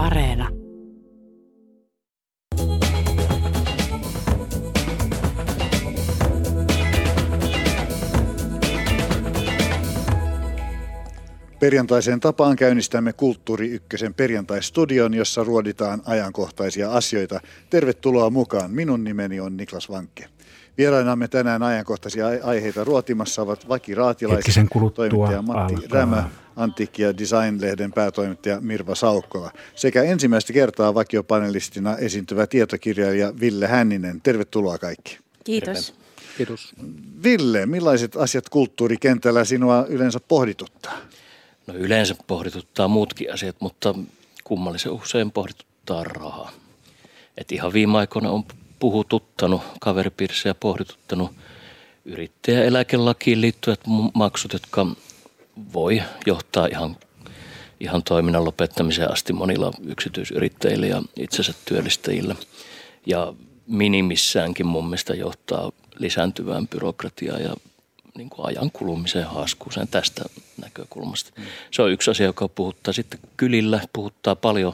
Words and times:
Areena. 0.00 0.48
Perjantaiseen 11.58 12.20
tapaan 12.20 12.56
käynnistämme 12.56 13.12
Kulttuuri 13.12 13.70
Ykkösen 13.70 14.14
perjantaistudion, 14.14 15.14
jossa 15.14 15.44
ruoditaan 15.44 16.02
ajankohtaisia 16.04 16.92
asioita. 16.92 17.40
Tervetuloa 17.70 18.30
mukaan. 18.30 18.70
Minun 18.70 19.04
nimeni 19.04 19.40
on 19.40 19.56
Niklas 19.56 19.90
Vankke. 19.90 20.28
Vierainamme 20.78 21.28
tänään 21.28 21.62
ajankohtaisia 21.62 22.26
aiheita 22.44 22.84
ruotimassa 22.84 23.42
ovat 23.42 23.68
Vaki 23.68 23.94
Raatilaisen 23.94 24.68
toimittaja 24.94 25.42
Matti 25.42 25.74
alkaa. 25.74 25.88
Rämä, 25.90 26.28
Antiikki- 26.56 27.02
ja 27.02 27.18
Design-lehden 27.18 27.92
päätoimittaja 27.92 28.60
Mirva 28.60 28.94
Saukkola 28.94 29.52
sekä 29.74 30.02
ensimmäistä 30.02 30.52
kertaa 30.52 30.94
vakiopanelistina 30.94 31.96
esiintyvä 31.96 32.46
tietokirjailija 32.46 33.32
Ville 33.40 33.66
Hänninen. 33.66 34.20
Tervetuloa 34.20 34.78
kaikki. 34.78 35.18
Kiitos. 35.44 35.94
Kiitos. 36.36 36.72
Ville, 37.22 37.66
millaiset 37.66 38.16
asiat 38.16 38.48
kulttuurikentällä 38.48 39.44
sinua 39.44 39.86
yleensä 39.88 40.18
pohdituttaa? 40.28 40.98
No 41.66 41.74
yleensä 41.74 42.14
pohdituttaa 42.26 42.88
muutkin 42.88 43.32
asiat, 43.32 43.56
mutta 43.60 43.94
kummallisen 44.44 44.92
usein 44.92 45.30
pohdituttaa 45.30 46.04
rahaa. 46.04 46.52
Et 47.36 47.52
ihan 47.52 47.72
viime 47.72 47.98
aikoina 47.98 48.30
on 48.30 48.44
puhututtanut 48.80 49.62
kaveripiirissä 49.80 50.54
pohdituttanut 50.54 51.30
yrittäjäeläkelakiin 52.04 53.40
liittyvät 53.40 53.80
maksut, 54.14 54.52
jotka 54.52 54.86
voi 55.72 56.02
johtaa 56.26 56.66
ihan, 56.66 56.96
ihan 57.80 58.02
toiminnan 58.02 58.44
lopettamiseen 58.44 59.12
asti 59.12 59.32
monilla 59.32 59.72
yksityisyrittäjillä 59.86 60.86
ja 60.86 61.02
itsensä 61.16 61.54
työllistäjillä. 61.64 62.36
Ja 63.06 63.32
minimissäänkin 63.66 64.66
mun 64.66 64.84
mielestä 64.84 65.14
johtaa 65.14 65.72
lisääntyvään 65.98 66.68
byrokratiaan 66.68 67.42
ja 67.42 67.54
niin 68.16 68.30
kuin 68.30 68.46
ajan 68.46 68.70
kulumiseen 68.70 69.26
haaskuuseen 69.26 69.88
tästä 69.88 70.24
näkökulmasta. 70.62 71.32
Se 71.70 71.82
on 71.82 71.92
yksi 71.92 72.10
asia, 72.10 72.26
joka 72.26 72.48
puhuttaa. 72.48 72.92
Sitten 72.92 73.20
kylillä 73.36 73.80
puhuttaa 73.92 74.36
paljon 74.36 74.72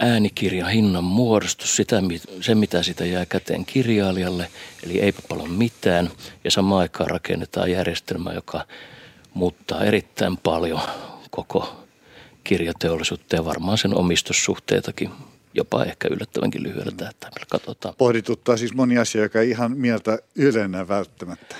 äänikirjan 0.00 0.70
hinnan 0.70 1.04
muodostus, 1.04 1.76
sitä, 1.76 2.02
se 2.40 2.54
mitä 2.54 2.82
sitä 2.82 3.04
jää 3.04 3.26
käteen 3.26 3.64
kirjailijalle, 3.64 4.48
eli 4.82 5.00
ei 5.00 5.12
paljon 5.28 5.50
mitään. 5.50 6.10
Ja 6.44 6.50
samaan 6.50 6.80
aikaan 6.80 7.10
rakennetaan 7.10 7.70
järjestelmä, 7.70 8.32
joka 8.32 8.66
muuttaa 9.34 9.84
erittäin 9.84 10.36
paljon 10.36 10.80
koko 11.30 11.86
kirjateollisuutta 12.44 13.36
ja 13.36 13.44
varmaan 13.44 13.78
sen 13.78 13.94
omistussuhteitakin 13.94 15.10
jopa 15.54 15.84
ehkä 15.84 16.08
yllättävänkin 16.10 16.62
lyhyellä 16.62 16.92
tähtäimellä. 16.96 17.46
Katsotaan. 17.50 17.94
Pohdituttaa 17.98 18.56
siis 18.56 18.74
moni 18.74 18.98
asia, 18.98 19.22
joka 19.22 19.40
ei 19.40 19.50
ihan 19.50 19.76
mieltä 19.76 20.18
ylennä 20.34 20.88
välttämättä. 20.88 21.56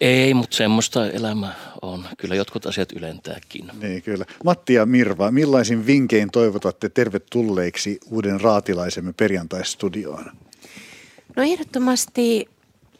Ei, 0.00 0.34
mutta 0.34 0.56
semmoista 0.56 1.10
elämä 1.10 1.52
on. 1.82 2.04
Kyllä 2.18 2.34
jotkut 2.34 2.66
asiat 2.66 2.92
ylentääkin. 2.92 3.70
Niin, 3.80 4.02
kyllä. 4.02 4.24
Matti 4.44 4.74
ja 4.74 4.86
Mirva, 4.86 5.30
millaisin 5.30 5.86
vinkein 5.86 6.30
toivotatte 6.30 6.88
tervetulleiksi 6.88 8.00
uuden 8.10 8.40
raatilaisemme 8.40 9.12
perjantaistudioon? 9.12 10.24
No 11.36 11.42
ehdottomasti 11.42 12.48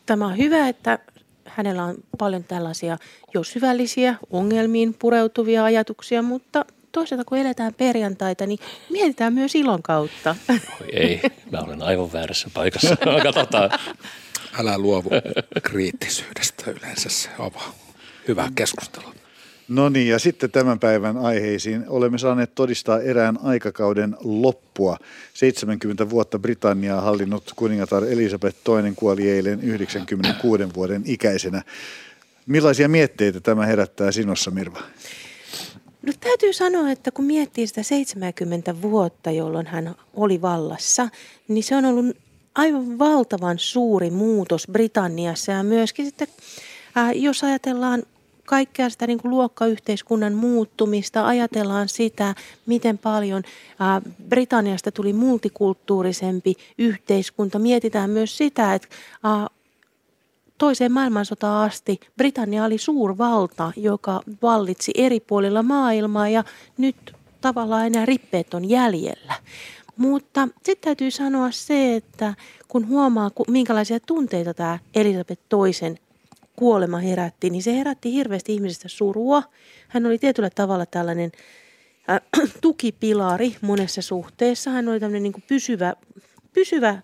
tämä 0.06 0.26
on 0.26 0.38
hyvä, 0.38 0.68
että 0.68 0.98
hänellä 1.44 1.84
on 1.84 1.94
paljon 2.18 2.44
tällaisia 2.44 2.98
jo 3.34 3.44
syvällisiä 3.44 4.14
ongelmiin 4.30 4.94
pureutuvia 4.94 5.64
ajatuksia, 5.64 6.22
mutta 6.22 6.64
toisaalta 6.94 7.24
kun 7.24 7.38
eletään 7.38 7.74
perjantaita, 7.74 8.46
niin 8.46 8.58
mietitään 8.90 9.32
myös 9.32 9.54
ilon 9.54 9.82
kautta. 9.82 10.36
Oi 10.50 10.88
ei, 10.92 11.20
mä 11.52 11.58
olen 11.58 11.82
aivan 11.82 12.12
väärässä 12.12 12.50
paikassa. 12.54 12.96
Katsotaan. 13.22 13.70
Älä 14.58 14.78
luovu 14.78 15.10
kriittisyydestä 15.62 16.70
yleensä, 16.70 17.08
se 17.08 17.28
on 17.38 17.50
hyvä 18.28 18.48
keskustelu. 18.54 19.04
No 19.68 19.88
niin, 19.88 20.08
ja 20.08 20.18
sitten 20.18 20.50
tämän 20.50 20.78
päivän 20.78 21.16
aiheisiin. 21.16 21.84
Olemme 21.88 22.18
saaneet 22.18 22.54
todistaa 22.54 23.00
erään 23.00 23.38
aikakauden 23.42 24.16
loppua. 24.24 24.96
70 25.34 26.10
vuotta 26.10 26.38
Britanniaa 26.38 27.00
hallinnut 27.00 27.52
kuningatar 27.56 28.04
Elisabeth 28.04 28.58
II 28.68 28.92
kuoli 28.96 29.30
eilen 29.30 29.60
96 29.60 30.62
vuoden 30.74 31.02
ikäisenä. 31.06 31.62
Millaisia 32.46 32.88
mietteitä 32.88 33.40
tämä 33.40 33.66
herättää 33.66 34.12
sinussa, 34.12 34.50
Mirva? 34.50 34.82
No 36.06 36.12
täytyy 36.20 36.52
sanoa, 36.52 36.90
että 36.90 37.10
kun 37.10 37.24
miettii 37.24 37.66
sitä 37.66 37.82
70 37.82 38.82
vuotta, 38.82 39.30
jolloin 39.30 39.66
hän 39.66 39.94
oli 40.14 40.42
vallassa, 40.42 41.08
niin 41.48 41.64
se 41.64 41.76
on 41.76 41.84
ollut 41.84 42.16
aivan 42.54 42.98
valtavan 42.98 43.58
suuri 43.58 44.10
muutos 44.10 44.66
Britanniassa 44.72 45.52
ja 45.52 45.62
myöskin 45.62 46.06
sitten, 46.06 46.28
ää, 46.94 47.12
jos 47.12 47.44
ajatellaan 47.44 48.02
kaikkea 48.46 48.90
sitä 48.90 49.06
niin 49.06 49.18
kuin 49.18 49.30
luokkayhteiskunnan 49.30 50.34
muuttumista, 50.34 51.26
ajatellaan 51.26 51.88
sitä, 51.88 52.34
miten 52.66 52.98
paljon 52.98 53.42
ää, 53.78 54.02
Britanniasta 54.28 54.92
tuli 54.92 55.12
multikulttuurisempi 55.12 56.54
yhteiskunta. 56.78 57.58
Mietitään 57.58 58.10
myös 58.10 58.36
sitä, 58.36 58.74
että 58.74 58.88
ää, 59.22 59.46
toiseen 60.58 60.92
maailmansotaan 60.92 61.66
asti 61.66 62.00
Britannia 62.16 62.64
oli 62.64 62.78
suurvalta, 62.78 63.72
joka 63.76 64.20
vallitsi 64.42 64.92
eri 64.94 65.20
puolilla 65.20 65.62
maailmaa 65.62 66.28
ja 66.28 66.44
nyt 66.78 66.96
tavallaan 67.40 67.86
enää 67.86 68.06
rippeet 68.06 68.54
on 68.54 68.68
jäljellä. 68.68 69.34
Mutta 69.96 70.48
sitten 70.62 70.84
täytyy 70.84 71.10
sanoa 71.10 71.50
se, 71.50 71.96
että 71.96 72.34
kun 72.68 72.88
huomaa, 72.88 73.30
minkälaisia 73.48 74.00
tunteita 74.00 74.54
tämä 74.54 74.78
Elisabeth 74.94 75.42
toisen 75.48 75.98
kuolema 76.56 76.98
herätti, 76.98 77.50
niin 77.50 77.62
se 77.62 77.76
herätti 77.76 78.12
hirveästi 78.12 78.54
ihmisistä 78.54 78.88
surua. 78.88 79.42
Hän 79.88 80.06
oli 80.06 80.18
tietyllä 80.18 80.50
tavalla 80.50 80.86
tällainen 80.86 81.32
äh, 82.10 82.20
tukipilari 82.60 83.56
monessa 83.60 84.02
suhteessa. 84.02 84.70
Hän 84.70 84.88
oli 84.88 85.00
tämmöinen 85.00 85.22
niin 85.22 85.44
pysyvä, 85.48 85.94
pysyvä 86.52 87.02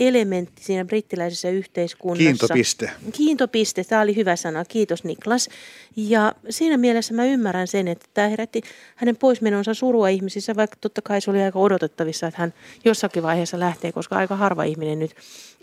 elementti 0.00 0.64
siinä 0.64 0.84
brittiläisessä 0.84 1.50
yhteiskunnassa. 1.50 2.24
Kiintopiste. 2.24 2.90
Kiintopiste, 3.12 3.84
tämä 3.84 4.02
oli 4.02 4.16
hyvä 4.16 4.36
sana. 4.36 4.64
Kiitos 4.64 5.04
Niklas. 5.04 5.48
Ja 5.96 6.34
siinä 6.50 6.76
mielessä 6.76 7.14
mä 7.14 7.24
ymmärrän 7.24 7.66
sen, 7.66 7.88
että 7.88 8.06
tämä 8.14 8.28
herätti 8.28 8.62
hänen 8.96 9.16
poismenonsa 9.16 9.74
surua 9.74 10.08
ihmisissä, 10.08 10.56
vaikka 10.56 10.76
totta 10.80 11.02
kai 11.02 11.20
se 11.20 11.30
oli 11.30 11.42
aika 11.42 11.58
odotettavissa, 11.58 12.26
että 12.26 12.40
hän 12.40 12.54
jossakin 12.84 13.22
vaiheessa 13.22 13.60
lähtee, 13.60 13.92
koska 13.92 14.16
aika 14.16 14.36
harva 14.36 14.64
ihminen 14.64 14.98
nyt 14.98 15.10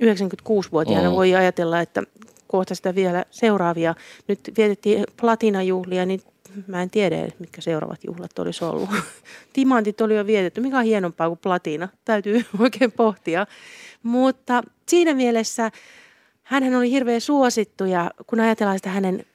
96-vuotiaana 0.04 1.10
oh. 1.10 1.16
voi 1.16 1.36
ajatella, 1.36 1.82
että 1.82 2.04
kohta 2.48 2.76
sitä 2.76 2.96
vielä 2.96 3.26
seuraavia. 3.32 3.96
Nyt 4.28 4.40
vietettiin 4.58 5.04
platinajuhlia, 5.22 6.06
niin 6.06 6.22
mä 6.68 6.82
en 6.82 6.90
tiedä, 6.90 7.28
mitkä 7.40 7.62
seuraavat 7.62 8.04
juhlat 8.04 8.40
olisi 8.40 8.66
ollut. 8.66 8.90
Timantit 9.54 10.02
oli 10.02 10.16
jo 10.16 10.26
vietetty. 10.26 10.62
Mikä 10.62 10.78
on 10.78 10.84
hienompaa 10.84 11.28
kuin 11.28 11.40
platina? 11.44 11.90
Täytyy 12.06 12.46
oikein 12.60 12.92
pohtia. 12.92 13.48
Mutta 14.04 14.64
siinä 14.88 15.14
mielessä 15.14 15.72
hän 16.44 16.76
oli 16.76 16.92
hirveän 16.92 17.22
suosittu 17.22 17.86
ja 17.86 18.12
kun 18.28 18.40
ajatellaan 18.40 18.80
sitä 18.80 18.90
hänen 18.90 19.26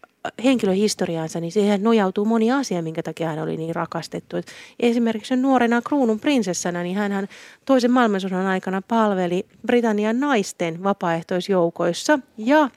henkilöhistoriaansa, 0.44 1.40
niin 1.40 1.52
siihen 1.52 1.82
nojautuu 1.82 2.24
moni 2.24 2.52
asia, 2.52 2.82
minkä 2.82 3.02
takia 3.02 3.28
hän 3.28 3.38
oli 3.38 3.56
niin 3.56 3.74
rakastettu. 3.74 4.36
Et 4.36 4.46
esimerkiksi 4.80 5.36
nuorena 5.36 5.82
kruunun 5.82 6.20
prinsessana, 6.20 6.82
niin 6.82 6.96
hän 6.96 7.28
toisen 7.64 7.90
maailmansodan 7.90 8.46
aikana 8.46 8.82
palveli 8.88 9.46
Britannian 9.66 10.20
naisten 10.20 10.82
vapaaehtoisjoukoissa 10.82 12.18
ja 12.38 12.70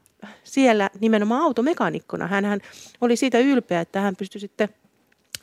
siellä 0.44 0.90
nimenomaan 1.00 1.42
automekanikkona. 1.42 2.28
Hän 2.28 2.59
oli 3.02 3.16
siitä 3.16 3.40
ylpeä, 3.40 3.81
että 3.81 4.02
hän 4.02 4.16
pystyi 4.16 4.42
sitten 4.42 4.69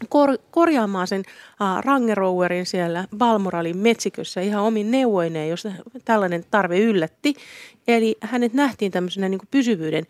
kor- 0.09 0.39
korjaamaan 0.51 1.07
sen 1.07 1.21
uh, 1.21 1.85
Rangerowerin 1.85 2.67
siellä 2.67 3.05
Balmoralin 3.17 3.77
metsikössä 3.77 4.41
ihan 4.41 4.65
omin 4.65 4.91
neuvoineen, 4.91 5.49
jos 5.49 5.69
tällainen 6.05 6.45
tarve 6.51 6.79
yllätti. 6.79 7.35
Eli 7.89 8.17
hänet 8.21 8.53
nähtiin 8.53 8.93
tämmöisenä 8.93 9.29
niin 9.29 9.41
pysyvyyden, 9.51 10.07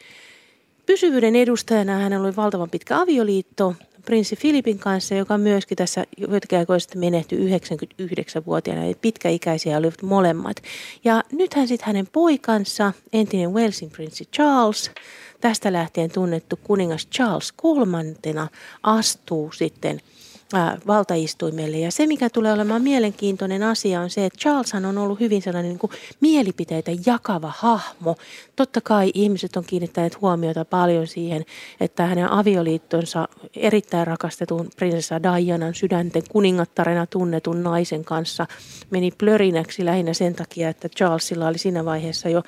pysyvyyden 0.87 1.37
edustajana. 1.37 1.99
Hänellä 1.99 2.27
oli 2.27 2.37
valtavan 2.37 2.71
pitkä 2.71 3.01
avioliitto 3.01 3.75
prinssi 4.05 4.37
Filipin 4.37 4.79
kanssa, 4.79 5.15
joka 5.15 5.39
myöskin 5.39 5.77
tässä 5.77 6.05
joitakin 6.17 6.59
aikoja 6.59 6.79
sitten 6.79 7.01
menehtyi 7.01 7.39
99-vuotiaana. 7.39 8.85
Eli 8.85 8.97
pitkäikäisiä 9.01 9.77
olivat 9.77 10.03
molemmat. 10.03 10.57
Ja 11.05 11.23
nythän 11.33 11.69
sitten 11.69 11.87
hänen 11.87 12.09
poikansa, 12.13 12.93
entinen 13.13 13.53
Walesin 13.53 13.91
prinssi 13.91 14.25
Charles, 14.25 14.91
tästä 15.45 15.73
lähtien 15.73 16.11
tunnettu 16.11 16.59
kuningas 16.63 17.09
Charles 17.09 17.53
kolmantena 17.53 18.49
astuu 18.83 19.53
sitten 19.53 20.01
valtaistuimelle. 20.87 21.79
Ja 21.79 21.91
se, 21.91 22.07
mikä 22.07 22.31
tulee 22.31 22.53
olemaan 22.53 22.83
mielenkiintoinen 22.83 23.63
asia, 23.63 24.01
on 24.01 24.11
se, 24.11 24.27
että 24.27 24.39
Charleshan 24.39 24.85
on 24.85 24.99
ollut 24.99 25.21
hyvin 25.21 25.43
sellainen 25.43 25.69
niin 25.69 25.79
kuin 25.79 25.93
mielipiteitä 26.21 26.91
jakava 27.07 27.53
hahmo. 27.57 28.17
Totta 28.57 28.81
kai 28.81 29.11
ihmiset 29.15 29.57
on 29.57 29.65
kiinnittäneet 29.65 30.21
huomiota 30.21 30.65
paljon 30.65 31.07
siihen, 31.07 31.45
että 31.81 32.07
hänen 32.07 32.33
avioliittonsa 32.33 33.29
erittäin 33.57 34.07
rakastetun 34.07 34.69
prinsessa 34.77 35.23
Dianan 35.23 35.75
sydänten 35.75 36.23
kuningattarena 36.31 37.07
tunnetun 37.07 37.63
naisen 37.63 38.05
kanssa 38.05 38.47
meni 38.91 39.11
plörinäksi 39.11 39.85
lähinnä 39.85 40.15
sen 40.15 40.35
takia, 40.35 40.69
että 40.69 40.89
Charlesilla 40.89 41.49
oli 41.49 41.59
siinä 41.59 41.85
vaiheessa 41.85 42.29
jo 42.29 42.43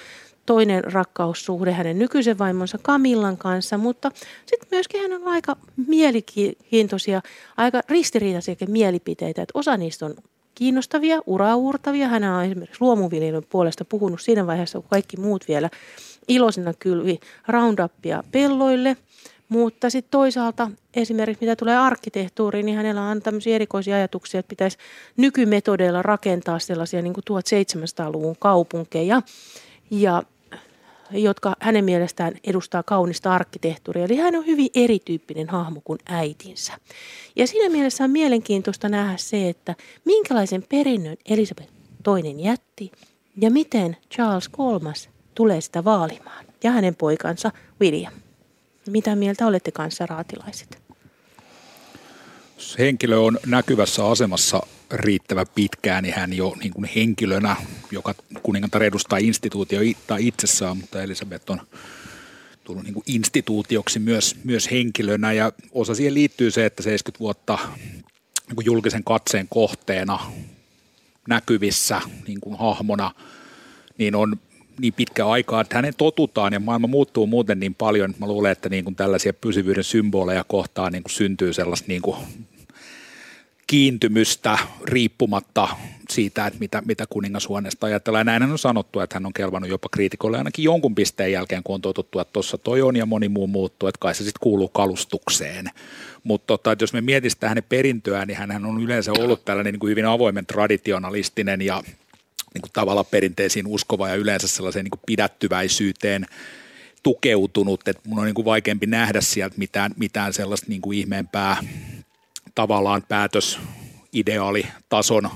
toinen 0.47 0.85
rakkaussuhde 0.85 1.73
hänen 1.73 1.99
nykyisen 1.99 2.39
vaimonsa 2.39 2.79
Kamillan 2.83 3.37
kanssa, 3.37 3.79
mutta 3.79 4.11
sitten 4.47 4.69
myöskin 4.71 5.01
hän 5.01 5.13
on 5.13 5.29
aika 5.29 5.57
mielenkiintoisia, 5.87 7.23
aika 7.57 7.81
ristiriitaisia 7.89 8.57
mielipiteitä, 8.69 9.43
että 9.43 9.59
osa 9.59 9.77
niistä 9.77 10.07
on 10.07 10.15
kiinnostavia, 10.55 11.23
uraurtavia. 11.27 12.09
Hän 12.09 12.25
on 12.25 12.45
esimerkiksi 12.45 12.81
luomuviljelyn 12.81 13.47
puolesta 13.51 13.85
puhunut 13.85 14.21
siinä 14.21 14.47
vaiheessa, 14.47 14.81
kun 14.81 14.91
kaikki 14.91 15.17
muut 15.17 15.49
vielä 15.49 15.71
iloisena 16.29 16.75
kylvi 16.75 17.21
Roundupia 17.49 18.25
pelloille. 18.33 18.97
Mutta 19.49 19.91
sitten 19.91 20.11
toisaalta 20.11 20.71
esimerkiksi 20.95 21.45
mitä 21.45 21.57
tulee 21.57 21.77
arkkitehtuuriin, 21.77 22.67
niin 22.67 22.77
hänellä 22.77 23.03
on 23.03 23.23
tämmöisiä 23.23 23.55
erikoisia 23.55 23.97
ajatuksia, 23.97 24.41
että 24.41 24.51
pitäisi 24.51 24.79
nykymetodeilla 25.17 26.03
rakentaa 26.03 26.59
sellaisia 26.59 27.03
niin 27.03 27.13
kuin 27.13 27.25
1700-luvun 27.31 28.37
kaupunkeja. 28.39 29.23
Ja 29.91 30.23
jotka 31.11 31.57
hänen 31.61 31.85
mielestään 31.85 32.35
edustaa 32.45 32.83
kaunista 32.83 33.35
arkkitehtuuria. 33.35 34.05
Eli 34.05 34.17
hän 34.17 34.37
on 34.37 34.47
hyvin 34.47 34.69
erityyppinen 34.75 35.49
hahmo 35.49 35.81
kuin 35.85 35.99
äitinsä. 36.09 36.73
Ja 37.37 37.47
siinä 37.47 37.71
mielessä 37.71 38.05
on 38.05 38.11
mielenkiintoista 38.11 38.89
nähdä 38.89 39.17
se, 39.17 39.49
että 39.49 39.75
minkälaisen 40.05 40.63
perinnön 40.69 41.17
Elisabeth 41.29 41.73
toinen 42.03 42.41
jätti 42.41 42.93
ja 43.37 43.51
miten 43.51 43.97
Charles 44.15 44.49
kolmas 44.49 45.09
tulee 45.35 45.61
sitä 45.61 45.85
vaalimaan 45.85 46.45
ja 46.65 46.71
hänen 46.71 46.95
poikansa 46.95 47.53
William. 47.81 48.13
Mitä 48.91 49.17
mieltä 49.17 49.47
olette 49.47 49.71
kanssa 49.71 50.07
raatilaiset? 50.07 50.86
Henkilö 52.79 53.19
on 53.19 53.39
näkyvässä 53.47 54.07
asemassa 54.07 54.63
riittävä 54.93 55.45
pitkään, 55.55 56.03
niin 56.03 56.15
hän 56.15 56.33
jo 56.33 56.57
niin 56.63 56.73
kuin 56.73 56.91
henkilönä, 56.97 57.57
joka 57.91 58.15
kuningatar 58.43 58.83
edustaa 58.83 59.19
instituutioita 59.19 60.17
itsessään, 60.17 60.77
mutta 60.77 61.03
Elisabeth 61.03 61.51
on 61.51 61.61
tullut 62.65 62.85
niin 62.85 62.95
kuin 62.95 63.05
instituutioksi 63.07 63.99
myös, 63.99 64.37
myös 64.45 64.71
henkilönä. 64.71 65.33
Ja 65.33 65.53
osa 65.73 65.95
siihen 65.95 66.15
liittyy 66.15 66.51
se, 66.51 66.67
että 66.67 66.83
70 66.83 67.21
vuotta 67.21 67.59
niin 68.47 68.57
kuin 68.57 68.67
julkisen 68.67 69.05
katseen 69.05 69.47
kohteena 69.51 70.19
näkyvissä 71.29 72.01
niin 72.27 72.41
kuin 72.41 72.59
hahmona, 72.59 73.11
niin 73.99 74.15
on 74.15 74.37
niin 74.81 74.93
pitkä 74.93 75.29
aikaa, 75.29 75.61
että 75.61 75.77
hänen 75.77 75.95
totutaan 75.97 76.53
ja 76.53 76.61
maailma 76.61 76.87
muuttuu 76.87 77.27
muuten 77.27 77.61
niin 77.61 77.75
paljon, 77.75 78.11
että 78.11 78.23
mä 78.23 78.29
luulen, 78.29 78.53
että 78.53 78.69
niin 78.69 78.85
kuin 78.85 78.97
tällaisia 78.97 79.33
pysyvyyden 79.33 79.85
symboleja 79.85 80.45
kohtaan 80.45 80.93
niin 80.93 81.03
kuin 81.03 81.13
syntyy 81.13 81.53
sellaista 81.53 81.89
niin 81.89 82.03
kuin 82.03 82.17
kiintymystä 83.67 84.59
riippumatta 84.85 85.69
siitä, 86.11 86.47
että 86.47 86.59
mitä, 86.59 86.83
mitä 86.87 87.05
kuningashuoneesta 87.11 87.87
ajatellaan. 87.87 88.27
Näin 88.27 88.43
on 88.43 88.59
sanottu, 88.59 89.01
että 89.01 89.17
hän 89.17 89.27
on 89.27 89.33
kelvannut 89.33 89.71
jopa 89.71 89.89
kriitikolle 89.93 90.39
ainakin 90.39 90.65
jonkun 90.65 90.95
pisteen 90.95 91.33
jälkeen, 91.33 91.63
kun 91.63 91.75
on 91.75 91.81
totuttu, 91.81 92.19
että 92.19 92.33
tuossa 92.33 92.59
toi 92.59 92.83
on 92.83 92.97
ja 92.97 93.07
moni 93.07 93.29
muu 93.29 93.47
muuttuu, 93.47 93.89
että 93.89 93.99
kai 93.99 94.15
se 94.15 94.25
sitten 94.25 94.41
kuuluu 94.41 94.69
kalustukseen. 94.69 95.71
Mutta 96.25 96.47
tota, 96.47 96.77
jos 96.81 96.93
me 96.93 97.01
mietitään 97.01 97.49
hänen 97.49 97.65
perintöään, 97.69 98.29
niin 98.29 98.39
hän 98.39 98.65
on 98.65 98.83
yleensä 98.83 99.13
ollut 99.13 99.45
tällainen 99.45 99.73
niin 99.73 99.81
kuin 99.81 99.91
hyvin 99.91 100.07
avoimen 100.07 100.47
traditionalistinen 100.47 101.63
ja 101.63 101.83
niin 102.57 102.63
kuin 102.63 102.73
tavallaan 102.73 103.07
perinteisiin 103.11 103.67
uskova 103.67 104.09
ja 104.09 104.15
yleensä 104.15 104.49
sellaiseen 104.49 104.85
niin 104.85 104.91
kuin 104.91 105.01
pidättyväisyyteen 105.07 106.27
tukeutunut, 107.03 107.89
että 107.89 108.03
mun 108.09 108.19
on 108.19 108.25
niin 108.25 108.35
kuin 108.35 108.45
vaikeampi 108.45 108.87
nähdä 108.87 109.21
sieltä 109.21 109.59
mitään, 109.59 109.93
mitään 109.97 110.33
sellaista 110.33 110.67
niin 110.69 110.81
kuin 110.81 110.99
ihmeempää 110.99 111.57
tavallaan 112.55 113.03
päätös 113.09 113.59
ideaalitason 114.13 115.31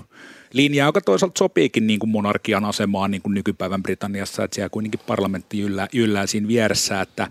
linja, 0.52 0.84
joka 0.84 1.00
toisaalta 1.00 1.38
sopiikin 1.38 1.86
niin 1.86 1.98
kuin 1.98 2.10
monarkian 2.10 2.64
asemaan 2.64 3.10
niin 3.10 3.22
kuin 3.22 3.34
nykypäivän 3.34 3.82
Britanniassa, 3.82 4.44
että 4.44 4.54
siellä 4.54 4.68
kuitenkin 4.68 5.00
parlamentti 5.06 5.60
yllää, 5.60 5.88
yllää 5.94 6.26
siinä 6.26 6.48
vieressä, 6.48 7.00
että 7.00 7.28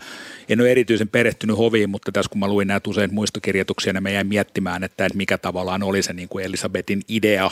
en 0.50 0.62
ole 0.62 0.72
erityisen 0.72 1.10
perehtynyt 1.10 1.58
hoviin, 1.58 1.90
mutta 1.90 2.12
tässä 2.12 2.30
kun 2.30 2.40
mä 2.40 2.48
luin 2.48 2.68
näitä 2.68 2.90
usein 2.90 3.14
muistokirjoituksia, 3.14 3.94
niin 3.94 4.04
mä 4.04 4.10
jäin 4.10 4.28
miettimään, 4.28 4.84
että, 4.84 5.06
että 5.06 5.18
mikä 5.18 5.38
tavallaan 5.38 5.84
oli 5.84 6.04
se 6.04 6.14
niin 6.14 6.30
kuin 6.30 6.46
Elisabetin 6.46 7.02
idea 7.08 7.52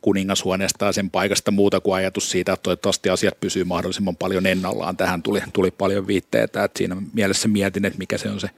kuningashuoneesta 0.00 0.84
ja 0.84 0.92
sen 0.92 1.10
paikasta 1.10 1.50
muuta 1.50 1.80
kuin 1.80 1.94
ajatus 1.94 2.30
siitä, 2.30 2.52
että 2.52 2.62
toivottavasti 2.62 3.08
asiat 3.08 3.40
pysyy 3.40 3.64
mahdollisimman 3.64 4.16
paljon 4.16 4.46
ennallaan. 4.46 4.96
Tähän 4.96 5.22
tuli, 5.22 5.40
tuli 5.52 5.70
paljon 5.70 6.06
viitteitä, 6.06 6.64
että 6.64 6.78
siinä 6.78 6.96
mielessä 7.12 7.48
mietin, 7.48 7.84
että 7.84 7.98
mikä 7.98 8.18
se 8.18 8.30
on 8.30 8.40
se 8.40 8.50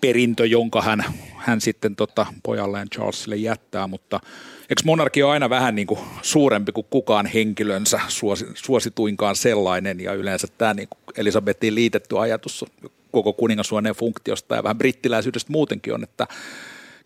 perintö, 0.00 0.46
jonka 0.46 0.82
hän, 0.82 1.04
hän 1.36 1.60
sitten 1.60 1.96
tota 1.96 2.26
pojalleen 2.42 2.90
Charlesille 2.90 3.36
jättää, 3.36 3.86
mutta 3.86 4.20
eikö 4.60 4.82
monarki 4.84 5.22
ole 5.22 5.32
aina 5.32 5.50
vähän 5.50 5.74
niin 5.74 5.86
kuin 5.86 6.00
suurempi 6.22 6.72
kuin 6.72 6.86
kukaan 6.90 7.26
henkilönsä, 7.26 8.00
suosi, 8.08 8.46
suosituinkaan 8.54 9.36
sellainen 9.36 10.00
ja 10.00 10.12
yleensä 10.12 10.48
tämä 10.58 10.74
niin 10.74 10.88
Elisabetiin 11.16 11.74
liitetty 11.74 12.18
ajatus 12.18 12.64
koko 13.12 13.32
kuningashuoneen 13.32 13.94
funktiosta 13.94 14.54
ja 14.54 14.62
vähän 14.62 14.78
brittiläisyydestä 14.78 15.52
muutenkin 15.52 15.94
on, 15.94 16.02
että 16.02 16.26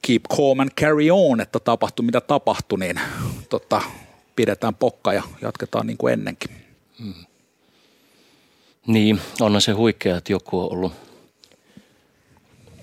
keep 0.07 0.23
calm 0.37 0.61
and 0.61 0.71
carry 0.81 1.11
on, 1.11 1.41
että 1.41 1.61
tapahtui 1.61 2.07
mitä 2.07 2.21
tapahtui, 2.21 2.79
niin 2.79 3.01
tota, 3.49 3.83
pidetään 4.37 4.75
pokka 4.75 5.13
ja 5.13 5.23
jatketaan 5.43 5.87
niin 5.87 5.97
kuin 5.99 6.13
ennenkin. 6.13 6.51
Hmm. 6.99 7.15
Niin, 8.87 9.21
onhan 9.41 9.63
se 9.63 9.73
huikea, 9.73 10.17
että 10.17 10.33
joku 10.33 10.61
on 10.61 10.73
ollut, 10.73 10.93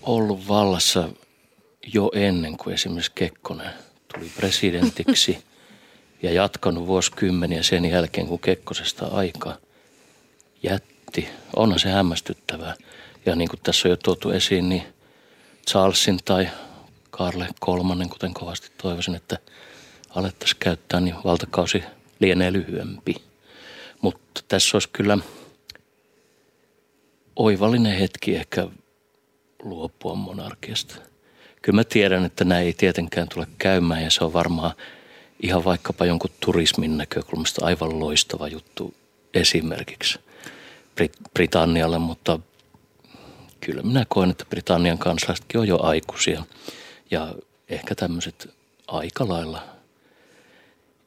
ollut 0.02 0.48
vallassa 0.48 1.10
jo 1.94 2.12
ennen 2.14 2.58
kuin 2.58 2.74
esimerkiksi 2.74 3.12
Kekkonen 3.16 3.74
tuli 4.14 4.32
presidentiksi 4.36 5.38
ja 6.24 6.32
jatkanut 6.32 6.88
vuosikymmeniä 6.88 7.64
sen 7.64 7.86
jälkeen, 7.86 8.28
kun 8.28 8.40
Kekkosesta 8.40 9.06
aika 9.06 9.58
jätti. 10.64 11.28
Onhan 11.56 11.80
se 11.80 11.90
hämmästyttävää. 11.90 12.76
Ja 13.26 13.36
niin 13.36 13.50
kuin 13.50 13.60
tässä 13.64 13.88
on 13.88 13.90
jo 13.90 13.98
tuotu 13.98 14.30
esiin, 14.30 14.70
niin 14.70 14.84
Charlesin 15.70 16.20
tai 16.26 16.48
Karle 17.18 17.48
kolmannen, 17.60 18.10
kuten 18.10 18.34
kovasti 18.34 18.72
toivoisin, 18.78 19.16
että 19.16 19.38
alettaisiin 20.10 20.60
käyttää, 20.60 21.00
niin 21.00 21.16
valtakausi 21.24 21.84
lienee 22.20 22.54
lyhyempi. 22.54 23.16
Mutta 24.02 24.42
tässä 24.48 24.76
olisi 24.76 24.90
kyllä 24.90 25.18
oivallinen 27.36 27.98
hetki 27.98 28.36
ehkä 28.36 28.68
luopua 29.64 30.16
monarkiasta. 30.16 30.96
Kyllä 31.62 31.76
mä 31.76 31.84
tiedän, 31.84 32.26
että 32.26 32.46
näin 32.46 32.66
ei 32.66 32.74
tietenkään 32.74 33.28
tule 33.30 33.48
käymään 33.58 34.04
ja 34.04 34.12
se 34.12 34.24
on 34.24 34.34
varmaan 34.34 34.72
ihan 35.44 35.64
vaikkapa 35.64 36.06
jonkun 36.06 36.32
turismin 36.40 36.98
näkökulmasta 36.98 37.66
aivan 37.66 38.00
loistava 38.00 38.48
juttu 38.48 38.94
esimerkiksi 39.34 40.20
Brit- 40.96 41.30
Britannialle, 41.34 42.00
mutta 42.00 42.40
kyllä 43.62 43.82
minä 43.82 44.06
koen, 44.10 44.30
että 44.30 44.46
Britannian 44.46 44.98
kansalaisetkin 44.98 45.60
on 45.60 45.68
jo 45.68 45.80
aikuisia– 45.82 46.44
ja 47.12 47.36
ehkä 47.70 47.96
tämmöiset 47.96 48.54
aika 48.88 49.28
lailla 49.28 49.64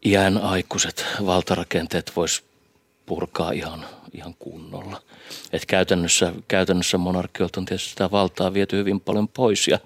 iän 0.05 0.39
aikuiset 0.39 1.07
valtarakenteet 1.27 2.13
vois 2.17 2.45
purkaa 3.07 3.51
ihan, 3.51 3.85
ihan 4.13 4.35
kunnolla. 4.39 5.03
Et 5.53 5.67
käytännössä, 5.67 6.33
käytännössä 6.49 6.99
monarkiolta 6.99 7.61
on 7.61 7.65
tietysti 7.65 7.91
sitä 7.91 8.11
valtaa 8.11 8.55
viety 8.55 8.77
hyvin 8.77 9.01
paljon 9.01 9.29
pois 9.29 9.69
ja 9.69 9.79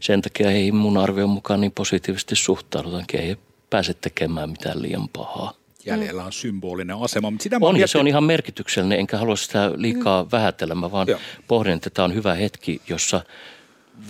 sen 0.00 0.22
takia 0.22 0.50
ei 0.50 0.72
mun 0.72 0.96
arvion 0.98 1.30
mukaan 1.30 1.60
niin 1.60 1.72
positiivisesti 1.72 2.36
suhtaudutankin. 2.36 3.20
Ei 3.20 3.36
pääse 3.70 3.94
tekemään 3.94 4.50
mitään 4.50 4.82
liian 4.82 5.08
pahaa. 5.08 5.52
Jäljellä 5.86 6.24
on 6.24 6.32
symbolinen 6.32 6.96
asema. 7.00 7.30
Mutta 7.30 7.42
sitä 7.42 7.58
on, 7.60 7.76
ja 7.76 7.86
se 7.86 7.98
on 7.98 8.08
ihan 8.08 8.24
merkityksellinen, 8.24 8.98
enkä 8.98 9.18
halua 9.18 9.36
sitä 9.36 9.72
liikaa 9.76 10.22
mm. 10.22 10.28
vähätellä. 10.32 10.74
Mä 10.74 10.92
vaan 10.92 11.08
Joo. 11.08 11.20
pohdin, 11.48 11.72
että 11.72 11.90
tämä 11.90 12.04
on 12.04 12.14
hyvä 12.14 12.34
hetki, 12.34 12.80
jossa– 12.88 13.20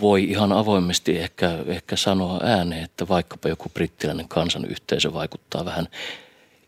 voi 0.01 0.25
ihan 0.25 0.53
avoimesti 0.53 1.19
ehkä, 1.19 1.59
ehkä 1.67 1.97
sanoa 1.97 2.41
ääneen, 2.43 2.85
että 2.85 3.09
vaikkapa 3.09 3.49
joku 3.49 3.69
brittiläinen 3.69 4.29
kansanyhteisö 4.29 5.15
vaikuttaa 5.15 5.65
vähän 5.65 5.89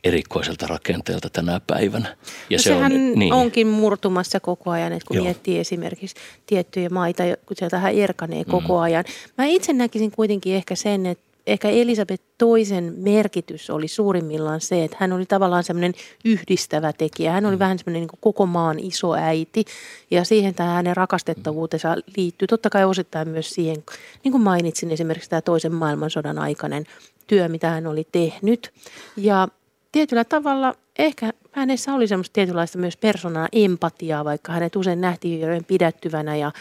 erikoiselta 0.04 0.66
rakenteelta 0.66 1.30
tänä 1.30 1.60
päivänä. 1.66 2.16
Ja 2.50 2.56
no 2.56 2.62
se 2.62 2.62
sehän 2.62 2.92
on, 2.92 3.12
niin. 3.14 3.32
onkin 3.32 3.66
murtumassa 3.66 4.40
koko 4.40 4.70
ajan, 4.70 4.92
että 4.92 5.06
kun 5.06 5.16
Joo. 5.16 5.24
miettii 5.24 5.58
esimerkiksi 5.58 6.16
tiettyjä 6.46 6.88
maita, 6.88 7.22
kun 7.46 7.56
sieltä 7.56 7.88
erkanee 7.88 8.44
koko 8.44 8.76
mm. 8.76 8.82
ajan. 8.82 9.04
Mä 9.38 9.44
itse 9.44 9.72
näkisin 9.72 10.10
kuitenkin 10.10 10.54
ehkä 10.54 10.74
sen, 10.74 11.06
että 11.06 11.29
ehkä 11.52 11.68
Elisabeth 11.68 12.24
toisen 12.38 12.94
merkitys 12.96 13.70
oli 13.70 13.88
suurimmillaan 13.88 14.60
se, 14.60 14.84
että 14.84 14.96
hän 15.00 15.12
oli 15.12 15.26
tavallaan 15.26 15.64
semmoinen 15.64 15.94
yhdistävä 16.24 16.92
tekijä. 16.92 17.32
Hän 17.32 17.46
oli 17.46 17.56
mm. 17.56 17.58
vähän 17.58 17.78
semmoinen 17.78 18.00
niin 18.00 18.18
koko 18.20 18.46
maan 18.46 18.78
iso 18.78 19.14
äiti 19.14 19.64
ja 20.10 20.24
siihen 20.24 20.54
tämä 20.54 20.68
hänen 20.68 20.96
rakastettavuutensa 20.96 21.96
liittyy 22.16 22.48
totta 22.48 22.70
kai 22.70 22.84
osittain 22.84 23.28
myös 23.28 23.50
siihen, 23.50 23.84
niin 24.24 24.32
kuin 24.32 24.42
mainitsin 24.42 24.90
esimerkiksi 24.90 25.30
tämä 25.30 25.42
toisen 25.42 25.74
maailmansodan 25.74 26.38
aikainen 26.38 26.84
työ, 27.26 27.48
mitä 27.48 27.70
hän 27.70 27.86
oli 27.86 28.06
tehnyt. 28.12 28.72
Ja 29.16 29.48
tietyllä 29.92 30.24
tavalla 30.24 30.74
ehkä 30.98 31.32
hänessä 31.52 31.94
oli 31.94 32.08
semmoista 32.08 32.32
tietynlaista 32.32 32.78
myös 32.78 32.96
persoonaa 32.96 33.48
empatiaa, 33.52 34.24
vaikka 34.24 34.52
hänet 34.52 34.76
usein 34.76 35.00
nähtiin 35.00 35.64
pidättyvänä 35.64 36.36
ja 36.36 36.52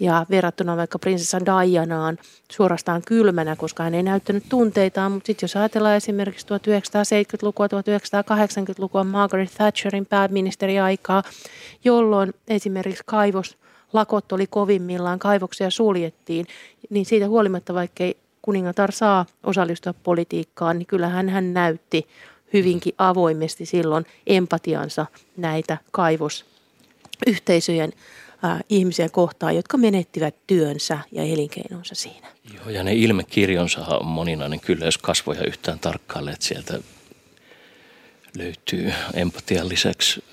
ja 0.00 0.26
verrattuna 0.30 0.76
vaikka 0.76 0.98
prinsessa 0.98 1.40
Dianaan 1.40 2.18
suorastaan 2.52 3.02
kylmänä, 3.06 3.56
koska 3.56 3.82
hän 3.82 3.94
ei 3.94 4.02
näyttänyt 4.02 4.44
tunteitaan. 4.48 5.12
Mutta 5.12 5.26
sitten 5.26 5.44
jos 5.44 5.56
ajatellaan 5.56 5.96
esimerkiksi 5.96 6.46
1970-lukua, 6.46 7.66
1980-lukua 7.66 9.04
Margaret 9.04 9.54
Thatcherin 9.54 10.06
pääministeriaikaa, 10.06 11.22
jolloin 11.84 12.34
esimerkiksi 12.48 13.02
kaivos 13.06 13.56
lakot 13.92 14.32
oli 14.32 14.46
kovimmillaan, 14.46 15.18
kaivoksia 15.18 15.70
suljettiin, 15.70 16.46
niin 16.90 17.06
siitä 17.06 17.28
huolimatta, 17.28 17.74
vaikkei 17.74 18.16
kuningatar 18.42 18.92
saa 18.92 19.26
osallistua 19.44 19.94
politiikkaan, 20.02 20.78
niin 20.78 20.86
kyllähän 20.86 21.28
hän 21.28 21.54
näytti 21.54 22.06
hyvinkin 22.52 22.94
avoimesti 22.98 23.66
silloin 23.66 24.06
empatiansa 24.26 25.06
näitä 25.36 25.78
kaivosyhteisöjen 25.90 27.92
ihmisiä 28.68 29.08
kohtaan, 29.08 29.56
jotka 29.56 29.76
menettivät 29.76 30.34
työnsä 30.46 30.98
ja 31.12 31.22
elinkeinonsa 31.22 31.94
siinä. 31.94 32.28
Joo, 32.54 32.70
ja 32.70 32.82
ne 32.82 32.94
ilmekirjonsa 32.94 33.80
on 33.80 34.06
moninainen 34.06 34.60
kyllä, 34.60 34.84
jos 34.84 34.98
kasvoja 34.98 35.44
yhtään 35.46 35.78
tarkkailee, 35.78 36.32
että 36.32 36.46
sieltä 36.46 36.80
löytyy 38.36 38.92
empatian 39.14 39.68
lisäksi 39.68 40.24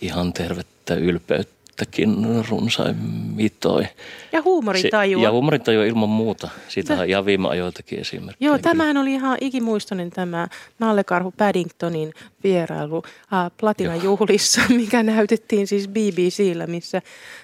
ihan 0.00 0.32
tervettä 0.32 0.94
ylpeyttä 0.94 1.55
siitäkin 1.76 2.26
runsain 2.48 2.96
mitoi. 3.34 3.86
Ja 4.32 4.42
huumorintajua. 4.42 5.22
ja 5.22 5.30
huumorintajua 5.30 5.84
ilman 5.84 6.08
muuta. 6.08 6.48
Siitä 6.68 6.94
on 6.94 7.06
ihan 7.06 7.26
viime 7.26 7.48
ajoiltakin 7.48 8.00
esimerkkejä. 8.00 8.48
Joo, 8.48 8.58
tämähän 8.58 8.96
oli 8.96 9.12
ihan 9.12 9.38
ikimuistoinen 9.40 10.10
tämä 10.10 10.48
Nallekarhu 10.78 11.34
Paddingtonin 11.36 12.12
vierailu 12.44 13.02
äh, 13.06 13.50
Platinajuhlissa, 13.60 14.60
mikä 14.80 15.02
näytettiin 15.02 15.66
siis 15.66 15.88
BBCllä, 15.88 16.66
missä, 16.66 17.02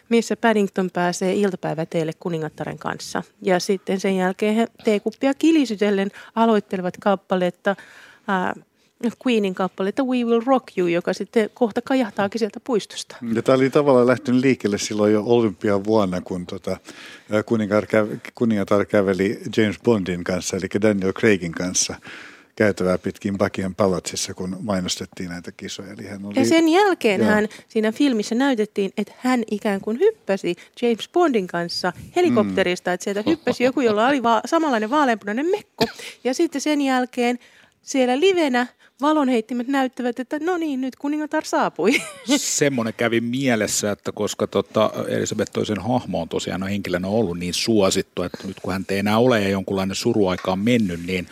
missä 0.08 0.36
Paddington 0.36 0.90
pääsee 0.90 1.34
iltapäiväteelle 1.34 2.12
kuningattaren 2.20 2.78
kanssa. 2.78 3.22
Ja 3.42 3.60
sitten 3.60 4.00
sen 4.00 4.16
jälkeen 4.16 4.54
he 4.54 4.66
teekuppia 4.84 5.34
kilisytellen 5.34 6.10
aloittelevat 6.34 6.94
kappaletta 7.00 7.70
äh, 7.70 8.64
Queenin 9.26 9.54
kappaletta 9.54 10.02
We 10.02 10.24
Will 10.24 10.42
Rock 10.46 10.78
You, 10.78 10.88
joka 10.88 11.12
sitten 11.12 11.50
kohta 11.54 11.82
kajahtaakin 11.82 12.38
sieltä 12.38 12.60
puistosta. 12.64 13.16
Ja 13.34 13.42
tämä 13.42 13.56
oli 13.56 13.70
tavallaan 13.70 14.06
lähtenyt 14.06 14.40
liikkeelle 14.40 14.78
silloin 14.78 15.12
jo 15.12 15.22
olympian 15.26 15.84
vuonna, 15.84 16.20
kun 16.20 16.46
tota, 16.46 16.76
kuningatar, 17.46 17.86
käveli, 17.86 18.20
kuningatar 18.34 18.84
käveli 18.84 19.40
James 19.56 19.78
Bondin 19.84 20.24
kanssa, 20.24 20.56
eli 20.56 20.82
Daniel 20.82 21.12
Craigin 21.12 21.52
kanssa 21.52 21.94
käytävää 22.56 22.98
pitkin 22.98 23.38
Buckingham 23.38 23.74
Palatsissa, 23.74 24.34
kun 24.34 24.56
mainostettiin 24.60 25.30
näitä 25.30 25.52
kisoja. 25.52 25.92
Eli 25.92 26.06
hän 26.06 26.24
oli, 26.24 26.34
ja 26.36 26.44
sen 26.44 26.68
jälkeen 26.68 27.20
joo. 27.20 27.30
hän 27.30 27.48
siinä 27.68 27.92
filmissä 27.92 28.34
näytettiin, 28.34 28.92
että 28.96 29.12
hän 29.18 29.42
ikään 29.50 29.80
kuin 29.80 30.00
hyppäsi 30.00 30.56
James 30.82 31.08
Bondin 31.12 31.46
kanssa 31.46 31.92
helikopterista, 32.16 32.90
mm. 32.90 32.94
että 32.94 33.04
sieltä 33.04 33.22
hyppäsi 33.26 33.64
joku, 33.64 33.80
jolla 33.80 34.08
oli 34.08 34.22
va- 34.22 34.42
samanlainen 34.44 34.90
vaaleanpunainen 34.90 35.46
mekko. 35.46 35.86
Ja 36.24 36.34
sitten 36.34 36.60
sen 36.60 36.80
jälkeen 36.80 37.38
siellä 37.82 38.20
livenä 38.20 38.66
valonheittimet 39.02 39.68
näyttävät, 39.68 40.20
että 40.20 40.38
no 40.38 40.56
niin, 40.56 40.80
nyt 40.80 40.96
kuningatar 40.96 41.44
saapui. 41.44 42.02
Semmoinen 42.36 42.94
kävi 42.94 43.20
mielessä, 43.20 43.90
että 43.90 44.12
koska 44.12 44.46
tota 44.46 44.90
Elisabeth 45.08 45.52
toisen 45.52 45.80
hahmo 45.80 46.20
on 46.22 46.28
tosiaan 46.28 46.62
henkilönä 46.62 47.08
ollut 47.08 47.38
niin 47.38 47.54
suosittu, 47.54 48.22
että 48.22 48.46
nyt 48.46 48.60
kun 48.62 48.72
hän 48.72 48.84
ei 48.88 48.98
enää 48.98 49.18
ole 49.18 49.40
ja 49.40 49.48
jonkunlainen 49.48 49.96
suruaika 49.96 50.52
on 50.52 50.58
mennyt, 50.58 51.06
niin 51.06 51.28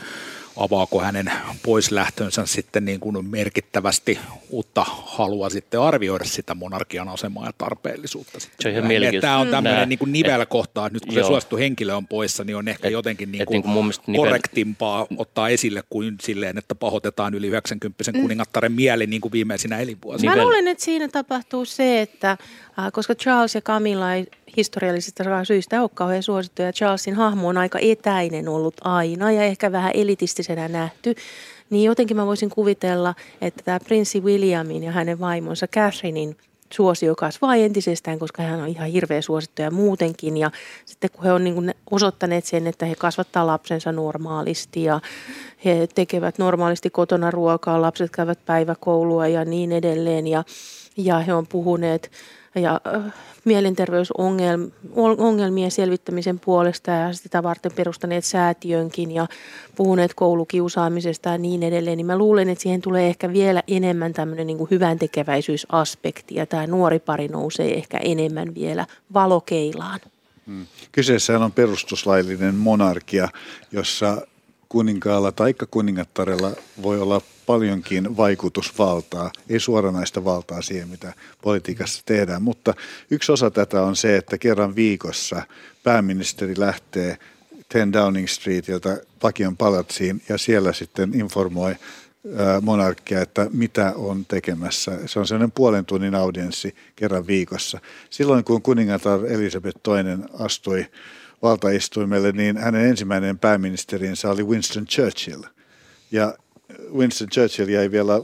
avaako 0.61 1.01
hänen 1.01 1.33
poislähtönsä 1.63 2.47
sitten 2.47 2.85
niin 2.85 3.01
kuin 3.01 3.27
merkittävästi 3.27 4.19
uutta 4.51 4.85
halua 4.89 5.51
sitten 5.51 5.81
arvioida 5.81 6.25
sitä 6.25 6.55
monarkian 6.55 7.09
asemaa 7.09 7.47
ja 7.47 7.53
tarpeellisuutta. 7.59 8.41
Sitten. 8.41 8.57
Se 8.73 8.81
on 8.81 8.91
ihan 8.91 9.21
Tämä 9.21 9.39
on 9.39 9.49
tämmöinen 9.49 9.89
niin 9.89 9.99
kuin 9.99 10.13
nivelkohta, 10.13 10.87
että 10.87 10.97
nyt 10.97 11.07
kun 11.07 11.15
joo. 11.15 11.25
se 11.25 11.29
suosittu 11.29 11.57
henkilö 11.57 11.95
on 11.95 12.07
poissa, 12.07 12.45
niin 12.45 12.57
on 12.57 12.69
ehkä 12.69 12.89
et, 12.89 12.93
jotenkin 12.93 13.33
niin 13.33 13.47
kuin 13.47 13.63
niin 13.63 13.95
kuin 14.05 14.17
korrektimpaa 14.17 15.07
nivel... 15.11 15.23
ottaa 15.23 15.49
esille 15.49 15.83
kuin 15.91 16.17
silleen, 16.23 16.59
että 16.59 16.75
pahoitetaan 16.75 17.35
yli 17.35 17.47
90 17.47 18.13
mm. 18.13 18.21
kuningattaren 18.23 18.73
mieli 18.73 19.07
niin 19.07 19.21
kuin 19.21 19.33
viimeisinä 19.33 19.79
elinvuosina. 19.79 20.37
Mä 20.37 20.43
luulen, 20.43 20.69
että 20.69 20.85
siinä 20.85 21.09
tapahtuu 21.09 21.65
se, 21.65 22.01
että 22.01 22.31
äh, 22.31 22.93
koska 22.93 23.15
Charles 23.15 23.55
ja 23.55 23.61
Camilla 23.61 24.15
ei 24.15 24.27
historiallisista 24.57 25.45
syistä 25.45 25.83
ole 25.83 25.91
kauhean 25.95 26.23
suosittu 26.23 26.63
ja 26.63 26.73
Charlesin 26.73 27.15
hahmo 27.15 27.49
on 27.49 27.59
aika 27.59 27.79
etäinen 27.83 28.49
ollut 28.49 28.75
aina 28.85 29.33
ja 29.33 29.43
ehkä 29.43 29.73
vähän 29.73 29.93
elitistisenä 29.95 30.69
nähty, 30.69 31.15
niin 31.71 31.85
jotenkin 31.85 32.17
mä 32.17 32.27
voisin 32.27 32.51
kuvitella, 32.51 33.15
että 33.41 33.63
tämä 33.65 33.81
prinssi 33.81 34.21
Williamin 34.21 34.83
ja 34.83 34.93
hänen 34.93 35.21
vaimonsa 35.21 35.67
Catherinein 35.69 36.37
suosio 36.73 37.15
kasvaa 37.15 37.57
entisestään, 37.57 38.19
koska 38.19 38.43
hän 38.43 38.61
on 38.61 38.69
ihan 38.69 38.89
hirveä 38.89 39.23
suosittu 39.23 39.63
ja 39.63 39.71
muutenkin. 39.71 40.37
Ja 40.37 40.51
sitten 40.85 41.11
kun 41.11 41.25
he 41.25 41.33
on 41.33 41.45
niin 41.45 41.75
osoittaneet 41.91 42.45
sen, 42.45 42.67
että 42.67 42.87
he 42.87 42.95
kasvattaa 42.95 43.47
lapsensa 43.47 43.93
normaalisti 43.93 44.83
ja 44.83 45.01
he 45.65 45.89
tekevät 45.95 46.39
normaalisti 46.39 46.91
kotona 46.91 47.31
ruokaa, 47.31 47.81
lapset 47.81 48.11
käyvät 48.11 48.39
päiväkoulua 48.47 49.27
ja 49.27 49.45
niin 49.45 49.73
edelleen. 49.73 50.27
Ja, 50.27 50.45
ja 50.97 51.19
he 51.19 51.35
on 51.35 51.47
puhuneet 51.47 52.11
ja 52.55 52.81
mielenterveysongelmien 53.45 55.71
selvittämisen 55.71 56.39
puolesta 56.39 56.91
ja 56.91 57.13
sitä 57.13 57.43
varten 57.43 57.73
perustaneet 57.77 58.25
säätiönkin 58.25 59.13
ja 59.13 59.27
puhuneet 59.77 60.15
koulukiusaamisesta 60.15 61.29
ja 61.29 61.39
niin 61.39 61.63
edelleen, 61.63 61.97
niin 61.97 62.07
mä 62.07 62.19
luulen, 62.19 62.49
että 62.49 62.63
siihen 62.63 62.81
tulee 62.81 63.07
ehkä 63.07 63.33
vielä 63.33 63.63
enemmän 63.69 64.13
tämmöinen 64.13 64.47
niin 64.47 64.69
hyvän 64.71 64.99
tekeväisyysaspekti 64.99 66.35
ja 66.35 66.47
tämä 66.47 66.67
nuori 66.67 66.99
pari 66.99 67.29
nousee 67.29 67.75
ehkä 67.75 67.99
enemmän 67.99 68.55
vielä 68.55 68.87
valokeilaan. 69.15 70.01
Hmm. 70.47 70.67
Kyseessä 70.93 71.39
on 71.39 71.53
perustuslaillinen 71.53 72.55
monarkia, 72.55 73.29
jossa 73.73 74.27
kuninkaalla 74.69 75.33
tai 75.33 75.55
kuningattarella 75.71 76.51
voi 76.83 77.01
olla 77.01 77.21
paljonkin 77.51 78.17
vaikutusvaltaa, 78.17 79.31
ei 79.49 79.61
suoranaista 79.61 80.25
valtaa 80.25 80.63
siihen, 80.63 80.89
mitä 80.89 81.13
politiikassa 81.43 82.03
tehdään. 82.07 82.43
Mutta 82.43 82.75
yksi 83.11 83.33
osa 83.33 83.51
tätä 83.51 83.83
on 83.83 83.97
se, 83.97 84.17
että 84.17 84.39
kerran 84.39 84.77
viikossa 84.77 85.43
pääministeri 85.83 86.55
lähtee 86.59 87.19
10 87.69 87.93
Downing 87.93 88.29
Streetiltä 88.29 89.01
Pakion 89.21 89.57
palatsiin 89.57 90.23
ja 90.29 90.39
siellä 90.39 90.73
sitten 90.73 91.15
informoi 91.15 91.75
monarkkia, 92.63 93.21
että 93.21 93.47
mitä 93.53 93.93
on 93.97 94.27
tekemässä. 94.27 94.99
Se 95.07 95.19
on 95.19 95.27
sellainen 95.27 95.53
puolen 95.53 95.85
tunnin 95.85 96.15
audienssi 96.15 96.75
kerran 96.97 97.27
viikossa. 97.27 97.81
Silloin 98.11 98.45
kun 98.45 98.63
kuningatar 98.63 99.27
Elisabeth 99.27 99.81
II 99.89 100.29
astui 100.39 100.87
valtaistuimelle, 101.43 102.33
niin 102.33 102.57
hänen 102.57 102.87
ensimmäinen 102.87 103.39
pääministerinsä 103.39 104.31
oli 104.31 104.43
Winston 104.43 104.87
Churchill. 104.87 105.43
Ja 106.11 106.35
Winston 106.95 107.29
Churchill 107.29 107.69
jäi 107.69 107.91
vielä 107.91 108.21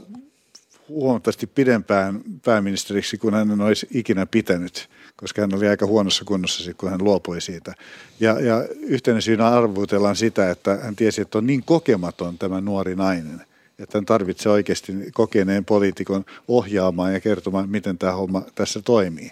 huomattavasti 0.89 1.47
pidempään 1.47 2.21
pääministeriksi 2.45 3.17
kuin 3.17 3.33
hän 3.33 3.61
olisi 3.61 3.87
ikinä 3.93 4.25
pitänyt, 4.25 4.89
koska 5.15 5.41
hän 5.41 5.53
oli 5.53 5.67
aika 5.67 5.85
huonossa 5.85 6.25
kunnossa, 6.25 6.73
kun 6.73 6.89
hän 6.89 7.03
luopui 7.03 7.41
siitä. 7.41 7.73
Ja, 8.19 8.39
ja 8.39 8.67
yhtenä 8.81 9.21
syynä 9.21 9.47
arvuutellaan 9.47 10.15
sitä, 10.15 10.51
että 10.51 10.79
hän 10.83 10.95
tiesi, 10.95 11.21
että 11.21 11.37
on 11.37 11.47
niin 11.47 11.63
kokematon 11.63 12.37
tämä 12.37 12.61
nuori 12.61 12.95
nainen, 12.95 13.41
että 13.79 13.97
hän 13.97 14.05
tarvitsee 14.05 14.51
oikeasti 14.51 14.93
kokeneen 15.13 15.65
poliitikon 15.65 16.25
ohjaamaan 16.47 17.13
ja 17.13 17.19
kertomaan, 17.19 17.69
miten 17.69 17.97
tämä 17.97 18.13
homma 18.13 18.41
tässä 18.55 18.81
toimii. 18.81 19.31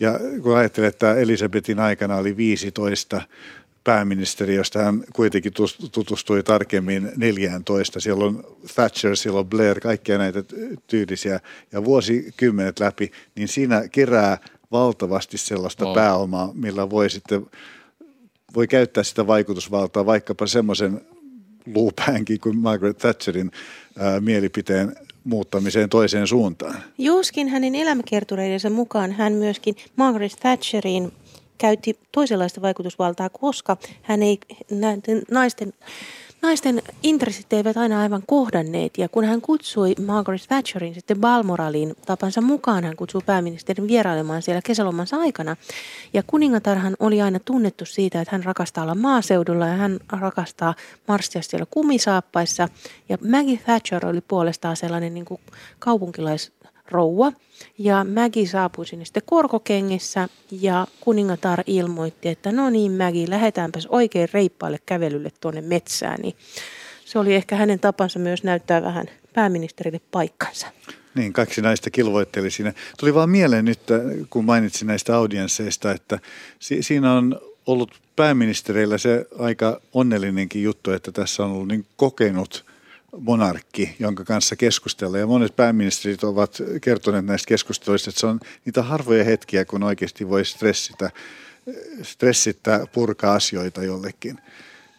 Ja 0.00 0.20
kun 0.42 0.56
ajattelee, 0.56 0.88
että 0.88 1.14
Elisabetin 1.14 1.78
aikana 1.78 2.16
oli 2.16 2.36
15 2.36 3.22
pääministeri, 3.84 4.54
josta 4.54 4.82
hän 4.82 5.04
kuitenkin 5.12 5.52
tutustui 5.92 6.42
tarkemmin 6.42 7.12
14. 7.16 8.00
Siellä 8.00 8.24
on 8.24 8.44
Thatcher, 8.74 9.16
siellä 9.16 9.40
on 9.40 9.46
Blair, 9.46 9.80
kaikkia 9.80 10.18
näitä 10.18 10.42
tyylisiä 10.86 11.40
ja 11.72 11.84
vuosikymmenet 11.84 12.80
läpi, 12.80 13.10
niin 13.34 13.48
siinä 13.48 13.88
kerää 13.88 14.38
valtavasti 14.72 15.38
sellaista 15.38 15.84
no. 15.84 15.94
pääomaa, 15.94 16.50
millä 16.54 16.90
voi 16.90 17.10
sitten 17.10 17.46
voi 18.54 18.68
käyttää 18.68 19.04
sitä 19.04 19.26
vaikutusvaltaa 19.26 20.06
vaikkapa 20.06 20.46
semmoisen 20.46 21.00
luupäänkin 21.74 22.40
kuin 22.40 22.56
Margaret 22.56 22.98
Thatcherin 22.98 23.50
ää, 23.98 24.20
mielipiteen 24.20 24.96
muuttamiseen 25.24 25.88
toiseen 25.88 26.26
suuntaan. 26.26 26.74
Joskin 26.98 27.48
hänen 27.48 27.74
elämäkertureidensa 27.74 28.70
mukaan 28.70 29.12
hän 29.12 29.32
myöskin 29.32 29.76
Margaret 29.96 30.36
Thatcherin 30.40 31.12
käytti 31.62 31.98
toisenlaista 32.12 32.62
vaikutusvaltaa, 32.62 33.28
koska 33.28 33.76
hän 34.02 34.22
ei 34.22 34.38
näiden 34.70 35.22
naisten 35.30 35.72
naisten 36.42 36.82
intressit 37.02 37.52
eivät 37.52 37.76
aina 37.76 38.00
aivan 38.00 38.22
kohdanneet. 38.26 38.98
Ja 38.98 39.08
kun 39.08 39.24
hän 39.24 39.40
kutsui 39.40 39.94
Margaret 40.06 40.42
Thatcherin 40.48 40.94
sitten 40.94 41.20
Balmoraliin 41.20 41.94
tapansa 42.06 42.40
mukaan, 42.40 42.84
hän 42.84 42.96
kutsui 42.96 43.20
pääministerin 43.26 43.88
vierailemaan 43.88 44.42
siellä 44.42 44.62
kesälomansa 44.64 45.16
aikana. 45.16 45.56
Ja 46.12 46.22
kuningatarhan 46.26 46.96
oli 47.00 47.22
aina 47.22 47.38
tunnettu 47.38 47.84
siitä, 47.84 48.20
että 48.20 48.34
hän 48.34 48.44
rakastaa 48.44 48.84
olla 48.84 48.94
maaseudulla 48.94 49.66
ja 49.66 49.74
hän 49.74 50.00
rakastaa 50.20 50.74
marssia 51.08 51.42
siellä 51.42 51.66
kumisaappaissa. 51.70 52.68
Ja 53.08 53.18
Maggie 53.30 53.56
Thatcher 53.56 54.06
oli 54.06 54.20
puolestaan 54.20 54.76
sellainen 54.76 55.14
niin 55.14 55.24
kuin 55.24 55.40
kaupunkilaisrouva. 56.92 57.32
Ja 57.78 58.06
Maggie 58.14 58.46
saapui 58.46 58.86
sinne 58.86 59.04
sitten 59.04 59.22
korkokengissä 59.26 60.28
ja 60.50 60.86
kuningatar 61.00 61.62
ilmoitti, 61.66 62.28
että 62.28 62.52
no 62.52 62.70
niin 62.70 62.92
Maggie, 62.92 63.30
lähdetäänpäs 63.30 63.86
oikein 63.86 64.28
reippaalle 64.32 64.78
kävelylle 64.86 65.30
tuonne 65.40 65.60
metsään. 65.60 66.20
Niin 66.20 66.34
se 67.04 67.18
oli 67.18 67.34
ehkä 67.34 67.56
hänen 67.56 67.80
tapansa 67.80 68.18
myös 68.18 68.44
näyttää 68.44 68.82
vähän 68.82 69.06
pääministerille 69.34 70.00
paikkansa. 70.10 70.66
Niin, 71.14 71.32
kaksi 71.32 71.62
naista 71.62 71.90
kilvoitteli 71.90 72.50
siinä. 72.50 72.72
Tuli 72.98 73.14
vaan 73.14 73.30
mieleen 73.30 73.64
nyt, 73.64 73.80
kun 74.30 74.44
mainitsin 74.44 74.86
näistä 74.88 75.16
audiensseista, 75.16 75.92
että 75.92 76.18
si- 76.58 76.82
siinä 76.82 77.12
on 77.12 77.40
ollut 77.66 78.00
pääministereillä 78.16 78.98
se 78.98 79.26
aika 79.38 79.80
onnellinenkin 79.92 80.62
juttu, 80.62 80.90
että 80.90 81.12
tässä 81.12 81.44
on 81.44 81.52
ollut 81.52 81.68
niin 81.68 81.86
kokenut 81.96 82.71
monarkki, 83.18 83.96
jonka 83.98 84.24
kanssa 84.24 84.56
keskustella. 84.56 85.18
Ja 85.18 85.26
monet 85.26 85.56
pääministerit 85.56 86.24
ovat 86.24 86.58
kertoneet 86.80 87.24
näistä 87.24 87.48
keskusteluista, 87.48 88.10
että 88.10 88.20
se 88.20 88.26
on 88.26 88.40
niitä 88.64 88.82
harvoja 88.82 89.24
hetkiä, 89.24 89.64
kun 89.64 89.82
oikeasti 89.82 90.28
voi 90.28 90.44
stressitä, 90.44 91.10
stressittää 92.02 92.86
purkaa 92.86 93.34
asioita 93.34 93.82
jollekin. 93.82 94.38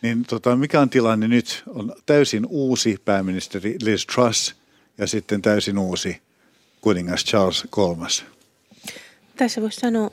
Niin 0.02 0.24
tota, 0.24 0.56
mikä 0.56 0.82
on 0.82 0.90
tilanne 0.90 1.28
nyt? 1.28 1.64
On 1.68 1.96
täysin 2.06 2.46
uusi 2.50 2.98
pääministeri 3.06 3.78
Liz 3.82 4.06
Truss 4.06 4.56
ja 4.98 5.08
sitten 5.08 5.42
täysin 5.42 5.78
uusi 5.78 6.22
kuningas 6.82 7.26
Charles 7.26 7.64
III. 7.64 8.28
Tässä 9.36 9.62
voisi 9.62 9.80
sanoa 9.80 10.12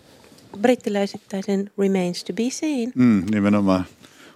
brittiläisittäisen 0.60 1.70
remains 1.78 2.24
to 2.24 2.32
be 2.32 2.50
seen. 2.50 2.92
Mm, 2.94 3.24
nimenomaan. 3.30 3.84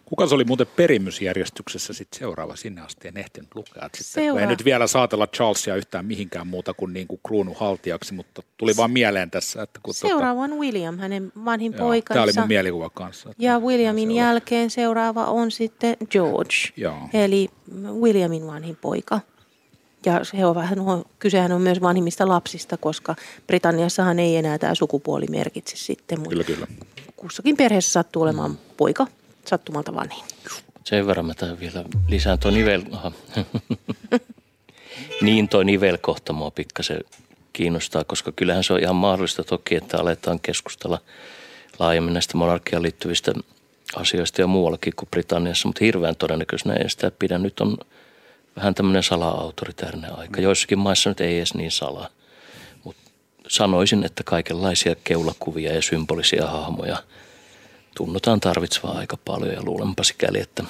Kuka 0.04 0.26
se 0.26 0.34
oli 0.34 0.44
muuten 0.44 0.66
perimysjärjestyksessä 0.76 1.92
sitten 1.92 2.18
seuraava? 2.18 2.56
Sinne 2.56 2.80
asti 2.80 3.08
en 3.08 3.16
ehtinyt 3.16 3.54
lukea. 3.54 3.82
Sitten, 3.82 4.04
Seuraava. 4.04 4.40
en 4.40 4.48
nyt 4.48 4.64
vielä 4.64 4.86
saatella 4.86 5.26
Charlesia 5.26 5.76
yhtään 5.76 6.06
mihinkään 6.06 6.46
muuta 6.46 6.74
kuin, 6.74 6.92
niin 6.92 7.06
kuin 7.06 7.20
kruununhaltijaksi, 7.26 8.14
mutta 8.14 8.42
tuli 8.56 8.76
vaan 8.76 8.90
mieleen 8.90 9.30
tässä. 9.30 9.62
Että 9.62 9.80
kun 9.82 9.94
Seuraava 9.94 10.40
on 10.42 10.58
William, 10.58 10.98
hänen 10.98 11.32
vanhin 11.44 11.72
tota, 11.72 11.84
poikansa. 11.84 12.14
Tämä 12.14 12.24
oli 12.24 12.32
mun 12.36 12.48
mielikuva 12.48 12.90
kanssa. 12.90 13.34
Ja 13.38 13.58
Williamin 13.58 14.08
se 14.08 14.12
oli. 14.12 14.18
jälkeen 14.18 14.70
seuraava 14.70 15.24
on 15.24 15.50
sitten 15.50 15.96
George, 16.10 16.54
Joo. 16.76 17.08
eli 17.12 17.48
Williamin 18.00 18.46
vanhin 18.46 18.76
poika. 18.76 19.20
Ja 20.06 20.24
se 20.24 20.46
on 20.46 20.54
vähän, 20.54 20.78
kysehän 21.18 21.52
on 21.52 21.60
myös 21.60 21.80
vanhimmista 21.80 22.28
lapsista, 22.28 22.76
koska 22.76 23.14
Britanniassahan 23.46 24.18
ei 24.18 24.36
enää 24.36 24.58
tämä 24.58 24.74
sukupuoli 24.74 25.26
merkitse 25.30 25.76
sitten. 25.76 26.28
Kyllä, 26.28 26.44
kyllä. 26.44 26.66
Kussakin 27.16 27.56
perheessä 27.56 27.92
sattuu 27.92 28.22
olemaan 28.22 28.58
poika 28.76 29.06
sattumalta 29.48 29.94
vanhin. 29.94 30.24
Sen 30.84 31.06
verran 31.06 31.26
mä 31.26 31.34
tähän 31.34 31.60
vielä 31.60 31.84
lisään 32.08 32.38
tuo 32.38 32.50
nivel... 32.50 32.82
Niin 35.22 35.48
toi 35.48 35.64
nivelkohta 35.64 36.32
mua 36.32 36.50
pikkasen 36.50 37.00
kiinnostaa, 37.52 38.04
koska 38.04 38.32
kyllähän 38.32 38.64
se 38.64 38.72
on 38.72 38.80
ihan 38.80 38.96
mahdollista 38.96 39.44
toki, 39.44 39.74
että 39.74 39.98
aletaan 39.98 40.40
keskustella 40.40 40.98
laajemmin 41.78 42.14
näistä 42.14 42.36
monarkiaan 42.36 42.82
liittyvistä 42.82 43.32
asioista 43.96 44.40
ja 44.40 44.46
muuallakin 44.46 44.92
kuin 44.96 45.08
Britanniassa, 45.10 45.68
mutta 45.68 45.84
hirveän 45.84 46.16
todennäköisenä 46.16 46.74
ei 46.74 46.90
sitä 46.90 47.10
pidä. 47.10 47.38
Nyt 47.38 47.60
on 47.60 47.76
vähän 48.56 48.74
tämmöinen 48.74 49.02
sala-autoritäärinen 49.02 50.18
aika. 50.18 50.40
Joissakin 50.40 50.78
maissa 50.78 51.10
nyt 51.10 51.20
ei 51.20 51.36
edes 51.36 51.54
niin 51.54 51.70
salaa. 51.70 52.08
Mutta 52.84 53.10
sanoisin, 53.48 54.04
että 54.04 54.22
kaikenlaisia 54.24 54.96
keulakuvia 55.04 55.74
ja 55.74 55.82
symbolisia 55.82 56.46
hahmoja 56.46 56.96
tunnutaan 57.94 58.40
tarvitsevaa 58.40 58.98
aika 58.98 59.16
paljon 59.24 59.52
ja 59.54 59.62
luulenpa 59.62 60.02
sikäli, 60.02 60.40
että 60.40 60.64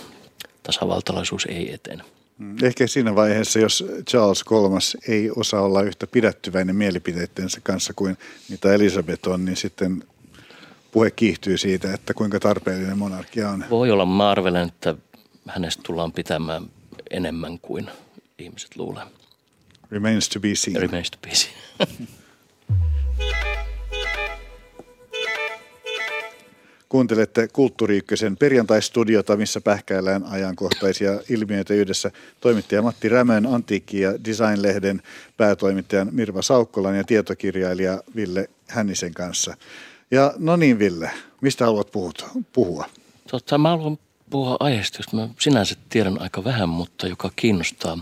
tasavaltalaisuus 0.62 1.46
ei 1.46 1.74
etene. 1.74 2.04
Mm, 2.38 2.56
Ehkä 2.64 2.86
siinä 2.86 3.14
vaiheessa, 3.14 3.58
jos 3.58 3.84
Charles 4.10 4.44
III 4.50 5.14
ei 5.14 5.30
osaa 5.36 5.62
olla 5.62 5.82
yhtä 5.82 6.06
pidättyväinen 6.06 6.76
mielipiteittensä 6.76 7.60
kanssa 7.62 7.92
kuin 7.96 8.18
mitä 8.48 8.74
Elisabeth 8.74 9.28
on, 9.28 9.44
niin 9.44 9.56
sitten 9.56 10.04
puhe 10.92 11.10
kiihtyy 11.10 11.58
siitä, 11.58 11.94
että 11.94 12.14
kuinka 12.14 12.40
tarpeellinen 12.40 12.98
monarkia 12.98 13.50
on. 13.50 13.64
Voi 13.70 13.90
olla, 13.90 14.06
mä 14.06 14.30
arvelen, 14.30 14.68
että 14.68 14.94
hänestä 15.48 15.82
tullaan 15.82 16.12
pitämään 16.12 16.70
enemmän 17.10 17.58
kuin 17.58 17.90
ihmiset 18.38 18.76
luulee. 18.76 19.04
Remains 19.90 20.28
to 20.28 20.40
be 20.40 20.54
seen. 20.54 20.76
Remains 20.76 21.10
to 21.10 21.18
be 21.22 21.34
seen. 21.34 21.54
Kuuntelette 26.94 27.48
Kulttuuri 27.48 27.96
Ykkösen 27.96 28.36
perjantaistudiota, 28.36 29.36
missä 29.36 29.60
pähkäillään 29.60 30.24
ajankohtaisia 30.24 31.20
ilmiöitä 31.28 31.74
yhdessä 31.74 32.10
toimittaja 32.40 32.82
Matti 32.82 33.08
Rämön, 33.08 33.46
Antiikki- 33.46 34.00
ja 34.00 34.24
Design-lehden 34.24 35.02
päätoimittajan 35.36 36.08
Mirva 36.12 36.42
Saukkolan 36.42 36.96
ja 36.96 37.04
tietokirjailija 37.04 38.02
Ville 38.16 38.50
Hännisen 38.68 39.14
kanssa. 39.14 39.56
Ja 40.10 40.34
no 40.38 40.56
niin 40.56 40.78
Ville, 40.78 41.10
mistä 41.40 41.64
haluat 41.64 41.92
puhuta, 41.92 42.26
puhua? 42.52 42.86
Totta, 43.30 43.58
mä 43.58 43.68
haluan 43.68 43.98
puhua 44.30 44.56
aiheesta, 44.60 44.98
josta 44.98 45.16
mä 45.16 45.28
sinänsä 45.40 45.76
tiedän 45.88 46.20
aika 46.20 46.44
vähän, 46.44 46.68
mutta 46.68 47.06
joka 47.06 47.30
kiinnostaa 47.36 47.98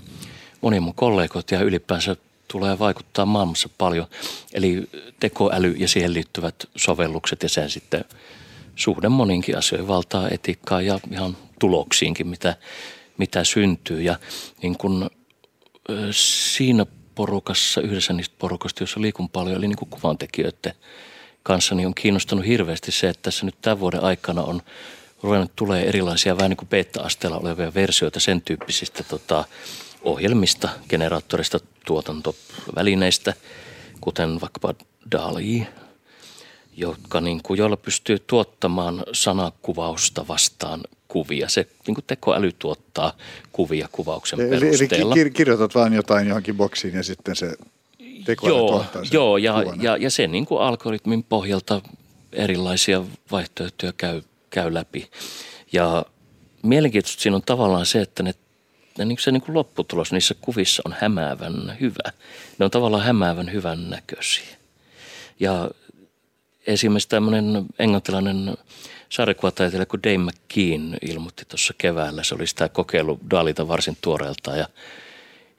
monia 0.61 0.81
mun 0.81 0.95
kollegoita 0.95 1.55
ja 1.55 1.63
ylipäänsä 1.63 2.17
tulee 2.49 2.79
vaikuttaa 2.79 3.27
maailmassa 3.27 3.69
paljon. 3.79 4.07
Eli 4.53 4.89
tekoäly 5.21 5.75
ja 5.79 5.89
siihen 5.89 6.15
liittyvät 6.15 6.55
sovellukset 6.77 7.43
ja 7.43 7.49
sen 7.49 7.71
sitten 7.71 8.05
suhde 8.77 9.09
moninkin 9.09 9.59
asioihin, 9.59 9.89
valtaa, 9.89 10.29
etiikkaa 10.29 10.83
ja 10.83 11.01
ihan 11.11 11.37
tuloksiinkin, 11.59 12.27
mitä, 12.27 12.57
mitä 13.19 13.45
syntyy. 13.45 14.03
Ja 14.03 14.19
niin 14.63 14.79
kun, 14.79 15.11
siinä 16.11 16.87
porukassa, 17.15 17.81
yhdessä 17.81 18.13
niistä 18.13 18.35
porukasta, 18.39 18.83
jossa 18.83 19.01
liikun 19.01 19.29
paljon, 19.29 19.57
eli 19.57 19.69
niin 19.69 19.77
kuin 19.77 19.89
kuvantekijöiden 19.89 20.75
kanssa, 21.43 21.75
niin 21.75 21.87
on 21.87 21.95
kiinnostanut 21.95 22.47
hirveästi 22.47 22.93
se, 22.93 23.09
että 23.09 23.23
tässä 23.23 23.47
nyt 23.47 23.55
tämän 23.63 23.81
vuoden 23.81 24.03
aikana 24.03 24.43
on 24.43 24.63
ruvennut 25.23 25.57
tulee 25.57 25.89
erilaisia 25.89 26.37
vähän 26.37 26.51
niin 26.51 26.57
kuin 26.57 26.69
beta-asteella 26.69 27.39
olevia 27.39 27.75
versioita 27.75 28.21
sen 28.21 28.43
tyyppisistä 28.43 29.05
tota, 29.05 29.45
ohjelmista, 30.03 30.69
generaattorista, 30.89 31.59
tuotantovälineistä, 31.87 33.35
kuten 34.01 34.41
vaikkapa 34.41 34.75
DALI, 35.13 35.67
jotka 36.77 37.21
niin 37.21 37.41
kuin, 37.43 37.59
joilla 37.59 37.77
pystyy 37.77 38.19
tuottamaan 38.27 39.05
sanakuvausta 39.13 40.29
vastaan 40.29 40.81
kuvia. 41.09 41.49
Se 41.49 41.67
niin 41.87 41.95
kuin 41.95 42.05
tekoäly 42.07 42.53
tuottaa 42.59 43.13
kuvia 43.53 43.89
kuvauksen 43.93 44.41
Eli, 44.41 44.57
eli 44.57 44.61
perusteella. 44.61 45.15
kir- 45.15 45.31
kirjoitat 45.31 45.75
vaan 45.75 45.93
jotain 45.93 46.29
johonkin 46.29 46.57
boksiin 46.57 46.95
ja 46.95 47.03
sitten 47.03 47.37
se 47.37 47.57
tekoäly 48.25 48.57
Joo, 48.57 48.69
tuottaa 48.69 49.05
sen 49.05 49.13
joo 49.13 49.37
ja, 49.37 49.65
ja, 49.81 49.97
ja 49.97 50.11
sen 50.11 50.33
niin 50.33 50.47
kuin 50.47 50.63
algoritmin 50.63 51.23
pohjalta 51.25 51.83
erilaisia 52.33 53.03
vaihtoehtoja 53.31 53.93
käy, 53.97 54.23
käy 54.51 54.75
läpi. 54.75 55.11
Ja 55.73 56.05
mielenkiintoista 56.63 57.23
siinä 57.23 57.37
on 57.37 57.43
tavallaan 57.43 57.87
se, 57.87 58.01
että 58.01 58.23
ne, 58.23 58.35
ne 58.99 59.05
niin 59.05 59.19
se 59.21 59.33
niin 59.33 59.43
kuin 59.43 59.55
lopputulos 59.55 60.13
niissä 60.13 60.35
kuvissa 60.41 60.83
on 60.87 60.95
hämäävän 61.01 61.77
hyvä. 61.81 62.13
Ne 62.59 62.65
on 62.65 62.71
tavallaan 62.71 63.05
hämäävän 63.05 63.53
hyvän 63.53 63.91
näköisiä. 63.91 64.57
Ja 65.41 65.71
esimerkiksi 66.67 67.09
tämmöinen 67.09 67.67
englantilainen 67.79 68.57
sarjakuvataiteilija 69.09 69.87
kuin 69.87 70.03
Dave 70.03 70.19
McKean 70.19 70.97
ilmoitti 71.03 71.45
tuossa 71.45 71.75
keväällä. 71.79 72.25
Se 72.25 72.35
oli 72.35 72.47
sitä 72.47 72.69
kokeilu 72.69 73.21
Dalita 73.31 73.69
varsin 73.69 73.99
tuoreeltaan 74.01 74.59
ja 74.59 74.69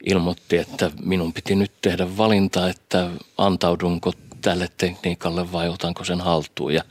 ilmoitti, 0.05 0.57
että 0.57 0.91
minun 1.03 1.33
piti 1.33 1.55
nyt 1.55 1.71
tehdä 1.81 2.17
valinta, 2.17 2.69
että 2.69 3.09
antaudunko 3.37 4.13
tälle 4.41 4.69
tekniikalle 4.77 5.51
vai 5.51 5.69
otanko 5.69 6.03
sen 6.03 6.21
haltuun. 6.21 6.73
Ja 6.73 6.83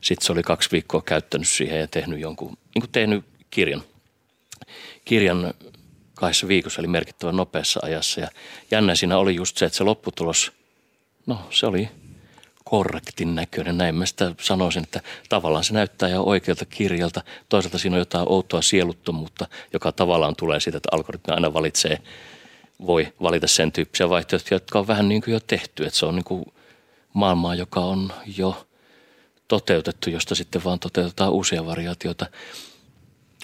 sitten 0.00 0.26
se 0.26 0.32
oli 0.32 0.42
kaksi 0.42 0.70
viikkoa 0.72 1.02
käyttänyt 1.02 1.48
siihen 1.48 1.80
ja 1.80 1.86
tehnyt 1.86 2.20
jonkun, 2.20 2.48
niin 2.48 2.82
kuin 2.82 2.92
tehnyt 2.92 3.24
kirjan. 3.50 3.82
Kirjan 5.04 5.54
kahdessa 6.14 6.48
viikossa, 6.48 6.80
eli 6.80 6.88
merkittävän 6.88 7.36
nopeassa 7.36 7.80
ajassa. 7.82 8.20
Ja 8.20 8.28
jännä 8.70 8.94
siinä 8.94 9.18
oli 9.18 9.34
just 9.34 9.56
se, 9.56 9.64
että 9.66 9.78
se 9.78 9.84
lopputulos, 9.84 10.52
no 11.26 11.46
se 11.50 11.66
oli 11.66 11.88
korrektin 12.64 13.34
näköinen. 13.34 13.78
Näin 13.78 13.94
mä 13.94 14.06
sitä 14.06 14.34
sanoisin, 14.40 14.82
että 14.82 15.00
tavallaan 15.28 15.64
se 15.64 15.74
näyttää 15.74 16.08
jo 16.08 16.22
oikealta 16.22 16.64
kirjalta. 16.64 17.22
Toisaalta 17.48 17.78
siinä 17.78 17.96
on 17.96 18.00
jotain 18.00 18.28
outoa 18.28 18.62
sieluttomuutta, 18.62 19.46
joka 19.72 19.92
tavallaan 19.92 20.36
tulee 20.36 20.60
siitä, 20.60 20.76
että 20.76 20.88
algoritmi 20.92 21.34
aina 21.34 21.54
valitsee, 21.54 21.98
voi 22.86 23.12
valita 23.22 23.46
sen 23.46 23.72
tyyppisiä 23.72 24.08
vaihtoehtoja, 24.08 24.56
jotka 24.56 24.78
on 24.78 24.86
vähän 24.86 25.08
niin 25.08 25.22
kuin 25.22 25.32
jo 25.32 25.40
tehty. 25.40 25.86
Että 25.86 25.98
se 25.98 26.06
on 26.06 26.14
niin 26.14 26.24
kuin 26.24 26.44
maailmaa, 27.12 27.54
joka 27.54 27.80
on 27.80 28.12
jo 28.36 28.66
toteutettu, 29.48 30.10
josta 30.10 30.34
sitten 30.34 30.64
vaan 30.64 30.78
toteutetaan 30.78 31.32
uusia 31.32 31.66
variaatioita. 31.66 32.26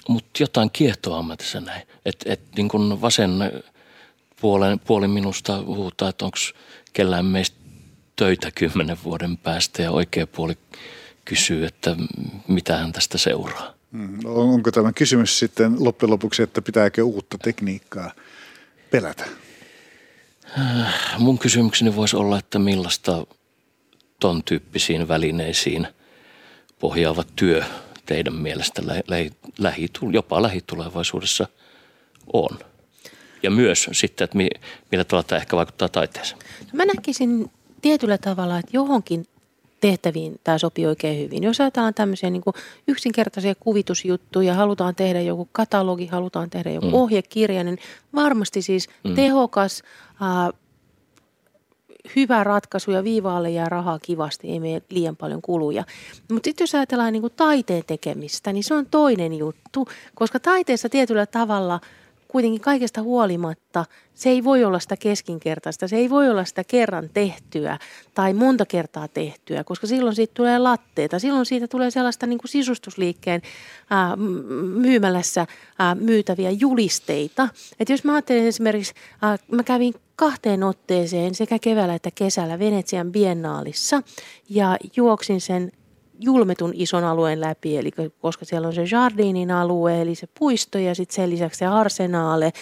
mutta 0.07 0.43
jotain 0.43 0.71
kiehtoa 0.71 1.23
mä 1.23 1.37
tässä 1.37 1.61
näin. 1.61 1.87
Että 2.05 2.33
et, 2.33 2.41
niin 2.55 2.69
kuin 2.69 3.01
vasen 3.01 3.31
puolen, 4.41 4.79
puoli 4.79 5.07
minusta 5.07 5.61
huutaa, 5.61 6.09
että 6.09 6.25
onko 6.25 6.37
kellään 6.93 7.25
meistä 7.25 7.66
töitä 8.17 8.51
kymmenen 8.55 8.97
vuoden 9.03 9.37
päästä 9.37 9.81
ja 9.81 9.91
oikea 9.91 10.27
puoli 10.27 10.57
kysyy, 11.25 11.65
että 11.65 11.95
mitä 12.47 12.77
hän 12.77 12.91
tästä 12.91 13.17
seuraa. 13.17 13.73
Mm, 13.91 14.19
onko 14.25 14.71
tämä 14.71 14.93
kysymys 14.93 15.39
sitten 15.39 15.75
loppujen 15.79 16.11
lopuksi, 16.11 16.43
että 16.43 16.61
pitääkö 16.61 17.03
uutta 17.03 17.37
tekniikkaa 17.37 18.11
pelätä? 18.91 19.25
Mun 21.17 21.39
kysymykseni 21.39 21.95
voisi 21.95 22.15
olla, 22.15 22.39
että 22.39 22.59
millaista 22.59 23.27
ton 24.19 24.43
tyyppisiin 24.43 25.07
välineisiin 25.07 25.87
pohjaava 26.79 27.23
työ 27.35 27.63
teidän 28.05 28.35
mielestä 28.35 28.81
lä- 28.87 29.03
lä- 29.07 29.51
lähitu- 29.59 30.09
jopa 30.09 30.41
lähitulevaisuudessa 30.41 31.47
on? 32.33 32.59
Ja 33.43 33.51
myös 33.51 33.89
sitten, 33.91 34.25
että 34.25 34.37
mi- 34.37 34.49
millä 34.91 35.03
tavalla 35.03 35.27
tämä 35.27 35.41
ehkä 35.41 35.55
vaikuttaa 35.57 35.89
taiteeseen. 35.89 36.39
No 36.61 36.69
mä 36.73 36.85
näkisin 36.85 37.51
tietyllä 37.81 38.17
tavalla, 38.17 38.59
että 38.59 38.71
johonkin 38.73 39.25
tehtäviin 39.79 40.39
tämä 40.43 40.57
sopii 40.57 40.85
oikein 40.85 41.19
hyvin. 41.19 41.43
Jos 41.43 41.61
ajatellaan 41.61 41.93
tämmöisiä 41.93 42.29
niin 42.29 42.43
yksinkertaisia 42.87 43.55
kuvitusjuttuja, 43.55 44.53
halutaan 44.53 44.95
tehdä 44.95 45.21
joku 45.21 45.49
katalogi, 45.51 46.07
halutaan 46.07 46.49
tehdä 46.49 46.71
joku 46.71 46.87
mm. 46.87 46.93
ohjekirja, 46.93 47.63
niin 47.63 47.77
varmasti 48.15 48.61
siis 48.61 48.89
mm. 49.03 49.15
tehokas, 49.15 49.83
äh, 50.21 50.59
hyvä 52.15 52.43
ratkaisu 52.43 52.91
ja 52.91 53.03
viivaalle 53.03 53.49
jää 53.49 53.69
rahaa 53.69 53.99
kivasti, 53.99 54.51
ei 54.51 54.59
mene 54.59 54.81
liian 54.89 55.15
paljon 55.15 55.41
kuluja. 55.41 55.83
Mutta 56.31 56.47
sitten 56.47 56.63
jos 56.63 56.75
ajatellaan 56.75 57.13
niin 57.13 57.23
taiteen 57.35 57.83
tekemistä, 57.87 58.53
niin 58.53 58.63
se 58.63 58.73
on 58.73 58.85
toinen 58.85 59.33
juttu, 59.33 59.87
koska 60.15 60.39
taiteessa 60.39 60.89
tietyllä 60.89 61.25
tavalla– 61.25 61.79
kuitenkin 62.27 62.61
kaikesta 62.61 63.01
huolimatta 63.01 63.85
se 64.13 64.29
ei 64.29 64.43
voi 64.43 64.63
olla 64.63 64.79
sitä 64.79 64.97
keskinkertaista, 64.97 65.87
se 65.87 65.95
ei 65.95 66.09
voi 66.09 66.29
olla 66.29 66.45
sitä 66.45 66.63
kerran 66.63 67.09
tehtyä 67.13 67.79
tai 68.13 68.33
monta 68.33 68.65
kertaa 68.65 69.07
tehtyä, 69.07 69.63
koska 69.63 69.87
silloin 69.87 70.15
siitä 70.15 70.33
tulee 70.33 70.59
latteita, 70.59 71.19
silloin 71.19 71.45
siitä 71.45 71.67
tulee 71.67 71.91
sellaista 71.91 72.27
niin 72.27 72.39
kuin 72.39 72.49
sisustusliikkeen 72.49 73.41
ää, 73.89 74.15
myymälässä 74.75 75.47
ää, 75.79 75.95
myytäviä 75.95 76.51
julisteita. 76.51 77.49
Et 77.79 77.89
jos 77.89 78.03
mä 78.03 78.13
ajattelen 78.13 78.45
esimerkiksi, 78.45 78.93
ää, 79.21 79.37
mä 79.51 79.63
kävin 79.63 79.93
kahteen 80.15 80.63
otteeseen 80.63 81.35
sekä 81.35 81.59
keväällä 81.59 81.95
että 81.95 82.09
kesällä 82.15 82.59
Venetsian 82.59 83.11
biennaalissa 83.11 84.01
ja 84.49 84.77
juoksin 84.95 85.41
sen 85.41 85.71
julmetun 86.19 86.71
ison 86.75 87.03
alueen 87.03 87.41
läpi, 87.41 87.77
eli 87.77 87.91
koska 88.19 88.45
siellä 88.45 88.67
on 88.67 88.73
se 88.73 88.83
Jardinin 88.91 89.51
alue, 89.51 90.01
eli 90.01 90.15
se 90.15 90.27
puisto 90.39 90.77
ja 90.77 90.95
sitten 90.95 91.15
sen 91.15 91.29
lisäksi 91.29 91.57
se 91.57 91.65
arsenaale, 91.65 92.53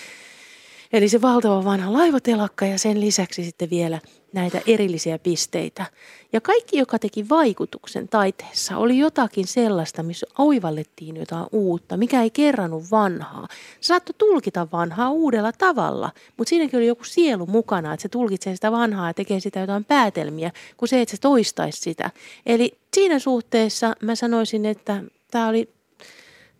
eli 0.94 1.10
se 1.10 1.22
valtava 1.22 1.64
vanha 1.64 1.94
laivatelakka 1.94 2.66
ja 2.66 2.80
sen 2.80 3.02
lisäksi 3.02 3.44
sitten 3.44 3.70
vielä 3.70 4.00
näitä 4.36 4.62
erillisiä 4.68 5.20
pisteitä. 5.20 5.86
Ja 6.34 6.42
kaikki, 6.42 6.78
joka 6.78 7.00
teki 7.00 7.30
vaikutuksen 7.30 8.08
taiteessa, 8.08 8.78
oli 8.78 8.98
jotakin 8.98 9.48
sellaista, 9.48 10.04
missä 10.04 10.28
oivallettiin 10.38 11.16
jotain 11.16 11.46
uutta, 11.52 11.98
mikä 11.98 12.22
ei 12.22 12.30
kerrannut 12.30 12.92
vanhaa. 12.92 13.48
Se 13.82 13.88
saattoi 13.88 14.16
tulkita 14.18 14.68
vanhaa 14.72 15.10
uudella 15.10 15.52
tavalla, 15.52 16.12
mutta 16.38 16.50
siinäkin 16.50 16.78
oli 16.78 16.88
joku 16.88 17.04
sielu 17.04 17.46
mukana, 17.46 17.94
että 17.94 18.02
se 18.02 18.10
tulkitsee 18.10 18.56
sitä 18.56 18.72
vanhaa 18.72 19.10
ja 19.10 19.14
tekee 19.14 19.40
sitä 19.40 19.60
jotain 19.60 19.86
päätelmiä, 19.86 20.52
kuin 20.78 20.90
se, 20.90 21.02
että 21.02 21.16
se 21.16 21.22
toistaisi 21.22 21.82
sitä. 21.82 22.12
Eli 22.46 22.78
siinä 22.96 23.20
suhteessa 23.20 23.96
mä 24.02 24.16
sanoisin, 24.16 24.66
että 24.66 25.04
tämä 25.32 25.48
oli 25.48 25.70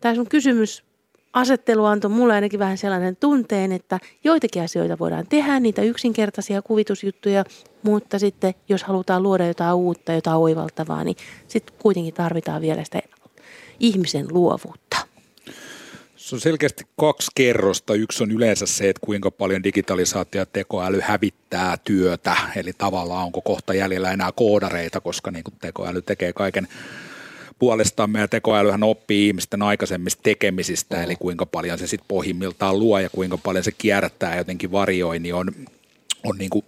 tämä 0.02 0.16
sun 0.16 0.30
kysymys 0.30 0.84
asettelu 1.36 1.86
antoi 1.86 2.12
mulle 2.12 2.34
ainakin 2.34 2.60
vähän 2.60 2.78
sellainen 2.78 3.16
tunteen, 3.16 3.72
että 3.72 4.00
joitakin 4.24 4.64
asioita 4.64 5.00
voidaan 5.00 5.28
tehdä, 5.28 5.60
niitä 5.60 5.82
yksinkertaisia 5.82 6.62
kuvitusjuttuja, 6.62 7.44
mutta 7.84 8.20
sitten 8.20 8.54
jos 8.70 8.84
halutaan 8.84 9.24
luoda 9.24 9.48
jotain 9.48 9.76
uutta, 9.76 10.14
jotain 10.14 10.38
oivaltavaa, 10.38 11.04
niin 11.04 11.16
sitten 11.48 11.76
kuitenkin 11.80 12.14
tarvitaan 12.14 12.62
vielä 12.62 12.84
sitä 12.84 13.02
ihmisen 13.80 14.26
luovuutta. 14.32 14.98
Se 16.16 16.36
on 16.36 16.40
selkeästi 16.40 16.84
kaksi 17.00 17.32
kerrosta. 17.36 17.94
Yksi 17.94 18.24
on 18.24 18.32
yleensä 18.32 18.66
se, 18.66 18.90
että 18.90 19.06
kuinka 19.06 19.32
paljon 19.32 19.64
digitalisaatio 19.64 20.42
ja 20.42 20.46
tekoäly 20.46 21.00
hävittää 21.00 21.78
työtä. 21.84 22.36
Eli 22.56 22.74
tavallaan 22.78 23.26
onko 23.26 23.42
kohta 23.42 23.74
jäljellä 23.74 24.12
enää 24.12 24.32
koodareita, 24.32 25.02
koska 25.02 25.32
niin 25.32 25.44
kuin 25.44 25.56
tekoäly 25.62 26.02
tekee 26.02 26.34
kaiken 26.34 26.68
puolestamme 27.60 28.20
ja 28.20 28.28
tekoälyhän 28.28 28.84
oppii 28.84 29.28
ihmisten 29.28 29.62
aikaisemmista 29.62 30.24
tekemisistä, 30.24 31.04
eli 31.04 31.16
kuinka 31.16 31.46
paljon 31.46 31.80
se 31.80 31.88
sitten 31.88 32.08
pohjimmiltaan 32.08 32.80
luo 32.80 33.00
ja 33.00 33.10
kuinka 33.10 33.38
paljon 33.38 33.64
se 33.64 33.72
kierrättää 33.72 34.32
ja 34.32 34.38
jotenkin 34.38 34.72
varioi, 34.72 35.20
niin 35.20 35.36
on, 35.36 35.52
on 36.24 36.38
niin 36.38 36.50
kuin 36.50 36.66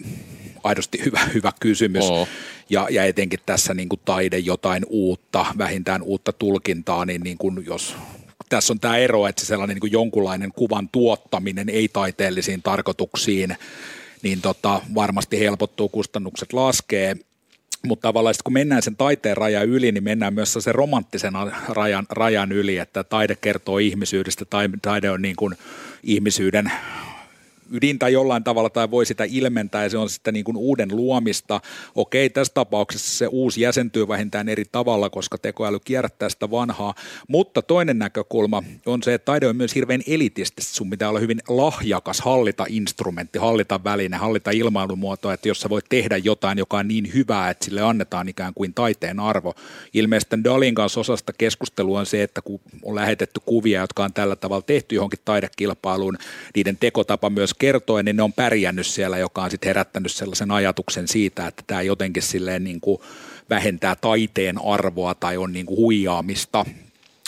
aidosti 0.63 1.05
hyvä, 1.05 1.19
hyvä 1.33 1.51
kysymys. 1.59 2.03
Oh. 2.09 2.27
Ja, 2.69 2.87
ja 2.89 3.03
etenkin 3.03 3.39
tässä 3.45 3.73
niin 3.73 3.89
kuin 3.89 4.01
taide 4.05 4.37
jotain 4.37 4.85
uutta, 4.89 5.45
vähintään 5.57 6.01
uutta 6.01 6.33
tulkintaa, 6.33 7.05
niin, 7.05 7.21
niin 7.21 7.37
kuin 7.37 7.65
jos 7.65 7.95
tässä 8.49 8.73
on 8.73 8.79
tämä 8.79 8.97
ero, 8.97 9.27
että 9.27 9.41
se 9.41 9.45
sellainen 9.45 9.75
niin 9.75 9.81
kuin 9.81 9.91
jonkunlainen 9.91 10.51
kuvan 10.51 10.89
tuottaminen 10.89 11.69
ei-taiteellisiin 11.69 12.61
tarkoituksiin, 12.61 13.57
niin 14.21 14.41
tota, 14.41 14.81
varmasti 14.95 15.39
helpottuu, 15.39 15.89
kustannukset 15.89 16.53
laskee 16.53 17.15
mutta 17.85 18.07
tavallaan 18.07 18.35
kun 18.43 18.53
mennään 18.53 18.81
sen 18.81 18.95
taiteen 18.95 19.37
rajan 19.37 19.65
yli, 19.67 19.91
niin 19.91 20.03
mennään 20.03 20.33
myös 20.33 20.53
sen 20.53 20.75
romanttisen 20.75 21.33
rajan, 21.69 22.05
rajan 22.09 22.51
yli, 22.51 22.77
että 22.77 23.03
taide 23.03 23.35
kertoo 23.35 23.77
ihmisyydestä, 23.77 24.45
taide 24.81 25.09
on 25.09 25.21
niin 25.21 25.35
kuin 25.35 25.55
ihmisyyden 26.03 26.71
ydintä 27.71 28.09
jollain 28.09 28.43
tavalla 28.43 28.69
tai 28.69 28.91
voi 28.91 29.05
sitä 29.05 29.23
ilmentää 29.29 29.83
ja 29.83 29.89
se 29.89 29.97
on 29.97 30.09
sitten 30.09 30.33
niin 30.33 30.45
kuin 30.45 30.57
uuden 30.57 30.89
luomista. 30.91 31.61
Okei, 31.95 32.29
tässä 32.29 32.53
tapauksessa 32.53 33.17
se 33.17 33.27
uusi 33.27 33.61
jäsentyy 33.61 34.07
vähintään 34.07 34.49
eri 34.49 34.65
tavalla, 34.71 35.09
koska 35.09 35.37
tekoäly 35.37 35.79
kierrättää 35.79 36.29
sitä 36.29 36.51
vanhaa, 36.51 36.93
mutta 37.27 37.61
toinen 37.61 37.99
näkökulma 37.99 38.63
on 38.85 39.03
se, 39.03 39.13
että 39.13 39.25
taide 39.25 39.47
on 39.47 39.55
myös 39.55 39.75
hirveän 39.75 40.01
elitististä. 40.07 40.75
Sun 40.75 40.89
pitää 40.89 41.09
olla 41.09 41.19
hyvin 41.19 41.41
lahjakas 41.47 42.21
hallita 42.21 42.65
instrumentti, 42.69 43.39
hallita 43.39 43.83
väline, 43.83 44.17
hallita 44.17 44.51
ilmailumuoto, 44.51 45.31
että 45.31 45.47
jos 45.47 45.59
sä 45.59 45.69
voit 45.69 45.85
tehdä 45.89 46.17
jotain, 46.17 46.57
joka 46.57 46.77
on 46.77 46.87
niin 46.87 47.13
hyvää, 47.13 47.49
että 47.49 47.65
sille 47.65 47.81
annetaan 47.81 48.29
ikään 48.29 48.53
kuin 48.53 48.73
taiteen 48.73 49.19
arvo. 49.19 49.53
Ilmeisesti 49.93 50.43
Dalin 50.43 50.75
kanssa 50.75 50.99
osasta 50.99 51.33
keskustelua 51.33 51.99
on 51.99 52.05
se, 52.05 52.23
että 52.23 52.41
kun 52.41 52.59
on 52.83 52.95
lähetetty 52.95 53.41
kuvia, 53.45 53.81
jotka 53.81 54.03
on 54.03 54.13
tällä 54.13 54.35
tavalla 54.35 54.61
tehty 54.61 54.95
johonkin 54.95 55.19
taidekilpailuun, 55.25 56.17
niiden 56.55 56.77
tekotapa 56.77 57.29
myös 57.29 57.53
kertoen, 57.59 58.05
niin 58.05 58.15
ne 58.15 58.23
on 58.23 58.33
pärjännyt 58.33 58.87
siellä, 58.87 59.17
joka 59.17 59.43
on 59.43 59.51
sitten 59.51 59.69
herättänyt 59.69 60.11
sellaisen 60.11 60.51
ajatuksen 60.51 61.07
siitä, 61.07 61.47
että 61.47 61.63
tämä 61.67 61.81
jotenkin 61.81 62.23
silleen 62.23 62.63
niin 62.63 62.81
kuin 62.81 63.01
vähentää 63.49 63.95
taiteen 63.95 64.55
arvoa 64.65 65.15
tai 65.15 65.37
on 65.37 65.53
niin 65.53 65.65
kuin 65.65 65.77
huijaamista 65.77 66.65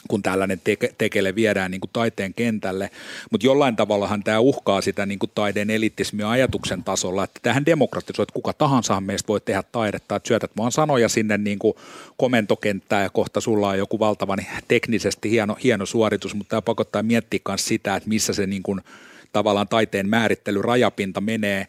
kun 0.08 0.24
tällainen 0.24 0.62
teke, 0.63 0.94
tekele 0.98 1.36
viedään 1.36 1.72
niin 1.72 1.82
kuin 1.82 1.89
taiteen 1.94 2.34
kentälle, 2.34 2.89
mutta 3.32 3.48
jollain 3.48 3.76
tavallahan 3.76 4.24
tämä 4.24 4.39
uhkaa 4.39 4.82
sitä 4.82 5.06
niin 5.06 5.20
kuin 5.20 5.32
taideen 5.36 5.70
elitismia 5.70 6.30
ajatuksen 6.30 6.84
tasolla, 6.84 7.24
että 7.24 7.39
tähän 7.44 7.65
demokratisoi, 7.65 8.24
että 8.24 8.34
kuka 8.34 8.54
tahansa 8.54 9.02
meistä 9.02 9.28
voi 9.28 9.42
tehdä 9.42 9.63
taidetta, 9.72 10.15
että 10.15 10.28
syötät 10.28 10.52
vaan 10.58 10.72
sanoja 10.72 11.10
sinne 11.10 11.38
niin 11.38 11.60
kuin 11.60 11.74
komentokenttään 12.18 13.04
ja 13.04 13.10
kohta 13.10 13.42
sulla 13.42 13.68
on 13.68 13.78
joku 13.78 14.00
valtavan 14.00 14.39
teknisesti 14.68 15.32
hieno, 15.32 15.58
hieno 15.63 15.86
suoritus, 15.86 16.36
mutta 16.36 16.50
tämä 16.50 16.62
pakottaa 16.62 17.04
miettiä 17.04 17.39
myös 17.48 17.68
sitä, 17.68 17.96
että 17.96 18.10
missä 18.10 18.34
se 18.34 18.48
niin 18.48 18.63
kuin 18.63 18.82
tavallaan 19.32 19.68
taiteen 19.68 20.10
määrittely, 20.10 20.62
rajapinta 20.62 21.22
menee, 21.22 21.68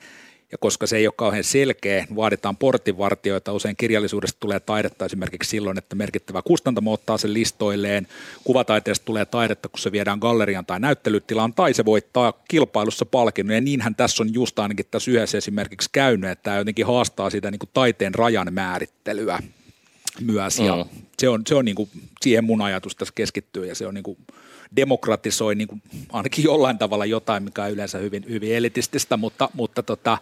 ja 0.52 0.58
koska 0.58 0.86
se 0.86 0.96
ei 0.96 1.06
ole 1.06 1.14
kauhean 1.16 1.44
selkeä, 1.44 2.06
vaaditaan 2.16 2.56
portinvartioita. 2.56 3.52
Usein 3.52 3.76
kirjallisuudesta 3.76 4.40
tulee 4.40 4.60
taidetta 4.60 5.04
esimerkiksi 5.04 5.50
silloin, 5.50 5.78
että 5.78 5.96
merkittävä 5.96 6.42
kustantamo 6.42 6.92
ottaa 6.92 7.18
sen 7.18 7.34
listoilleen. 7.34 8.06
Kuvataiteesta 8.44 9.04
tulee 9.04 9.24
taidetta, 9.24 9.68
kun 9.68 9.78
se 9.78 9.92
viedään 9.92 10.18
gallerian 10.18 10.66
tai 10.66 10.80
näyttelytilaan, 10.80 11.54
tai 11.54 11.74
se 11.74 11.84
voittaa 11.84 12.32
kilpailussa 12.48 13.06
palkinnon. 13.06 13.54
Ja 13.54 13.60
niinhän 13.60 13.94
tässä 13.94 14.22
on 14.22 14.34
just 14.34 14.58
ainakin 14.58 14.86
tässä 14.90 15.10
yhdessä 15.10 15.38
esimerkiksi 15.38 15.88
käynyt, 15.92 16.30
että 16.30 16.42
tämä 16.42 16.56
jotenkin 16.56 16.86
haastaa 16.86 17.30
sitä 17.30 17.50
niin 17.50 17.58
kuin 17.58 17.70
taiteen 17.72 18.14
rajan 18.14 18.54
määrittelyä 18.54 19.38
myös. 20.20 20.58
Ja 20.58 20.76
mm. 20.76 21.00
se 21.18 21.28
on, 21.28 21.42
se 21.46 21.54
on 21.54 21.64
niin 21.64 21.74
kuin, 21.74 21.90
siihen 22.20 22.44
mun 22.44 22.62
ajatus 22.62 22.96
tässä 22.96 23.14
keskittyy, 23.14 23.66
ja 23.66 23.74
se 23.74 23.86
on 23.86 23.94
niin 23.94 24.04
kuin, 24.04 24.18
demokratisoi 24.76 25.54
niin 25.54 25.68
kuin 25.68 25.82
ainakin 26.12 26.44
jollain 26.44 26.78
tavalla 26.78 27.06
jotain, 27.06 27.42
mikä 27.42 27.64
on 27.64 27.70
yleensä 27.70 27.98
hyvin, 27.98 28.24
hyvin 28.28 28.54
elitististä, 28.54 29.16
mutta, 29.16 29.48
mutta 29.54 29.82
tota, 29.82 30.18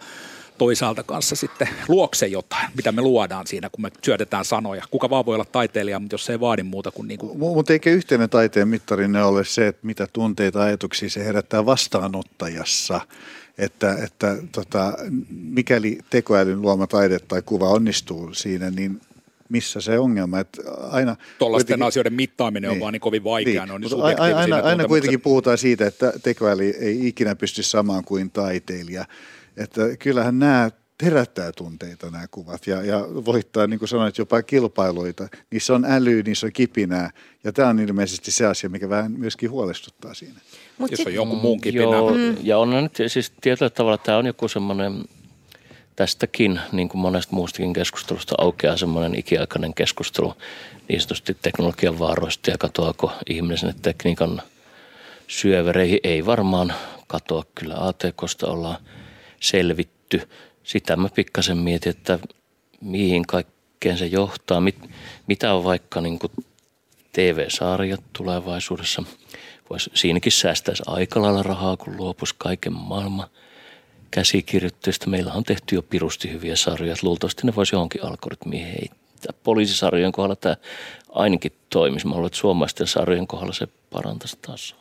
toisaalta 0.57 1.03
kanssa 1.03 1.35
sitten 1.35 1.67
luokse 1.87 2.27
jotain, 2.27 2.69
mitä 2.75 2.91
me 2.91 3.01
luodaan 3.01 3.47
siinä, 3.47 3.69
kun 3.69 3.81
me 3.81 3.91
syötetään 4.03 4.45
sanoja. 4.45 4.83
Kuka 4.91 5.09
vaan 5.09 5.25
voi 5.25 5.35
olla 5.35 5.45
taiteilija, 5.45 5.99
mutta 5.99 6.13
jos 6.13 6.25
se 6.25 6.33
ei 6.33 6.39
vaadi 6.39 6.63
muuta 6.63 6.91
kuin... 6.91 7.07
Niin 7.07 7.19
kuin... 7.19 7.39
Mutta 7.39 7.73
eikä 7.73 7.89
yhteinen 7.89 8.29
taiteen 8.29 8.67
mittarinne 8.67 9.23
ole 9.23 9.45
se, 9.45 9.67
että 9.67 9.87
mitä 9.87 10.07
tunteita 10.13 10.63
ajatuksia 10.63 11.09
se 11.09 11.25
herättää 11.25 11.65
vastaanottajassa. 11.65 13.01
Että, 13.57 13.95
että 14.03 14.37
tota, 14.51 14.93
mikäli 15.29 15.99
tekoälyn 16.09 16.61
luoma 16.61 16.87
taide 16.87 17.19
tai 17.19 17.41
kuva 17.41 17.69
onnistuu 17.69 18.33
siinä, 18.33 18.69
niin 18.69 19.01
missä 19.49 19.81
se 19.81 19.99
ongelma. 19.99 20.39
Että 20.39 20.61
aina 20.91 21.15
Tuollaisten 21.39 21.83
asioiden 21.83 22.13
mittaaminen 22.13 22.69
on 22.69 22.73
niin, 22.73 22.81
vaan 22.81 22.93
niin 22.93 23.01
kovin 23.01 23.23
vaikeaa. 23.23 23.65
Niin. 23.65 23.81
niin 23.81 24.03
aina, 24.03 24.37
aina, 24.37 24.57
aina 24.57 24.87
kuitenkin 24.87 25.21
puhutaan 25.21 25.57
siitä, 25.57 25.87
että 25.87 26.13
tekoäly 26.23 26.69
ei 26.69 27.07
ikinä 27.07 27.35
pysty 27.35 27.63
samaan 27.63 28.03
kuin 28.03 28.31
taiteilija. 28.31 29.05
Että 29.57 29.81
kyllähän 29.99 30.39
nämä 30.39 30.69
herättää 31.03 31.51
tunteita 31.51 32.09
nämä 32.09 32.27
kuvat 32.31 32.67
ja, 32.67 32.83
ja 32.83 33.07
voittaa, 33.25 33.67
niin 33.67 33.79
kuin 33.79 33.89
sanoit, 33.89 34.17
jopa 34.17 34.41
kilpailuita. 34.41 35.27
Niissä 35.51 35.75
on 35.75 35.85
älyä, 35.85 36.23
niissä 36.23 36.47
on 36.47 36.53
kipinää 36.53 37.11
ja 37.43 37.51
tämä 37.51 37.69
on 37.69 37.79
ilmeisesti 37.79 38.31
se 38.31 38.45
asia, 38.45 38.69
mikä 38.69 38.89
vähän 38.89 39.11
myöskin 39.11 39.51
huolestuttaa 39.51 40.13
siinä. 40.13 40.39
Mut 40.77 40.91
Jos 40.91 40.99
on 40.99 41.13
joku 41.13 41.35
muun 41.35 41.61
kipinä. 41.61 41.83
Joo, 41.83 42.13
mm. 42.13 42.37
ja 42.43 42.57
on 42.57 42.69
nyt 42.69 42.97
siis 43.07 43.31
tietyllä 43.41 43.69
tavalla 43.69 43.97
tämä 43.97 44.17
on 44.17 44.25
joku 44.25 44.47
semmoinen 44.47 45.03
tästäkin, 45.99 46.59
niin 46.71 46.89
kuin 46.89 47.01
monesta 47.01 47.35
muustakin 47.35 47.73
keskustelusta, 47.73 48.35
aukeaa 48.37 48.77
semmoinen 48.77 49.19
ikiaikainen 49.19 49.73
keskustelu 49.73 50.33
niin 50.87 51.01
sanotusti 51.01 51.37
teknologian 51.41 51.99
vaaroista 51.99 52.51
ja 52.51 52.57
katoako 52.57 53.11
ihminen 53.29 53.57
sinne 53.57 53.75
tekniikan 53.81 54.41
syövereihin. 55.27 55.99
Ei 56.03 56.25
varmaan 56.25 56.73
katoa, 57.07 57.43
kyllä 57.55 57.75
ATKsta 57.77 58.47
ollaan 58.47 58.77
selvitty. 59.39 60.29
Sitä 60.63 60.95
mä 60.95 61.09
pikkasen 61.15 61.57
mietin, 61.57 61.89
että 61.89 62.19
mihin 62.81 63.27
kaikkeen 63.27 63.97
se 63.97 64.05
johtaa, 64.05 64.61
mit, 64.61 64.89
mitä 65.27 65.53
on 65.53 65.63
vaikka 65.63 66.01
niin 66.01 66.19
kuin 66.19 66.31
TV-sarjat 67.11 68.03
tulevaisuudessa. 68.13 69.03
Vois, 69.69 69.89
siinäkin 69.93 70.31
säästäisi 70.31 70.83
aika 70.87 71.21
lailla 71.21 71.43
rahaa, 71.43 71.77
kun 71.77 71.97
luopuisi 71.97 72.35
kaiken 72.37 72.73
maailman– 72.73 73.27
käsikirjoittajista. 74.11 75.09
Meillä 75.09 75.33
on 75.33 75.43
tehty 75.43 75.75
jo 75.75 75.81
pirusti 75.81 76.31
hyviä 76.31 76.55
sarjoja. 76.55 76.95
Luultavasti 77.01 77.41
ne 77.45 77.55
voisi 77.55 77.75
johonkin 77.75 78.05
algoritmiin 78.05 78.65
heittää. 78.65 79.33
Poliisisarjojen 79.43 80.11
kohdalla 80.11 80.35
tämä 80.35 80.55
ainakin 81.09 81.51
toimisi. 81.69 82.07
Mä 82.07 82.13
luulen, 82.13 82.27
että 82.27 82.39
suomalaisten 82.39 82.87
sarjojen 82.87 83.27
kohdalla 83.27 83.53
se 83.53 83.67
parantaisi 83.89 84.37
tasoa. 84.41 84.79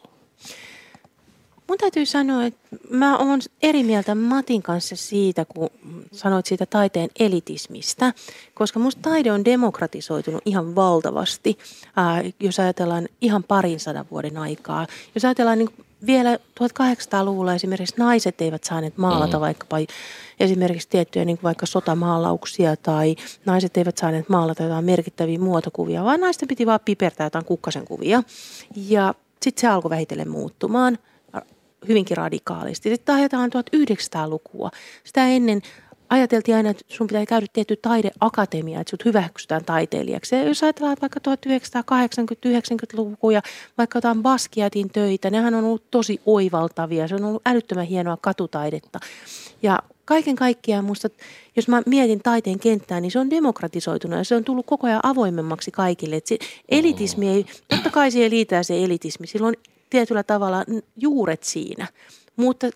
Mun 1.69 1.79
täytyy 1.79 2.07
sanoa, 2.07 2.45
että 2.45 2.77
mä 2.91 3.19
oon 3.19 3.41
eri 3.63 3.83
mieltä 3.83 4.15
Matin 4.15 4.63
kanssa 4.63 4.97
siitä, 4.97 5.45
kun 5.45 5.71
sanoit 6.13 6.47
siitä 6.47 6.67
taiteen 6.67 7.11
elitismistä, 7.19 8.13
koska 8.55 8.79
musta 8.79 9.03
taide 9.03 9.33
on 9.33 9.45
demokratisoitunut 9.45 10.43
ihan 10.45 10.75
valtavasti, 10.75 11.59
ää, 11.97 12.25
jos 12.41 12.61
ajatellaan 12.61 13.09
ihan 13.21 13.45
parin 13.45 13.81
sadan 13.81 14.07
vuoden 14.11 14.37
aikaa. 14.37 14.87
Jos 15.15 15.25
ajatellaan 15.25 15.59
niin 15.59 15.87
vielä 16.07 16.39
1800-luvulla 16.61 17.55
esimerkiksi 17.55 17.95
naiset 17.99 18.41
eivät 18.41 18.65
saaneet 18.65 18.99
maalata 18.99 19.37
mm. 19.37 19.41
vaikkapa 19.41 19.77
esimerkiksi 20.41 20.89
tiettyjä 20.89 21.25
niin 21.25 21.39
vaikka 21.43 21.67
sotamaalauksia 21.67 22.77
tai 22.77 23.17
naiset 23.47 23.77
eivät 23.77 23.99
saaneet 23.99 24.29
maalata 24.29 24.63
jotain 24.63 24.85
merkittäviä 24.85 25.39
muotokuvia, 25.39 26.05
vaan 26.05 26.21
naisten 26.21 26.49
piti 26.49 26.67
vaan 26.67 26.81
pipertää 26.85 27.27
jotain 27.27 27.45
kukkasen 27.45 27.85
kuvia. 27.85 28.23
Ja 28.77 29.15
sitten 29.43 29.61
se 29.61 29.69
alkoi 29.69 29.91
vähitellen 29.91 30.29
muuttumaan 30.29 30.99
hyvinkin 31.89 32.17
radikaalisti. 32.17 32.91
Sitten 32.91 33.15
ajetaan 33.15 33.51
1900-lukua. 33.51 34.71
Sitä 35.05 35.29
ennen 35.29 35.63
ajateltiin 36.11 36.57
aina, 36.57 36.71
että 36.71 36.85
sun 36.89 37.07
pitää 37.07 37.27
käydä 37.27 37.47
tietty 37.53 37.77
taideakatemia, 37.77 38.81
että 38.81 38.91
sut 38.91 39.05
hyväksytään 39.05 39.65
taiteilijaksi. 39.65 40.35
Ja 40.35 40.43
jos 40.43 40.63
ajatellaan 40.63 40.97
vaikka 41.01 41.21
1980-90-lukuja, 41.29 43.43
vaikka 43.79 43.97
jotain 43.97 44.23
Baskiatin 44.23 44.91
töitä, 44.91 45.31
nehän 45.31 45.55
on 45.55 45.65
ollut 45.65 45.91
tosi 45.91 46.21
oivaltavia. 46.27 47.09
Se 47.09 47.15
on 47.15 47.25
ollut 47.25 47.43
älyttömän 47.47 47.87
hienoa 47.87 48.19
katutaidetta. 48.21 48.99
Ja 49.63 49.79
kaiken 50.05 50.37
kaikkiaan 50.37 50.85
musta, 50.85 51.09
jos 51.57 51.69
mä 51.69 51.83
mietin 51.87 52.21
taiteen 52.23 52.59
kenttää, 52.59 53.01
niin 53.01 53.11
se 53.11 53.19
on 53.19 53.31
demokratisoitunut 53.31 54.19
ja 54.19 54.25
se 54.25 54.37
on 54.37 54.45
tullut 54.45 54.67
koko 54.67 54.87
ajan 54.87 55.01
avoimemmaksi 55.03 55.71
kaikille. 55.71 56.17
Et 56.17 56.27
se 56.27 56.39
elitismi 56.69 57.29
ei, 57.29 57.47
totta 57.69 57.91
kai 57.91 58.11
siihen 58.11 58.31
liitää 58.31 58.63
se 58.63 58.85
elitismi, 58.85 59.27
sillä 59.27 59.47
on 59.47 59.55
tietyllä 59.91 60.23
tavalla 60.23 60.65
juuret 60.97 61.43
siinä, 61.43 61.89
mutta 62.37 62.67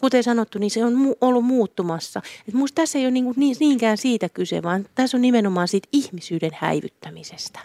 kuten 0.00 0.22
sanottu, 0.22 0.58
niin 0.58 0.70
se 0.70 0.84
on 0.84 0.92
mu- 0.92 1.16
ollut 1.20 1.44
muuttumassa. 1.44 2.22
Et 2.48 2.54
musta 2.54 2.74
tässä 2.74 2.98
ei 2.98 3.04
ole 3.04 3.10
niinku 3.10 3.34
niinkään 3.36 3.98
siitä 3.98 4.28
kyse, 4.28 4.62
vaan 4.62 4.86
tässä 4.94 5.16
on 5.16 5.22
nimenomaan 5.22 5.68
siitä 5.68 5.88
ihmisyyden 5.92 6.50
häivyttämisestä. 6.54 7.58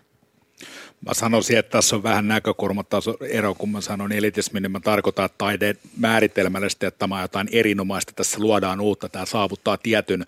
Mä 1.07 1.13
sanoisin, 1.13 1.57
että 1.57 1.71
tässä 1.71 1.95
on 1.95 2.03
vähän 2.03 2.27
näkökulmataso 2.27 3.17
ero, 3.21 3.55
kun 3.55 3.69
mä 3.69 3.81
sanon 3.81 4.11
elitismi, 4.11 4.59
niin 4.59 4.71
mä 4.71 4.79
tarkoitan, 4.79 5.25
että 5.25 5.37
taide 5.37 5.75
määritelmällisesti, 5.97 6.85
että 6.85 6.99
tämä 6.99 7.15
on 7.15 7.21
jotain 7.21 7.49
erinomaista, 7.51 8.13
tässä 8.15 8.39
luodaan 8.39 8.81
uutta, 8.81 9.09
tämä 9.09 9.25
saavuttaa 9.25 9.77
tietyn 9.77 10.25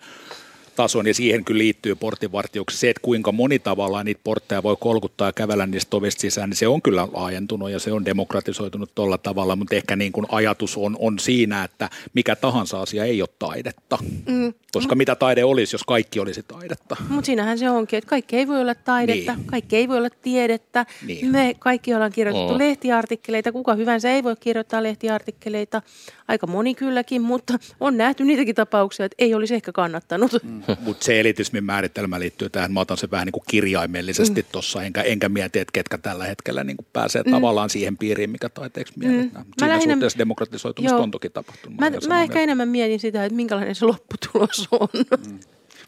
tason 0.76 1.06
ja 1.06 1.14
siihen 1.14 1.44
kyllä 1.44 1.58
liittyy 1.58 1.94
portinvartijuksi. 1.94 2.78
Se, 2.78 2.90
että 2.90 3.02
kuinka 3.02 3.32
moni 3.32 3.58
tavallaan 3.58 4.06
niitä 4.06 4.20
portteja 4.24 4.62
voi 4.62 4.76
kolkuttaa 4.80 5.28
ja 5.28 5.32
kävellä 5.32 5.66
niistä 5.66 5.96
ovista 5.96 6.20
sisään, 6.20 6.50
niin 6.50 6.56
se 6.56 6.68
on 6.68 6.82
kyllä 6.82 7.08
laajentunut 7.12 7.70
ja 7.70 7.78
se 7.78 7.92
on 7.92 8.04
demokratisoitunut 8.04 8.94
tuolla 8.94 9.18
tavalla, 9.18 9.56
mutta 9.56 9.74
ehkä 9.74 9.96
niin 9.96 10.12
kuin 10.12 10.26
ajatus 10.28 10.76
on, 10.76 10.96
on 10.98 11.18
siinä, 11.18 11.64
että 11.64 11.90
mikä 12.14 12.36
tahansa 12.36 12.82
asia 12.82 13.04
ei 13.04 13.22
ole 13.22 13.28
taidetta. 13.38 13.98
Mm. 14.26 14.54
Koska 14.72 14.94
mitä 14.94 15.14
taide 15.14 15.44
olisi, 15.44 15.74
jos 15.74 15.84
kaikki 15.84 16.20
olisi 16.20 16.42
taidetta? 16.42 16.96
Mutta 17.08 17.26
siinähän 17.26 17.58
se 17.58 17.70
onkin, 17.70 17.96
että 17.96 18.10
kaikki 18.10 18.36
ei 18.36 18.48
voi 18.48 18.60
olla 18.60 18.74
taidetta, 18.74 19.34
niin. 19.34 19.46
kaikki 19.46 19.76
ei 19.76 19.88
voi 19.88 19.98
olla 19.98 20.10
tiedettä. 20.22 20.86
Niin. 21.06 21.30
Me 21.30 21.54
kaikki 21.58 21.94
ollaan 21.94 22.12
kirjoitettu 22.12 22.52
oh. 22.52 22.58
lehtiartikkeleita, 22.58 23.52
kuka 23.52 23.74
hyvänsä 23.74 24.10
ei 24.10 24.24
voi 24.24 24.36
kirjoittaa 24.40 24.82
lehtiartikkeleita. 24.82 25.82
Aika 26.28 26.46
moni 26.46 26.74
kylläkin, 26.74 27.22
mutta 27.22 27.58
on 27.80 27.96
nähty 27.96 28.24
niitäkin 28.24 28.54
tapauksia, 28.54 29.06
että 29.06 29.16
ei 29.18 29.34
olisi 29.34 29.54
ehkä 29.54 29.72
kannattanut. 29.72 30.32
Mm. 30.42 30.62
Mutta 30.80 31.04
se 31.04 31.20
elitismin 31.20 31.64
määritelmä 31.64 32.20
liittyy 32.20 32.50
tähän, 32.50 32.72
mä 32.72 32.80
otan 32.80 32.96
sen 32.96 33.10
vähän 33.10 33.26
niin 33.26 33.32
kuin 33.32 33.44
kirjaimellisesti 33.48 34.42
mm. 34.42 34.48
tuossa, 34.52 34.82
enkä, 34.82 35.02
enkä 35.02 35.28
mieti, 35.28 35.58
että 35.58 35.72
ketkä 35.72 35.98
tällä 35.98 36.24
hetkellä 36.24 36.64
niin 36.64 36.76
kuin 36.76 36.86
pääsee 36.92 37.22
mm. 37.22 37.30
tavallaan 37.30 37.70
siihen 37.70 37.98
piiriin, 37.98 38.30
mikä 38.30 38.48
taiteeksi 38.48 38.92
mielletään. 38.96 39.46
Mm. 39.46 39.52
Siinä 39.58 39.74
lähinnä, 39.74 39.94
suhteessa 39.94 40.18
demokratisoitumista 40.18 40.96
joo. 40.96 41.02
on 41.02 41.10
toki 41.10 41.30
tapahtunut. 41.30 41.80
Mä, 41.80 41.90
mä, 41.90 41.96
mä 42.08 42.22
ehkä 42.22 42.40
enemmän 42.40 42.68
mietin 42.68 43.00
sitä, 43.00 43.24
että 43.24 43.36
minkälainen 43.36 43.74
se 43.74 43.84
lopputulos 43.84 44.61
on. 44.70 44.88
Mm. 45.26 45.38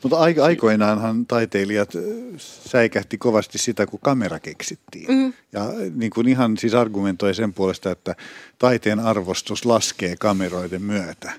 Mutta 0.03 0.19
aikoinaanhan 0.19 1.27
taiteilijat 1.27 1.91
säikähti 2.39 3.19
kovasti 3.19 3.59
sitä, 3.59 3.87
kun 3.87 4.01
kamera 4.03 4.41
keksittiin. 4.41 5.07
Mm. 5.09 5.33
Ja 5.53 5.71
niin 5.95 6.11
kuin 6.11 6.29
ihan 6.29 6.57
siis 6.57 6.75
argumentoi 6.75 7.35
sen 7.35 7.53
puolesta, 7.53 7.91
että 7.91 8.17
taiteen 8.59 9.01
arvostus 9.01 9.65
laskee 9.65 10.17
kameroiden 10.17 10.83
myötä. 10.83 11.33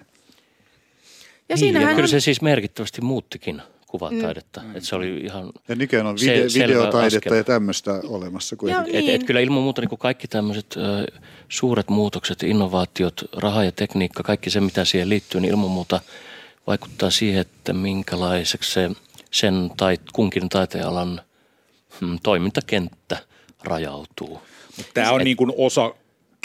Ja, 1.49 1.55
niin, 1.55 1.81
ja 1.81 1.95
kyllä 1.95 2.07
se 2.07 2.19
siis 2.19 2.41
merkittävästi 2.41 3.01
muuttikin 3.01 3.61
kuvataidetta. 3.87 4.61
Mm. 4.61 4.69
Että 4.69 4.89
se 4.89 4.95
oli 4.95 5.17
ihan 5.17 5.51
Ja 5.67 5.75
nykyään 5.75 6.05
on 6.05 6.15
vide- 6.15 6.49
se, 6.49 6.59
videotaidetta 6.59 7.17
askel. 7.17 7.33
ja 7.33 7.43
tämmöistä 7.43 8.01
olemassa. 8.07 8.55
Kuin 8.55 8.71
ja, 8.71 8.81
niin. 8.81 9.09
et, 9.09 9.21
et 9.21 9.27
kyllä 9.27 9.39
ilman 9.39 9.63
muuta 9.63 9.81
niin 9.81 9.89
kuin 9.89 9.99
kaikki 9.99 10.27
tämmöiset 10.27 10.75
äh, 10.77 11.21
suuret 11.49 11.89
muutokset, 11.89 12.43
innovaatiot, 12.43 13.23
raha 13.33 13.63
ja 13.63 13.71
tekniikka, 13.71 14.23
kaikki 14.23 14.49
se 14.49 14.61
mitä 14.61 14.85
siihen 14.85 15.09
liittyy, 15.09 15.41
niin 15.41 15.51
ilman 15.51 15.71
muuta 15.71 15.99
vaikuttaa 16.67 17.09
siihen, 17.09 17.41
että 17.41 17.73
minkälaiseksi 17.73 18.71
se 18.73 18.91
sen 19.31 19.71
tai 19.77 19.97
kunkin 20.13 20.49
taiteenalan 20.49 21.21
hmm, 22.01 22.19
toimintakenttä 22.23 23.17
rajautuu. 23.63 24.41
Tämä 24.93 25.11
on 25.11 25.21
et, 25.21 25.25
niin 25.25 25.37
kuin 25.37 25.51
osa 25.57 25.93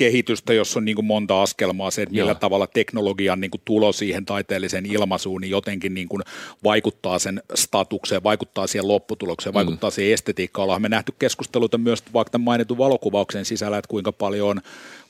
kehitystä, 0.01 0.53
jossa 0.53 0.81
on 0.81 0.85
niin 0.85 0.95
kuin 0.95 1.05
monta 1.05 1.43
askelmaa, 1.43 1.91
se, 1.91 2.03
että 2.03 2.15
millä 2.15 2.31
Joo. 2.31 2.39
tavalla 2.41 2.67
teknologian 2.67 3.41
niin 3.41 3.51
kuin 3.51 3.61
tulo 3.65 3.93
siihen 3.93 4.27
taiteelliseen 4.27 4.87
ilmaisuun 4.87 5.41
niin 5.41 5.51
jotenkin 5.51 5.95
niin 5.95 6.09
kuin 6.09 6.23
vaikuttaa 6.65 7.19
sen 7.19 7.43
statukseen, 7.55 8.23
vaikuttaa 8.23 8.67
siihen 8.67 8.89
lopputulokseen, 8.89 9.53
mm. 9.53 9.55
vaikuttaa 9.55 9.91
siihen 9.91 10.15
estetiikkaan. 10.15 10.65
Ollaan 10.65 10.83
me 10.83 10.89
nähty 10.89 11.13
keskusteluita 11.19 11.79
myös 11.79 12.03
vaikka 12.13 12.31
tämän 12.31 12.45
mainitun 12.45 12.79
valokuvauksen 12.79 13.45
sisällä, 13.45 13.79
että 13.79 13.89
kuinka 13.89 14.13
paljon 14.13 14.49
on 14.49 14.61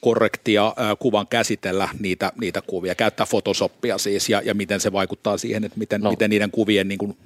korrektia 0.00 0.74
kuvan 0.98 1.26
käsitellä 1.26 1.88
niitä, 2.00 2.32
niitä 2.40 2.62
kuvia, 2.66 2.94
käyttää 2.94 3.26
Photoshopia 3.26 3.98
siis 3.98 4.28
ja, 4.28 4.42
ja 4.44 4.54
miten 4.54 4.80
se 4.80 4.92
vaikuttaa 4.92 5.38
siihen, 5.38 5.64
että 5.64 5.78
miten, 5.78 6.00
no. 6.00 6.10
miten 6.10 6.30
niiden 6.30 6.50
kuvien 6.50 6.88
niin 6.88 6.98
kuin 6.98 7.16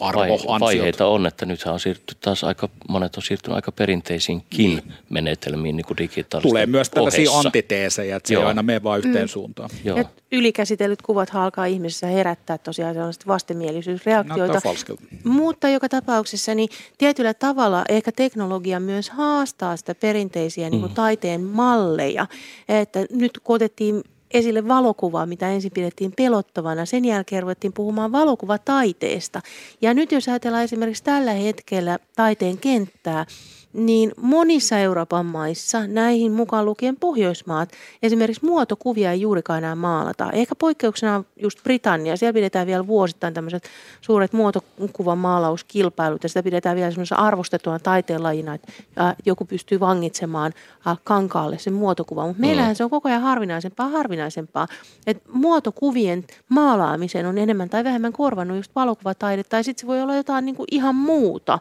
arvo, 0.00 0.60
Vaiheita 0.60 1.06
on, 1.06 1.26
että 1.26 1.46
nythän 1.46 1.74
on 1.74 1.80
siirtynyt 1.80 2.20
taas 2.20 2.44
aika, 2.44 2.68
monet 2.88 3.16
on 3.16 3.22
siirtynyt 3.22 3.56
aika 3.56 3.72
perinteisiinkin 3.72 4.70
niin. 4.70 4.92
menetelmiin 5.10 5.76
niin 5.76 5.84
kuin 5.86 5.96
Tulee 6.42 6.66
myös 6.66 6.90
tällaisia 6.90 7.30
ohessa. 7.30 7.48
antiteesejä, 7.48 8.16
että 8.16 8.28
se 8.28 8.34
Joo. 8.34 8.42
ei 8.42 8.48
aina 8.48 8.62
mene 8.62 8.82
vain 8.82 9.02
yhteen 9.04 9.24
mm. 9.24 9.28
suuntaan. 9.28 9.70
Joo. 9.84 9.98
Ja 9.98 10.04
ylikäsitellyt 10.32 11.02
kuvat 11.02 11.28
alkaa 11.34 11.66
ihmisissä 11.66 12.06
herättää 12.06 12.58
tosiaan 12.58 12.94
sellaista 12.94 13.26
vastenmielisyysreaktioita. 13.26 14.60
Mutta 15.24 15.68
joka 15.68 15.88
tapauksessa 15.88 16.54
niin 16.54 16.68
tietyllä 16.98 17.34
tavalla 17.34 17.84
ehkä 17.88 18.12
teknologia 18.12 18.80
myös 18.80 19.10
haastaa 19.10 19.76
sitä 19.76 19.94
perinteisiä 19.94 20.66
mm. 20.66 20.70
niin 20.70 20.80
kuin 20.80 20.92
mm. 20.92 20.94
taiteen 20.94 21.40
malleja. 21.40 22.26
Että 22.68 23.06
nyt 23.10 23.38
kun 23.44 23.56
otettiin 23.56 24.02
esille 24.30 24.68
valokuvaa, 24.68 25.26
mitä 25.26 25.48
ensin 25.48 25.72
pidettiin 25.72 26.12
pelottavana. 26.16 26.86
Sen 26.86 27.04
jälkeen 27.04 27.42
ruvettiin 27.42 27.72
puhumaan 27.72 28.12
valokuvataiteesta. 28.12 29.40
Ja 29.80 29.94
nyt 29.94 30.12
jos 30.12 30.28
ajatellaan 30.28 30.64
esimerkiksi 30.64 31.04
tällä 31.04 31.32
hetkellä 31.32 31.98
taiteen 32.16 32.58
kenttää, 32.58 33.26
niin 33.72 34.12
monissa 34.16 34.78
Euroopan 34.78 35.26
maissa, 35.26 35.86
näihin 35.86 36.32
mukaan 36.32 36.64
lukien 36.64 36.96
Pohjoismaat, 36.96 37.72
esimerkiksi 38.02 38.44
muotokuvia 38.44 39.12
ei 39.12 39.20
juurikaan 39.20 39.58
enää 39.58 39.74
maalata. 39.74 40.30
Ehkä 40.32 40.54
poikkeuksena 40.54 41.16
on 41.16 41.26
just 41.42 41.62
Britannia. 41.62 42.16
Siellä 42.16 42.32
pidetään 42.32 42.66
vielä 42.66 42.86
vuosittain 42.86 43.34
tämmöiset 43.34 43.68
suuret 44.00 44.32
muotokuvan 44.32 45.18
maalauskilpailut 45.18 46.22
ja 46.22 46.28
sitä 46.28 46.42
pidetään 46.42 46.76
vielä 46.76 46.90
semmoisena 46.90 47.20
arvostettuna 47.20 47.78
taiteenlajina, 47.78 48.54
että 48.54 48.72
joku 49.26 49.44
pystyy 49.44 49.80
vangitsemaan 49.80 50.52
kankaalle 51.04 51.58
sen 51.58 51.72
muotokuvan. 51.72 52.28
Mutta 52.28 52.40
meillähän 52.40 52.72
mm. 52.72 52.76
se 52.76 52.84
on 52.84 52.90
koko 52.90 53.08
ajan 53.08 53.22
harvinaisempaa 53.22 53.88
harvinaisempaa. 53.88 54.66
Että 55.06 55.28
muotokuvien 55.32 56.24
maalaamisen 56.48 57.26
on 57.26 57.38
enemmän 57.38 57.70
tai 57.70 57.84
vähemmän 57.84 58.12
korvannut 58.12 58.56
just 58.56 58.74
valokuvataide 58.74 59.44
tai 59.44 59.64
sitten 59.64 59.80
se 59.80 59.86
voi 59.86 60.02
olla 60.02 60.16
jotain 60.16 60.44
niin 60.44 60.56
kuin 60.56 60.66
ihan 60.70 60.94
muuta. 60.94 61.58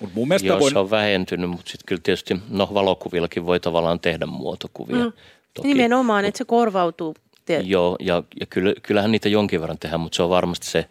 Mut 0.00 0.14
mun 0.14 0.28
mielestä 0.28 0.48
Joo, 0.48 0.60
voin... 0.60 0.72
se 0.72 0.78
on 0.78 0.90
vähentynyt, 0.90 1.50
mutta 1.50 1.70
sitten 1.70 1.86
kyllä 1.86 2.00
tietysti, 2.02 2.36
no 2.48 2.68
valokuvillakin 2.74 3.46
voi 3.46 3.60
tavallaan 3.60 4.00
tehdä 4.00 4.26
muotokuvia. 4.26 5.04
Mm. 5.04 5.12
Toki. 5.54 5.68
Nimenomaan, 5.68 6.24
että 6.24 6.38
se 6.38 6.44
korvautuu. 6.44 7.16
Tiet. 7.44 7.66
Joo, 7.66 7.96
ja, 8.00 8.22
ja 8.40 8.46
kyllä, 8.46 8.74
kyllähän 8.82 9.12
niitä 9.12 9.28
jonkin 9.28 9.60
verran 9.60 9.78
tehdään, 9.78 10.00
mutta 10.00 10.16
se 10.16 10.22
on 10.22 10.30
varmasti 10.30 10.66
se, 10.66 10.88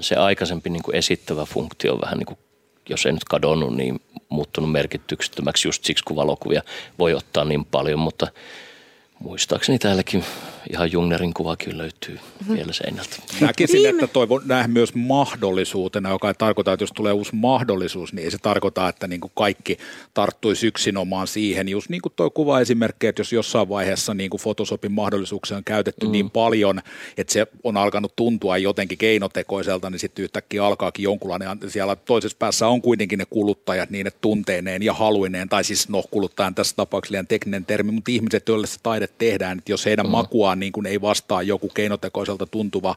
se 0.00 0.14
aikaisempi 0.14 0.70
niin 0.70 0.82
kuin 0.82 0.96
esittävä 0.96 1.44
funktio 1.44 1.98
vähän 2.00 2.18
niin 2.18 2.26
kuin, 2.26 2.38
jos 2.88 3.06
ei 3.06 3.12
nyt 3.12 3.24
kadonnut, 3.24 3.76
niin 3.76 4.00
muuttunut 4.28 4.72
merkityksettömäksi 4.72 5.68
just 5.68 5.84
siksi, 5.84 6.04
kun 6.04 6.16
valokuvia 6.16 6.62
voi 6.98 7.14
ottaa 7.14 7.44
niin 7.44 7.64
paljon, 7.64 7.98
mutta– 7.98 8.26
muistaakseni 9.22 9.78
täälläkin 9.78 10.24
ihan 10.72 10.92
Jungnerin 10.92 11.34
kuvakin 11.34 11.78
löytyy 11.78 12.14
mm-hmm. 12.14 12.56
vielä 12.56 12.72
seinältä. 12.72 13.16
Näkisin, 13.40 13.86
että 13.86 14.06
toivon 14.06 14.42
nähdä 14.44 14.68
myös 14.68 14.94
mahdollisuutena, 14.94 16.10
joka 16.10 16.28
ei 16.28 16.34
tarkoita, 16.34 16.72
että 16.72 16.82
jos 16.82 16.92
tulee 16.92 17.12
uusi 17.12 17.34
mahdollisuus, 17.34 18.12
niin 18.12 18.24
ei 18.24 18.30
se 18.30 18.38
tarkoita, 18.38 18.88
että 18.88 19.08
niin 19.08 19.20
kuin 19.20 19.32
kaikki 19.34 19.78
tarttuisi 20.14 20.66
yksinomaan 20.66 21.26
siihen. 21.26 21.68
Just 21.68 21.88
niin 21.88 22.02
kuin 22.02 22.12
tuo 22.16 22.30
kuvaesimerkki, 22.30 23.06
että 23.06 23.20
jos 23.20 23.32
jossain 23.32 23.68
vaiheessa 23.68 24.14
niin 24.14 24.30
kuin 24.30 24.40
Photoshopin 24.40 24.92
mahdollisuuksia 24.92 25.56
on 25.56 25.64
käytetty 25.64 26.06
mm. 26.06 26.12
niin 26.12 26.30
paljon, 26.30 26.80
että 27.16 27.32
se 27.32 27.46
on 27.64 27.76
alkanut 27.76 28.16
tuntua 28.16 28.58
jotenkin 28.58 28.98
keinotekoiselta, 28.98 29.90
niin 29.90 29.98
sitten 29.98 30.22
yhtäkkiä 30.22 30.66
alkaakin 30.66 31.02
jonkunlainen, 31.02 31.58
siellä 31.68 31.96
toisessa 31.96 32.36
päässä 32.38 32.68
on 32.68 32.82
kuitenkin 32.82 33.18
ne 33.18 33.24
kuluttajat 33.30 33.90
niin, 33.90 34.06
että 34.06 34.18
tunteineen 34.20 34.82
ja 34.82 34.92
haluineen, 34.92 35.48
tai 35.48 35.64
siis 35.64 35.88
no 35.88 36.02
kuluttajan 36.10 36.54
tässä 36.54 36.76
tapauksessa 36.76 37.12
liian 37.12 37.26
tekninen 37.26 37.64
termi, 37.64 37.92
mutta 37.92 38.10
ihmiset, 38.10 38.48
joille 38.48 38.66
se 38.66 38.78
taide 38.82 39.08
tehdään, 39.18 39.58
että 39.58 39.72
jos 39.72 39.86
heidän 39.86 40.06
mm. 40.06 40.12
makuaan 40.12 40.60
niin 40.60 40.72
kuin 40.72 40.86
ei 40.86 41.00
vastaa 41.00 41.42
joku 41.42 41.68
keinotekoiselta 41.68 42.46
tuntuva 42.46 42.96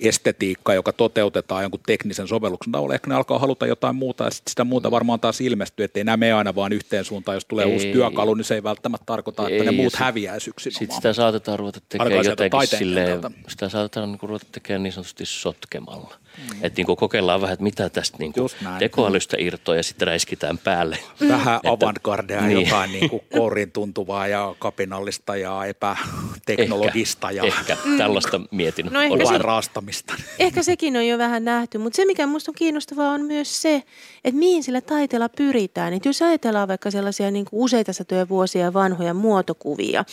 estetiikka, 0.00 0.74
joka 0.74 0.92
toteutetaan 0.92 1.62
jonkun 1.62 1.80
teknisen 1.86 2.28
sovelluksen 2.28 2.72
tavalla. 2.72 2.94
Ehkä 2.94 3.08
ne 3.08 3.14
alkaa 3.14 3.38
haluta 3.38 3.66
jotain 3.66 3.96
muuta 3.96 4.24
ja 4.24 4.30
sitä 4.30 4.64
muuta 4.64 4.90
varmaan 4.90 5.20
taas 5.20 5.40
ilmestyy, 5.40 5.84
ettei 5.84 6.04
nämä 6.04 6.16
mene 6.16 6.32
aina 6.32 6.54
vaan 6.54 6.72
yhteen 6.72 7.04
suuntaan. 7.04 7.36
Jos 7.36 7.44
tulee 7.44 7.66
ei, 7.66 7.72
uusi 7.72 7.92
työkalu, 7.92 8.34
niin 8.34 8.44
se 8.44 8.54
ei 8.54 8.62
välttämättä 8.62 9.06
tarkoita, 9.06 9.42
että 9.42 9.54
ei, 9.54 9.64
ne 9.64 9.70
muut 9.70 9.94
häviäisi 9.94 10.50
yksin. 10.50 10.72
Sitten 10.72 10.96
sitä 10.96 11.12
saatetaan 11.12 11.58
ruveta 11.58 11.80
tekemään 11.88 12.24
jotenkin 12.24 12.66
silleen, 12.66 13.20
sitä 13.48 13.68
saatetaan 13.68 14.12
niin 14.12 14.18
ruveta 14.22 14.46
tekemään 14.52 14.82
niin 14.82 14.92
sanotusti 14.92 15.26
sotkemalla. 15.26 16.14
Mm. 16.40 16.58
Että 16.62 16.82
niin 16.82 16.96
kokeillaan 16.96 17.40
vähän, 17.40 17.52
että 17.52 17.62
mitä 17.62 17.88
tästä 17.88 18.18
niin 18.18 18.32
tekoälystä 18.78 19.36
irtoa 19.40 19.76
ja 19.76 19.82
sitten 19.82 20.08
räiskitään 20.08 20.58
päälle. 20.58 20.98
Vähän 21.28 21.60
avantgardea, 21.64 22.40
niin. 22.40 22.60
jotain 22.60 22.92
niin 23.00 23.10
kuin 23.10 23.22
kourin 23.32 23.72
tuntuvaa 23.72 24.26
ja 24.26 24.54
kapinallista 24.58 25.36
ja 25.36 25.64
epäteknologista. 25.64 27.30
Ehkä, 27.30 27.46
ja 27.46 27.48
ehkä. 27.48 27.76
tällaista 27.98 28.40
mietin. 28.50 28.86
No 28.90 29.00
ehkä, 29.00 29.26
se, 29.26 29.38
raastamista. 29.38 30.14
ehkä 30.38 30.62
sekin 30.62 30.96
on 30.96 31.06
jo 31.06 31.18
vähän 31.18 31.44
nähty, 31.44 31.78
mutta 31.78 31.96
se 31.96 32.04
mikä 32.04 32.26
minusta 32.26 32.50
on 32.50 32.54
kiinnostavaa 32.54 33.10
on 33.10 33.22
myös 33.22 33.62
se, 33.62 33.82
että 34.24 34.38
mihin 34.38 34.62
sillä 34.62 34.80
taiteella 34.80 35.28
pyritään. 35.28 35.92
Että 35.92 36.08
jos 36.08 36.22
ajatellaan 36.22 36.68
vaikka 36.68 36.90
sellaisia 36.90 37.30
niin 37.30 37.44
kuin 37.44 37.62
useita 37.62 37.92
satoja 37.92 38.28
vuosia 38.28 38.72
vanhoja 38.72 39.14
muotokuvia, 39.14 40.04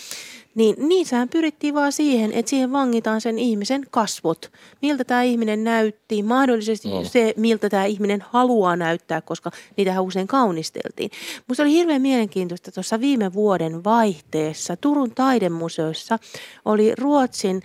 niin 0.57 0.75
niissähän 0.89 1.29
pyrittiin 1.29 1.73
vaan 1.73 1.91
siihen, 1.91 2.33
että 2.33 2.49
siihen 2.49 2.71
vangitaan 2.71 3.21
sen 3.21 3.39
ihmisen 3.39 3.85
kasvot. 3.91 4.51
Miltä 4.81 5.03
tämä 5.03 5.21
ihminen 5.21 5.63
näytti, 5.63 6.23
mahdollisesti 6.23 6.89
no. 6.89 7.03
se, 7.03 7.33
miltä 7.37 7.69
tämä 7.69 7.85
ihminen 7.85 8.23
haluaa 8.29 8.75
näyttää, 8.75 9.21
koska 9.21 9.51
niitähän 9.77 10.03
usein 10.03 10.27
kaunisteltiin. 10.27 11.11
Minusta 11.47 11.63
oli 11.63 11.71
hirveän 11.71 12.01
mielenkiintoista 12.01 12.71
tuossa 12.71 12.99
viime 12.99 13.33
vuoden 13.33 13.83
vaihteessa 13.83 14.75
Turun 14.75 15.11
taidemuseossa 15.11 16.19
oli 16.65 16.95
Ruotsin 16.95 17.61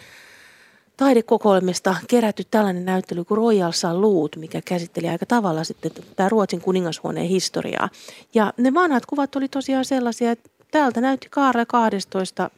taidekokoelmista 0.97 1.97
kerätty 2.09 2.45
tällainen 2.51 2.85
näyttely 2.85 3.25
kuin 3.25 3.39
Royal 3.39 3.73
Salute, 3.73 4.39
mikä 4.39 4.61
käsitteli 4.65 5.09
aika 5.09 5.27
tavalla 5.27 5.65
sitten 5.65 5.93
tämä 6.17 6.29
Ruotsin 6.29 6.61
kuningashuoneen 6.61 7.27
historiaa. 7.27 7.89
Ja 8.35 8.53
ne 8.57 8.75
vanhat 8.75 9.07
kuvat 9.07 9.37
oli 9.37 9.49
tosiaan 9.49 9.85
sellaisia, 9.85 10.31
että 10.31 10.51
täältä 10.73 11.01
näytti 11.01 11.29
Kaarle 11.31 11.67
12 11.67 12.51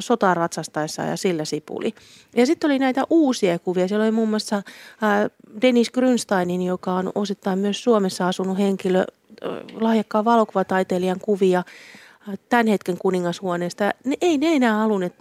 sotaan 0.00 0.36
ratsastaessa 0.36 1.02
ja 1.02 1.16
sillä 1.16 1.44
sipuli. 1.44 1.94
Ja 2.36 2.46
sitten 2.46 2.70
oli 2.70 2.78
näitä 2.78 3.02
uusia 3.10 3.58
kuvia. 3.58 3.88
Siellä 3.88 4.04
oli 4.04 4.12
muun 4.12 4.28
muassa 4.28 4.62
Dennis 5.62 5.90
Grünsteinin, 5.90 6.62
joka 6.66 6.92
on 6.92 7.12
osittain 7.14 7.58
myös 7.58 7.84
Suomessa 7.84 8.28
asunut 8.28 8.58
henkilö, 8.58 9.04
lahjakkaan 9.80 10.24
valokuvataiteilijan 10.24 11.20
kuvia 11.20 11.62
tämän 12.48 12.66
hetken 12.66 12.98
kuningashuoneesta. 12.98 13.90
Ne 14.04 14.16
ei 14.20 14.38
ne 14.38 14.56
enää 14.56 14.76
halunneet 14.76 15.14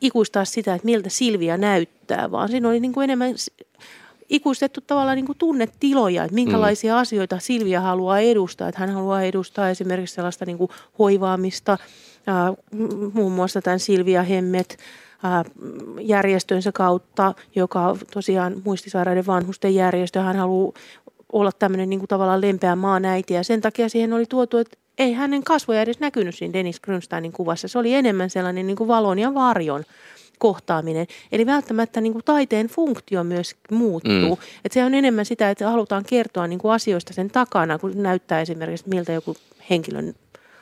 ikuistaa 0.00 0.44
sitä, 0.44 0.74
että 0.74 0.84
miltä 0.84 1.08
Silvia 1.08 1.56
näyttää, 1.56 2.30
vaan 2.30 2.48
siinä 2.48 2.68
oli 2.68 2.80
niin 2.80 2.92
kuin 2.92 3.04
enemmän 3.04 3.34
ikuistettu 4.28 4.80
tavallaan 4.80 5.16
niin 5.16 5.26
kuin 5.26 5.38
tunnetiloja, 5.38 6.24
että 6.24 6.34
minkälaisia 6.34 6.94
mm. 6.94 7.00
asioita 7.00 7.38
Silvia 7.38 7.80
haluaa 7.80 8.18
edustaa. 8.18 8.68
Että 8.68 8.80
hän 8.80 8.90
haluaa 8.90 9.22
edustaa 9.22 9.70
esimerkiksi 9.70 10.14
sellaista 10.14 10.44
niin 10.44 10.58
kuin 10.58 10.70
hoivaamista, 10.98 11.78
muun 13.12 13.32
muassa 13.32 13.62
tämän 13.62 13.80
Silvia 13.80 14.22
Hemmet 14.22 14.78
järjestönsä 16.00 16.72
kautta, 16.72 17.34
joka 17.54 17.96
tosiaan 18.12 18.62
muistisairaiden 18.64 19.26
vanhusten 19.26 19.74
järjestö. 19.74 20.20
Hän 20.20 20.36
haluaa 20.36 20.72
olla 21.32 21.52
tämmöinen 21.52 21.90
niin 21.90 22.00
kuin 22.00 22.08
tavallaan 22.08 22.40
lempeä 22.40 22.76
maanäiti 22.76 23.34
ja 23.34 23.44
sen 23.44 23.60
takia 23.60 23.88
siihen 23.88 24.12
oli 24.12 24.26
tuotu, 24.26 24.58
että 24.58 24.76
ei 24.98 25.12
hänen 25.12 25.44
kasvoja 25.44 25.82
edes 25.82 26.00
näkynyt 26.00 26.34
siinä 26.34 26.52
Dennis 26.52 26.80
Grünsteinin 26.86 27.32
kuvassa. 27.32 27.68
Se 27.68 27.78
oli 27.78 27.94
enemmän 27.94 28.30
sellainen 28.30 28.66
niin 28.66 28.76
kuin 28.76 28.88
valon 28.88 29.18
ja 29.18 29.34
varjon 29.34 29.84
kohtaaminen. 30.38 31.06
Eli 31.32 31.46
välttämättä 31.46 32.00
niin 32.00 32.12
kuin 32.12 32.24
taiteen 32.24 32.66
funktio 32.66 33.24
myös 33.24 33.56
muuttuu. 33.70 34.34
Mm. 34.34 34.42
Et 34.64 34.72
se 34.72 34.84
on 34.84 34.94
enemmän 34.94 35.24
sitä, 35.24 35.50
että 35.50 35.70
halutaan 35.70 36.04
kertoa 36.04 36.46
niin 36.46 36.58
kuin 36.58 36.72
asioista 36.72 37.12
sen 37.12 37.30
takana, 37.30 37.78
kun 37.78 38.02
näyttää 38.02 38.40
esimerkiksi, 38.40 38.88
miltä 38.88 39.12
joku 39.12 39.36
henkilön 39.70 40.14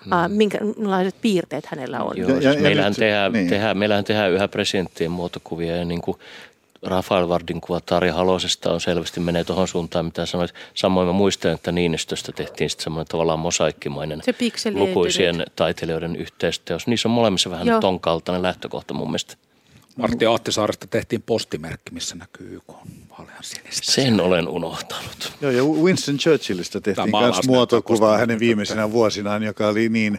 Mm. 0.04 0.36
Minkälaiset 0.36 1.14
piirteet 1.20 1.66
hänellä 1.66 2.02
on. 2.02 2.16
Joo, 2.16 2.30
ja, 2.30 2.52
ja, 2.52 2.60
meillähän, 2.60 2.94
tehdään, 2.94 3.32
niin. 3.32 3.48
tehdään, 3.48 3.78
meillähän 3.78 4.04
tehdään 4.04 4.32
yhä 4.32 4.48
presidenttien 4.48 5.10
muotokuvia 5.10 5.76
ja 5.76 5.84
niin 5.84 6.02
kuin 6.02 6.18
Rafael 6.82 7.28
Vardin 7.28 7.60
kuva 7.60 7.80
Tarja 7.80 8.14
Halosesta 8.14 8.72
on 8.72 8.80
selvästi 8.80 9.20
menee 9.20 9.44
tuohon 9.44 9.68
suuntaan, 9.68 10.04
mitä 10.04 10.26
sanoit. 10.26 10.54
Samoin 10.74 11.06
mä 11.06 11.12
muistan, 11.12 11.52
että 11.52 11.72
Niinistöstä 11.72 12.32
tehtiin 12.32 12.70
sitten 12.70 12.84
semmoinen 12.84 13.06
tavallaan 13.08 13.38
mosaikkimainen 13.38 14.22
Se 14.24 14.34
lukuisien 14.74 15.44
taiteilijoiden 15.56 16.16
yhteistyössä. 16.16 16.90
Niissä 16.90 17.08
on 17.08 17.14
molemmissa 17.14 17.50
vähän 17.50 17.66
Joo. 17.66 17.80
ton 17.80 18.00
kaltainen 18.00 18.42
lähtökohta 18.42 18.94
mun 18.94 19.08
mielestä. 19.08 19.36
Martti 19.96 20.26
Ahtisaaresta 20.26 20.86
tehtiin 20.86 21.22
postimerkki, 21.22 21.94
missä 21.94 22.14
näkyy 22.14 22.56
YK 22.56 22.74
sinistä. 23.44 23.92
Sen 23.92 24.20
olen 24.20 24.48
unohtanut. 24.48 25.32
Joo, 25.40 25.50
ja 25.50 25.64
Winston 25.64 26.18
Churchillista 26.18 26.80
tehtiin 26.80 27.18
myös 27.20 27.46
muotokuvaa 27.46 28.18
hänen 28.18 28.38
viimeisenä 28.38 28.92
vuosinaan, 28.92 29.42
joka 29.42 29.68
oli 29.68 29.88
niin 29.88 30.18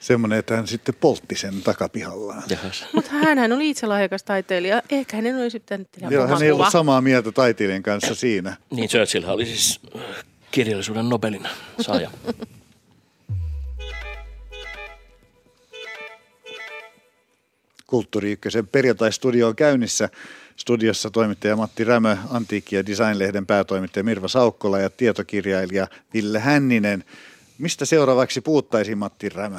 semmoinen, 0.00 0.38
että 0.38 0.56
hän 0.56 0.66
sitten 0.66 0.94
poltti 1.00 1.34
sen 1.34 1.62
takapihallaan. 1.62 2.42
Mutta 2.92 3.10
hän 3.10 3.52
oli 3.52 3.70
itse 3.70 3.86
lahjakas 3.86 4.22
taiteilija. 4.22 4.82
Ehkä 4.90 5.16
hänen 5.16 5.36
olisi 5.36 5.50
sitten 5.50 5.86
tehdä 5.92 6.08
Joo, 6.10 6.26
hän 6.26 6.42
ei 6.42 6.50
ollut 6.50 6.70
samaa 6.72 7.00
mieltä 7.00 7.32
taiteilijan 7.32 7.82
kanssa 7.82 8.14
siinä. 8.14 8.56
Niin, 8.70 8.88
Churchill 8.88 9.28
oli 9.28 9.46
siis 9.46 9.80
kirjallisuuden 10.50 11.08
Nobelin 11.08 11.48
saaja. 11.80 12.10
Kulttuuri 17.88 18.32
Ykkösen 18.32 18.66
perjantai-studio 18.66 19.48
on 19.48 19.56
käynnissä. 19.56 20.08
Studiossa 20.56 21.10
toimittaja 21.10 21.56
Matti 21.56 21.84
Rämö, 21.84 22.16
Antiikki- 22.30 22.76
ja 22.76 22.86
Design-lehden 22.86 23.46
päätoimittaja 23.46 24.04
Mirva 24.04 24.28
Saukkola 24.28 24.78
ja 24.78 24.90
tietokirjailija 24.90 25.86
Ville 26.14 26.38
Hänninen. 26.38 27.04
Mistä 27.58 27.84
seuraavaksi 27.84 28.40
puuttaisi 28.40 28.94
Matti 28.94 29.28
Rämö? 29.28 29.58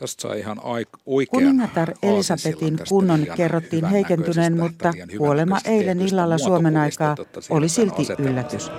Tästä 0.00 0.22
saa 0.22 0.34
ihan 0.34 0.58
aik- 0.58 0.98
oikean 1.06 1.44
Kuningatar 1.44 1.94
Elisabetin 2.02 2.78
kunnon 2.88 3.26
kerrottiin 3.36 3.84
heikentyneen, 3.84 4.56
mutta 4.56 4.92
kuolema 5.18 5.58
eilen 5.64 6.00
illalla 6.00 6.38
Suomen 6.38 6.76
aikaa 6.76 7.16
oli 7.50 7.68
silti 7.68 8.06
yllätys. 8.18 8.70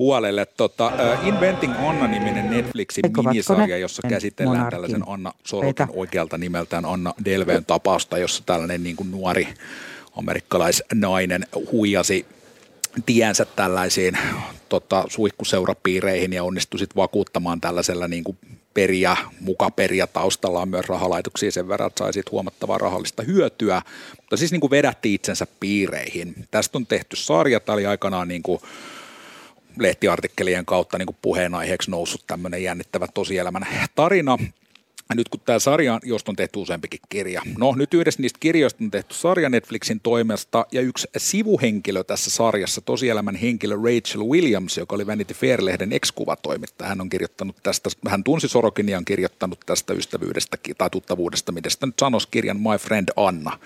Puolelle. 0.00 0.46
Tota, 0.46 0.86
uh, 0.86 1.28
Inventing 1.28 1.74
Anna-niminen 1.88 2.50
Netflixin 2.50 3.06
Eikö 3.06 3.22
minisarja, 3.22 3.78
jossa 3.78 4.02
käsitellään 4.08 4.56
Monarkin. 4.56 4.76
tällaisen 4.76 5.02
Anna 5.06 5.32
Sorokin 5.44 5.86
oikealta 5.92 6.38
nimeltään 6.38 6.84
Anna 6.84 7.14
Delveen 7.24 7.64
tapausta, 7.64 8.18
jossa 8.18 8.42
tällainen 8.46 8.82
niin 8.82 8.96
kuin 8.96 9.10
nuori 9.10 9.48
amerikkalaisnainen 10.16 11.46
huijasi 11.72 12.26
tiensä 13.06 13.44
tällaisiin 13.44 14.18
tota, 14.68 15.04
suihkuseurapiireihin 15.08 16.32
ja 16.32 16.44
onnistui 16.44 16.78
sitten 16.78 16.96
vakuuttamaan 16.96 17.60
tällaisella 17.60 18.08
niin 18.08 18.24
kuin 18.24 18.38
periä, 18.74 19.16
muka 19.40 19.70
periä 19.70 20.06
taustallaan 20.06 20.68
myös 20.68 20.86
rahalaitoksia 20.88 21.52
sen 21.52 21.68
verran, 21.68 21.86
että 21.86 22.04
sai 22.04 22.12
siitä 22.12 22.30
huomattavaa 22.30 22.78
rahallista 22.78 23.22
hyötyä, 23.22 23.82
mutta 24.16 24.36
siis 24.36 24.52
niin 24.52 24.60
kuin 24.60 24.70
vedätti 24.70 25.14
itsensä 25.14 25.46
piireihin. 25.60 26.34
Tästä 26.50 26.78
on 26.78 26.86
tehty 26.86 27.16
sarja, 27.16 27.60
tämä 27.60 27.74
oli 27.74 27.86
aikanaan 27.86 28.28
niin 28.28 28.42
kuin 28.42 28.60
lehtiartikkelien 29.78 30.66
kautta 30.66 30.98
niin 30.98 31.16
puheenaiheeksi 31.22 31.90
noussut 31.90 32.24
tämmöinen 32.26 32.62
jännittävä 32.62 33.06
tosielämän 33.14 33.66
tarina. 33.94 34.38
Ja 35.08 35.16
nyt 35.16 35.28
kun 35.28 35.40
tämä 35.40 35.58
sarja, 35.58 36.00
josta 36.02 36.32
on 36.32 36.36
tehty 36.36 36.58
useampikin 36.58 37.00
kirja. 37.08 37.42
No 37.58 37.74
nyt 37.76 37.94
yhdessä 37.94 38.22
niistä 38.22 38.36
kirjoista 38.40 38.84
on 38.84 38.90
tehty 38.90 39.14
sarja 39.14 39.48
Netflixin 39.48 40.00
toimesta 40.00 40.66
ja 40.72 40.80
yksi 40.80 41.08
sivuhenkilö 41.16 42.04
tässä 42.04 42.30
sarjassa, 42.30 42.80
tosielämän 42.80 43.36
henkilö 43.36 43.76
Rachel 43.76 44.22
Williams, 44.22 44.78
joka 44.78 44.94
oli 44.94 45.06
Vanity 45.06 45.34
Fair-lehden 45.34 45.92
ex-kuvatoimittaja. 45.92 46.88
Hän 46.88 47.00
on 47.00 47.08
kirjoittanut 47.08 47.56
tästä, 47.62 47.90
hän 48.08 48.24
tunsi 48.24 48.48
Sorokin 48.48 48.88
ja 48.88 48.98
on 48.98 49.04
kirjoittanut 49.04 49.60
tästä 49.66 49.92
ystävyydestä 49.92 50.56
tai 50.78 50.90
tuttavuudesta, 50.90 51.52
mitä 51.52 51.70
sitä 51.70 51.86
nyt 51.86 51.98
sanoisi 52.00 52.28
kirjan 52.30 52.60
My 52.60 52.78
Friend 52.78 53.08
Anna 53.16 53.58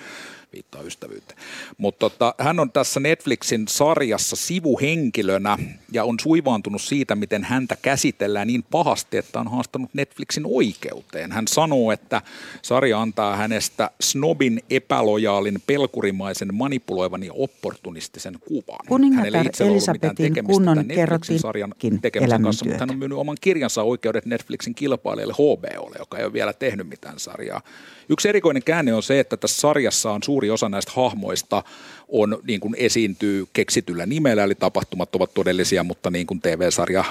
viittaa 0.54 0.82
ystävyyteen. 0.82 1.38
Mutta 1.78 2.10
tota, 2.10 2.34
hän 2.38 2.60
on 2.60 2.72
tässä 2.72 3.00
Netflixin 3.00 3.68
sarjassa 3.68 4.36
sivuhenkilönä 4.36 5.58
ja 5.92 6.04
on 6.04 6.20
suivaantunut 6.20 6.82
siitä, 6.82 7.14
miten 7.14 7.44
häntä 7.44 7.76
käsitellään 7.82 8.46
niin 8.46 8.64
pahasti, 8.70 9.16
että 9.16 9.40
on 9.40 9.50
haastanut 9.50 9.90
Netflixin 9.94 10.44
oikeuteen. 10.46 11.32
Hän 11.32 11.48
sanoo, 11.48 11.92
että 11.92 12.22
sarja 12.62 13.00
antaa 13.00 13.36
hänestä 13.36 13.90
snobin, 14.00 14.62
epälojaalin, 14.70 15.62
pelkurimaisen, 15.66 16.54
manipuloivan 16.54 17.22
ja 17.22 17.32
opportunistisen 17.32 18.38
kuvan. 18.48 18.78
Kuningatar 18.88 19.24
Hänellä 19.24 19.50
Elisabetin 19.60 20.44
kunnon 20.44 20.84
Netflixin 20.88 21.38
sarjan 21.38 21.74
tekemisen 22.02 22.42
kanssa, 22.42 22.64
mutta 22.64 22.80
hän 22.80 22.90
on 22.90 22.98
myynyt 22.98 23.18
oman 23.18 23.36
kirjansa 23.40 23.82
oikeudet 23.82 24.26
Netflixin 24.26 24.74
kilpailijalle 24.74 25.34
HBOlle, 25.34 25.96
joka 25.98 26.18
ei 26.18 26.24
ole 26.24 26.32
vielä 26.32 26.52
tehnyt 26.52 26.88
mitään 26.88 27.18
sarjaa. 27.18 27.60
Yksi 28.08 28.28
erikoinen 28.28 28.62
käänne 28.62 28.94
on 28.94 29.02
se, 29.02 29.20
että 29.20 29.36
tässä 29.36 29.60
sarjassa 29.60 30.10
on 30.10 30.22
suuri 30.22 30.50
osa 30.50 30.68
näistä 30.68 30.92
hahmoista 30.96 31.62
on 32.08 32.38
niin 32.46 32.60
kuin 32.60 32.74
esiintyy 32.78 33.46
keksityllä 33.52 34.06
nimellä, 34.06 34.44
eli 34.44 34.54
tapahtumat 34.54 35.14
ovat 35.14 35.34
todellisia, 35.34 35.84
mutta 35.84 36.10
niin 36.10 36.26
kuin 36.26 36.40
TV-sarja 36.40 37.04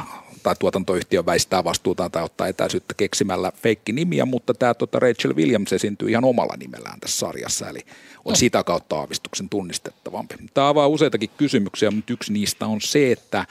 tai 0.44 0.56
tuotantoyhtiö 0.60 1.26
väistää 1.26 1.64
vastuutaan 1.64 2.12
tai 2.12 2.24
ottaa 2.24 2.48
etäisyyttä 2.48 2.94
keksimällä 2.94 3.52
feikkinimiä, 3.56 4.26
mutta 4.26 4.54
tämä 4.54 4.74
tota 4.74 5.00
Rachel 5.00 5.36
Williams 5.36 5.74
esiintyy 5.74 6.10
ihan 6.10 6.26
omalla 6.26 6.56
nimellään 6.58 7.00
tässä 7.00 7.20
sarjassa, 7.20 7.70
eli 7.70 7.80
on 8.26 8.36
sitä 8.36 8.64
kautta 8.64 8.96
aavistuksen 8.96 9.50
tunnistettavampi. 9.50 10.36
Tämä 10.54 10.68
avaa 10.68 10.88
useitakin 10.88 11.30
kysymyksiä, 11.38 11.92
mutta 11.92 12.14
yksi 12.14 12.34
niistä 12.34 12.66
on 12.66 12.82
se, 12.82 13.12
että 13.12 13.46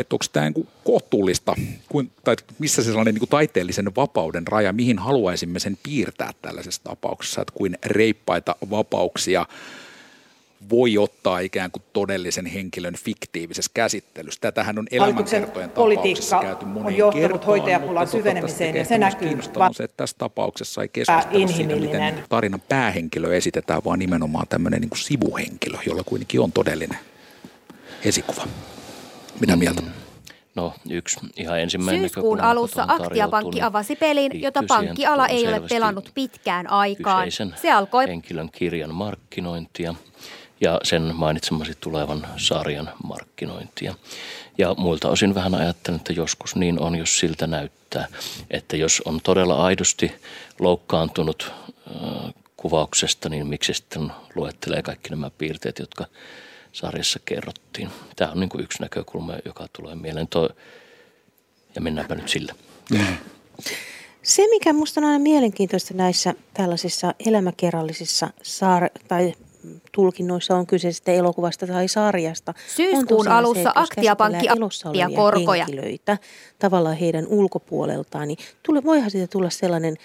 että 0.00 0.14
onko 0.14 0.24
tämä 0.32 0.50
niin 0.50 0.68
kohtuullista, 0.84 1.54
kuin, 1.88 2.10
tai 2.24 2.36
missä 2.58 2.82
se 2.82 2.86
sellainen 2.86 3.14
niin 3.14 3.20
kuin 3.20 3.30
taiteellisen 3.30 3.96
vapauden 3.96 4.46
raja, 4.46 4.72
mihin 4.72 4.98
haluaisimme 4.98 5.58
sen 5.58 5.78
piirtää 5.82 6.30
tällaisessa 6.42 6.84
tapauksessa, 6.84 7.40
että 7.40 7.54
kuin 7.56 7.78
reippaita 7.86 8.56
vapauksia 8.70 9.46
voi 10.70 10.98
ottaa 10.98 11.38
ikään 11.38 11.70
kuin 11.70 11.82
todellisen 11.92 12.46
henkilön 12.46 12.94
fiktiivisessä 12.94 13.70
käsittelyssä. 13.74 14.40
Tätähän 14.40 14.78
on 14.78 14.86
elämänkertojen 14.90 15.70
tapauksessa 15.70 16.38
käyty 16.40 16.64
on 16.64 16.70
moneen 16.70 16.96
johtanut 16.96 17.30
kertaan, 17.30 17.46
hoitajapulan 17.46 18.08
syvenemiseen 18.08 18.76
ja 18.76 18.84
se 18.84 18.98
näkyy 18.98 19.38
on 19.56 19.74
se, 19.74 19.84
että 19.84 19.96
tässä 19.96 20.16
tapauksessa 20.18 20.82
ei 20.82 20.88
keskustella 20.88 21.48
siitä, 21.48 21.76
miten 21.76 22.24
tarinan 22.28 22.62
päähenkilö 22.68 23.36
esitetään, 23.36 23.84
vaan 23.84 23.98
nimenomaan 23.98 24.48
tämmöinen 24.48 24.80
niin 24.80 24.90
kuin 24.90 24.98
sivuhenkilö, 24.98 25.78
jolla 25.86 26.02
kuitenkin 26.04 26.40
on 26.40 26.52
todellinen 26.52 26.98
esikuva. 28.04 28.46
Mitä 29.40 29.56
mieltä? 29.56 29.82
No 30.54 30.74
yksi 30.90 31.20
ihan 31.36 31.60
ensimmäinen 31.60 32.02
Syyskuun 32.02 32.40
alussa 32.40 32.84
Aktia-pankki 32.88 33.50
tarjottu, 33.50 33.76
avasi 33.76 33.96
pelin, 33.96 34.42
jota 34.42 34.62
pankkiala 34.68 35.26
ei 35.26 35.48
ole 35.48 35.60
pelannut 35.68 36.10
pitkään 36.14 36.70
aikaan. 36.70 37.28
Se 37.56 37.72
alkoi 37.72 38.06
henkilön 38.08 38.50
kirjan 38.50 38.94
markkinointia 38.94 39.94
ja 40.60 40.80
sen 40.82 41.12
mainitsemasi 41.14 41.72
tulevan 41.80 42.26
sarjan 42.36 42.90
markkinointia. 43.04 43.94
Ja 44.58 44.74
muilta 44.78 45.08
osin 45.08 45.34
vähän 45.34 45.54
ajattelen, 45.54 45.96
että 45.96 46.12
joskus 46.12 46.56
niin 46.56 46.80
on, 46.80 46.96
jos 46.96 47.18
siltä 47.18 47.46
näyttää, 47.46 48.08
että 48.50 48.76
jos 48.76 49.02
on 49.04 49.20
todella 49.22 49.64
aidosti 49.64 50.12
loukkaantunut 50.58 51.52
äh, 51.52 52.34
kuvauksesta, 52.56 53.28
niin 53.28 53.46
miksi 53.46 53.74
sitten 53.74 54.12
luettelee 54.34 54.82
kaikki 54.82 55.10
nämä 55.10 55.30
piirteet, 55.38 55.78
jotka 55.78 56.04
sarjassa 56.72 57.20
kerrottiin. 57.24 57.90
Tämä 58.16 58.30
on 58.30 58.40
niin 58.40 58.48
kuin 58.48 58.64
yksi 58.64 58.82
näkökulma, 58.82 59.34
joka 59.44 59.66
tulee 59.72 59.94
mieleen. 59.94 60.28
Toi, 60.28 60.48
ja 61.74 61.80
mennäänpä 61.80 62.14
nyt 62.14 62.28
sillä. 62.28 62.54
Se, 64.22 64.46
mikä 64.50 64.72
minusta 64.72 65.00
on 65.00 65.04
aina 65.04 65.18
mielenkiintoista 65.18 65.94
näissä 65.94 66.34
tällaisissa 66.54 67.14
elämäkerrallisissa 67.26 68.30
saar- 68.42 68.90
tai 69.08 69.34
tulkinnoissa 69.92 70.56
on 70.56 70.66
kyse 70.66 70.92
sitten 70.92 71.14
elokuvasta 71.14 71.66
tai 71.66 71.88
sarjasta. 71.88 72.54
Syyskuun 72.76 73.28
on 73.28 73.34
alussa 73.34 73.72
Aktia-pankki 73.74 74.46
olevia 74.84 75.16
korkoja. 75.16 75.64
henkilöitä 75.64 76.18
tavallaan 76.58 76.96
heidän 76.96 77.26
ulkopuoleltaan, 77.26 78.28
niin 78.28 78.38
tule, 78.62 78.84
voihan 78.84 79.10
siitä 79.10 79.26
tulla 79.26 79.50
sellainen 79.50 79.96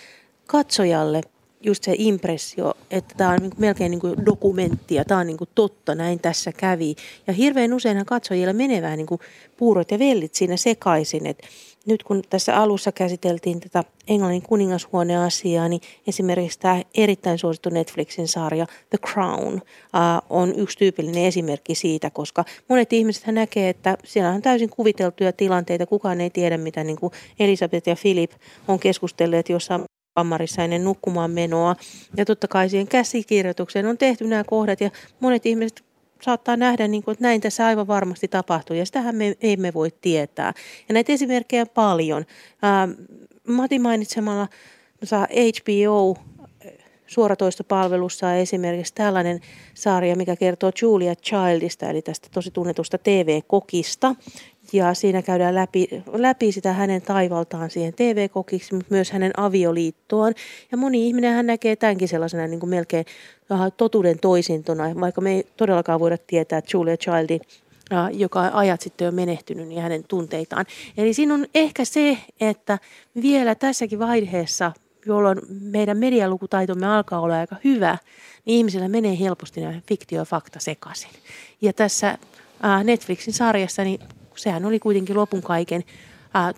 katsojalle 0.47 1.21
just 1.65 1.83
se 1.83 1.95
impressio, 1.97 2.73
että 2.91 3.15
tämä 3.17 3.29
on 3.29 3.37
niin 3.37 3.51
kuin 3.51 3.61
melkein 3.61 3.91
niin 3.91 4.01
kuin 4.01 4.25
dokumentti 4.25 4.95
ja 4.95 5.05
tämä 5.05 5.19
on 5.19 5.27
niin 5.27 5.37
kuin 5.37 5.49
totta, 5.55 5.95
näin 5.95 6.19
tässä 6.19 6.51
kävi. 6.51 6.95
Ja 7.27 7.33
hirveän 7.33 7.73
useinhan 7.73 8.05
katsojilla 8.05 8.53
menee 8.53 8.81
vähän 8.81 8.97
niin 8.97 9.07
kuin 9.07 9.21
puurot 9.57 9.91
ja 9.91 9.99
vellit 9.99 10.35
siinä 10.35 10.57
sekaisin, 10.57 11.25
että 11.25 11.47
nyt 11.87 12.03
kun 12.03 12.21
tässä 12.29 12.55
alussa 12.55 12.91
käsiteltiin 12.91 13.59
tätä 13.59 13.83
Englannin 14.07 14.41
kuningashuone-asiaa, 14.41 15.69
niin 15.69 15.81
esimerkiksi 16.07 16.59
tämä 16.59 16.81
erittäin 16.95 17.37
suosittu 17.37 17.69
Netflixin 17.69 18.27
sarja 18.27 18.65
The 18.89 18.97
Crown 19.07 19.61
on 20.29 20.53
yksi 20.55 20.77
tyypillinen 20.77 21.25
esimerkki 21.25 21.75
siitä, 21.75 22.09
koska 22.09 22.45
monet 22.69 22.93
ihmiset 22.93 23.27
näkee, 23.27 23.69
että 23.69 23.97
siellä 24.03 24.31
on 24.31 24.41
täysin 24.41 24.69
kuviteltuja 24.69 25.33
tilanteita, 25.33 25.85
kukaan 25.85 26.21
ei 26.21 26.29
tiedä, 26.29 26.57
mitä 26.57 26.83
niin 26.83 26.99
kuin 26.99 27.13
Elisabeth 27.39 27.87
ja 27.87 27.95
Philip 28.01 28.31
on 28.67 28.79
keskustelleet 28.79 29.49
jossain 29.49 29.83
kammarissa 30.15 30.63
ennen 30.63 30.83
nukkumaan 30.83 31.31
menoa. 31.31 31.75
Ja 32.17 32.25
totta 32.25 32.47
kai 32.47 32.69
siihen 32.69 32.87
käsikirjoitukseen 32.87 33.85
on 33.85 33.97
tehty 33.97 34.27
nämä 34.27 34.43
kohdat 34.43 34.81
ja 34.81 34.89
monet 35.19 35.45
ihmiset 35.45 35.83
saattaa 36.21 36.57
nähdä, 36.57 36.87
niin 36.87 37.03
kuin, 37.03 37.13
että 37.13 37.23
näin 37.23 37.41
tässä 37.41 37.65
aivan 37.65 37.87
varmasti 37.87 38.27
tapahtuu 38.27 38.75
ja 38.75 38.85
sitähän 38.85 39.15
me 39.15 39.35
emme 39.41 39.73
voi 39.73 39.91
tietää. 40.01 40.53
Ja 40.89 40.93
näitä 40.93 41.13
esimerkkejä 41.13 41.65
paljon. 41.65 42.25
Ää, 42.61 42.87
Mati 43.47 43.79
mainitsemalla 43.79 44.47
HBO 45.61 46.17
suoratoistopalvelussa 47.07 48.27
on 48.27 48.33
esimerkiksi 48.33 48.93
tällainen 48.93 49.39
sarja, 49.73 50.15
mikä 50.15 50.35
kertoo 50.35 50.71
Julia 50.81 51.15
Childista, 51.15 51.89
eli 51.89 52.01
tästä 52.01 52.27
tosi 52.33 52.51
tunnetusta 52.51 52.97
TV-kokista. 52.97 54.15
Ja 54.73 54.93
siinä 54.93 55.21
käydään 55.21 55.55
läpi, 55.55 55.87
läpi 56.13 56.51
sitä 56.51 56.73
hänen 56.73 57.01
taivaltaan 57.01 57.69
siihen 57.69 57.93
TV-kokiksi, 57.93 58.75
mutta 58.75 58.93
myös 58.93 59.11
hänen 59.11 59.31
avioliittoon. 59.37 60.33
Ja 60.71 60.77
moni 60.77 61.07
ihminen 61.07 61.33
hän 61.33 61.45
näkee 61.45 61.75
tämänkin 61.75 62.07
sellaisena 62.07 62.47
niin 62.47 62.59
kuin 62.59 62.69
melkein 62.69 63.05
äh, 63.51 63.71
totuuden 63.77 64.19
toisintona, 64.19 64.95
vaikka 64.99 65.21
me 65.21 65.31
ei 65.31 65.47
todellakaan 65.57 65.99
voida 65.99 66.17
tietää 66.27 66.61
Julia 66.73 66.97
Childin 66.97 67.41
äh, 67.93 68.09
joka 68.13 68.41
on 68.41 68.53
ajat 68.53 68.81
sitten 68.81 69.05
jo 69.05 69.11
menehtynyt, 69.11 69.67
niin 69.67 69.81
hänen 69.81 70.03
tunteitaan. 70.03 70.65
Eli 70.97 71.13
siinä 71.13 71.33
on 71.33 71.45
ehkä 71.55 71.85
se, 71.85 72.17
että 72.39 72.79
vielä 73.21 73.55
tässäkin 73.55 73.99
vaiheessa, 73.99 74.71
jolloin 75.05 75.39
meidän 75.61 75.97
medialukutaitomme 75.97 76.87
alkaa 76.87 77.19
olla 77.19 77.39
aika 77.39 77.55
hyvä, 77.63 77.97
niin 78.45 78.57
ihmisillä 78.57 78.87
menee 78.87 79.19
helposti 79.19 79.61
nämä 79.61 79.81
fiktio 79.87 80.21
ja 80.21 80.25
fakta 80.25 80.59
sekaisin. 80.59 81.11
Ja 81.61 81.73
tässä 81.73 82.17
äh, 82.65 82.83
Netflixin 82.83 83.33
sarjassa, 83.33 83.83
niin 83.83 83.99
sehän 84.35 84.65
oli 84.65 84.79
kuitenkin 84.79 85.17
lopun 85.17 85.41
kaiken 85.41 85.83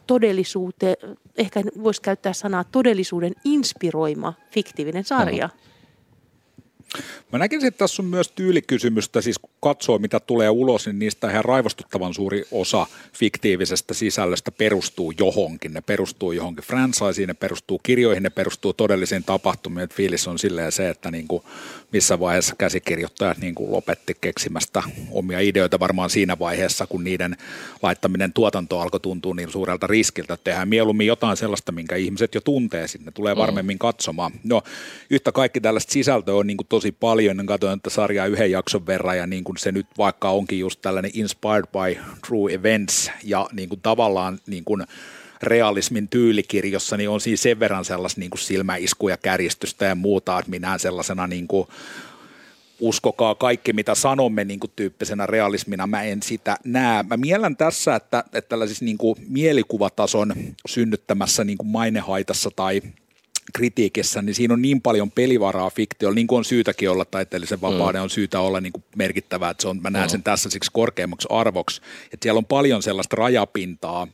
todellisuuteen, 0.07 0.95
ehkä 1.37 1.63
voisi 1.83 2.01
käyttää 2.01 2.33
sanaa 2.33 2.63
todellisuuden 2.63 3.33
inspiroima 3.43 4.33
fiktiivinen 4.51 5.03
sarja. 5.03 5.49
Mä 7.31 7.39
näkisin, 7.39 7.67
että 7.67 7.77
tässä 7.77 8.01
on 8.01 8.07
myös 8.07 8.31
tyylikysymystä, 8.31 9.21
siis 9.21 9.39
kun 9.39 9.49
katsoo 9.59 9.97
mitä 9.97 10.19
tulee 10.19 10.49
ulos, 10.49 10.85
niin 10.85 10.99
niistä 10.99 11.31
ihan 11.31 11.45
raivostuttavan 11.45 12.13
suuri 12.13 12.43
osa 12.51 12.87
fiktiivisestä 13.13 13.93
sisällöstä 13.93 14.51
perustuu 14.51 15.13
johonkin. 15.19 15.73
Ne 15.73 15.81
perustuu 15.81 16.31
johonkin 16.31 16.63
franchiseen, 16.63 17.27
ne 17.27 17.33
perustuu 17.33 17.79
kirjoihin, 17.83 18.23
ne 18.23 18.29
perustuu 18.29 18.73
todellisiin 18.73 19.23
tapahtumiin. 19.23 19.83
Et 19.83 19.93
fiilis 19.93 20.27
on 20.27 20.39
silleen 20.39 20.71
se, 20.71 20.89
että 20.89 21.11
niin 21.11 21.27
kuin 21.27 21.43
missä 21.91 22.19
vaiheessa 22.19 22.55
käsikirjoittajat 22.57 23.37
niin 23.37 23.55
kuin 23.55 23.71
lopetti 23.71 24.17
keksimästä 24.21 24.83
omia 25.11 25.39
ideoita 25.39 25.79
varmaan 25.79 26.09
siinä 26.09 26.39
vaiheessa, 26.39 26.87
kun 26.87 27.03
niiden 27.03 27.37
laittaminen 27.81 28.33
tuotanto 28.33 28.79
alkoi 28.79 28.99
tuntua 28.99 29.33
niin 29.35 29.51
suurelta 29.51 29.87
riskiltä, 29.87 30.33
että 30.33 30.43
tehdään 30.43 30.67
mieluummin 30.67 31.07
jotain 31.07 31.37
sellaista, 31.37 31.71
minkä 31.71 31.95
ihmiset 31.95 32.35
jo 32.35 32.41
tuntee 32.41 32.87
sinne, 32.87 33.11
tulee 33.11 33.33
mm. 33.33 33.39
varmemmin 33.39 33.79
katsomaan. 33.79 34.31
No, 34.43 34.61
yhtä 35.09 35.31
kaikki 35.31 35.61
tällaista 35.61 35.91
sisältöä 35.91 36.35
on 36.35 36.47
niin 36.47 36.57
kuin 36.57 36.67
tosi 36.67 36.91
paljon, 36.91 37.45
katsoin 37.45 37.77
että 37.77 37.89
sarjaa 37.89 38.25
yhden 38.25 38.51
jakson 38.51 38.87
verran 38.87 39.17
ja 39.17 39.27
niin 39.27 39.43
kuin 39.43 39.57
se 39.57 39.71
nyt 39.71 39.87
vaikka 39.97 40.29
onkin 40.29 40.59
just 40.59 40.81
tällainen 40.81 41.11
inspired 41.13 41.65
by 41.71 42.01
true 42.27 42.53
events 42.53 43.11
ja 43.23 43.47
niin 43.51 43.69
kuin 43.69 43.81
tavallaan 43.81 44.39
niin 44.47 44.63
kuin 44.63 44.83
realismin 45.43 46.07
tyylikirjossa, 46.07 46.97
niin 46.97 47.09
on 47.09 47.21
siinä 47.21 47.37
sen 47.37 47.59
verran 47.59 47.85
sellaista 47.85 48.19
niin 48.19 48.29
kuin 48.29 48.39
silmäiskuja, 48.39 49.17
kärjistystä 49.17 49.85
ja 49.85 49.95
muuta, 49.95 50.39
että 50.39 50.49
minä 50.49 50.77
sellaisena 50.77 51.27
niin 51.27 51.47
kuin 51.47 51.67
uskokaa 52.79 53.35
kaikki, 53.35 53.73
mitä 53.73 53.95
sanomme 53.95 54.43
niin 54.43 54.59
kuin 54.59 54.71
tyyppisenä 54.75 55.25
realismina, 55.25 55.87
mä 55.87 56.03
en 56.03 56.23
sitä 56.23 56.57
näe. 56.63 57.03
Mä 57.03 57.17
miellän 57.17 57.55
tässä, 57.57 57.95
että, 57.95 58.23
että 58.33 58.49
tällaisissa 58.49 58.85
niin 58.85 58.97
kuin 58.97 59.15
mielikuvatason 59.29 60.33
synnyttämässä 60.67 61.43
niin 61.43 61.57
kuin 61.57 61.67
mainehaitassa 61.67 62.51
tai 62.55 62.81
kritiikissä, 63.53 64.21
niin 64.21 64.35
siinä 64.35 64.53
on 64.53 64.61
niin 64.61 64.81
paljon 64.81 65.11
pelivaraa 65.11 65.69
fiktiolla, 65.69 66.15
niin 66.15 66.27
kuin 66.27 66.37
on 66.37 66.45
syytäkin 66.45 66.89
olla 66.89 67.05
taiteellisen 67.05 67.61
vapauden, 67.61 68.01
mm. 68.01 68.03
on 68.03 68.09
syytä 68.09 68.39
olla 68.39 68.61
niin 68.61 68.73
kuin 68.73 68.83
merkittävää, 68.95 69.49
että 69.49 69.61
se 69.61 69.67
on, 69.67 69.81
mä 69.81 69.89
näen 69.89 70.09
sen 70.09 70.23
tässä 70.23 70.49
siksi 70.49 70.71
korkeammaksi 70.73 71.27
arvoksi, 71.31 71.81
että 72.13 72.25
siellä 72.25 72.37
on 72.37 72.45
paljon 72.45 72.83
sellaista 72.83 73.15
rajapintaa, 73.15 74.07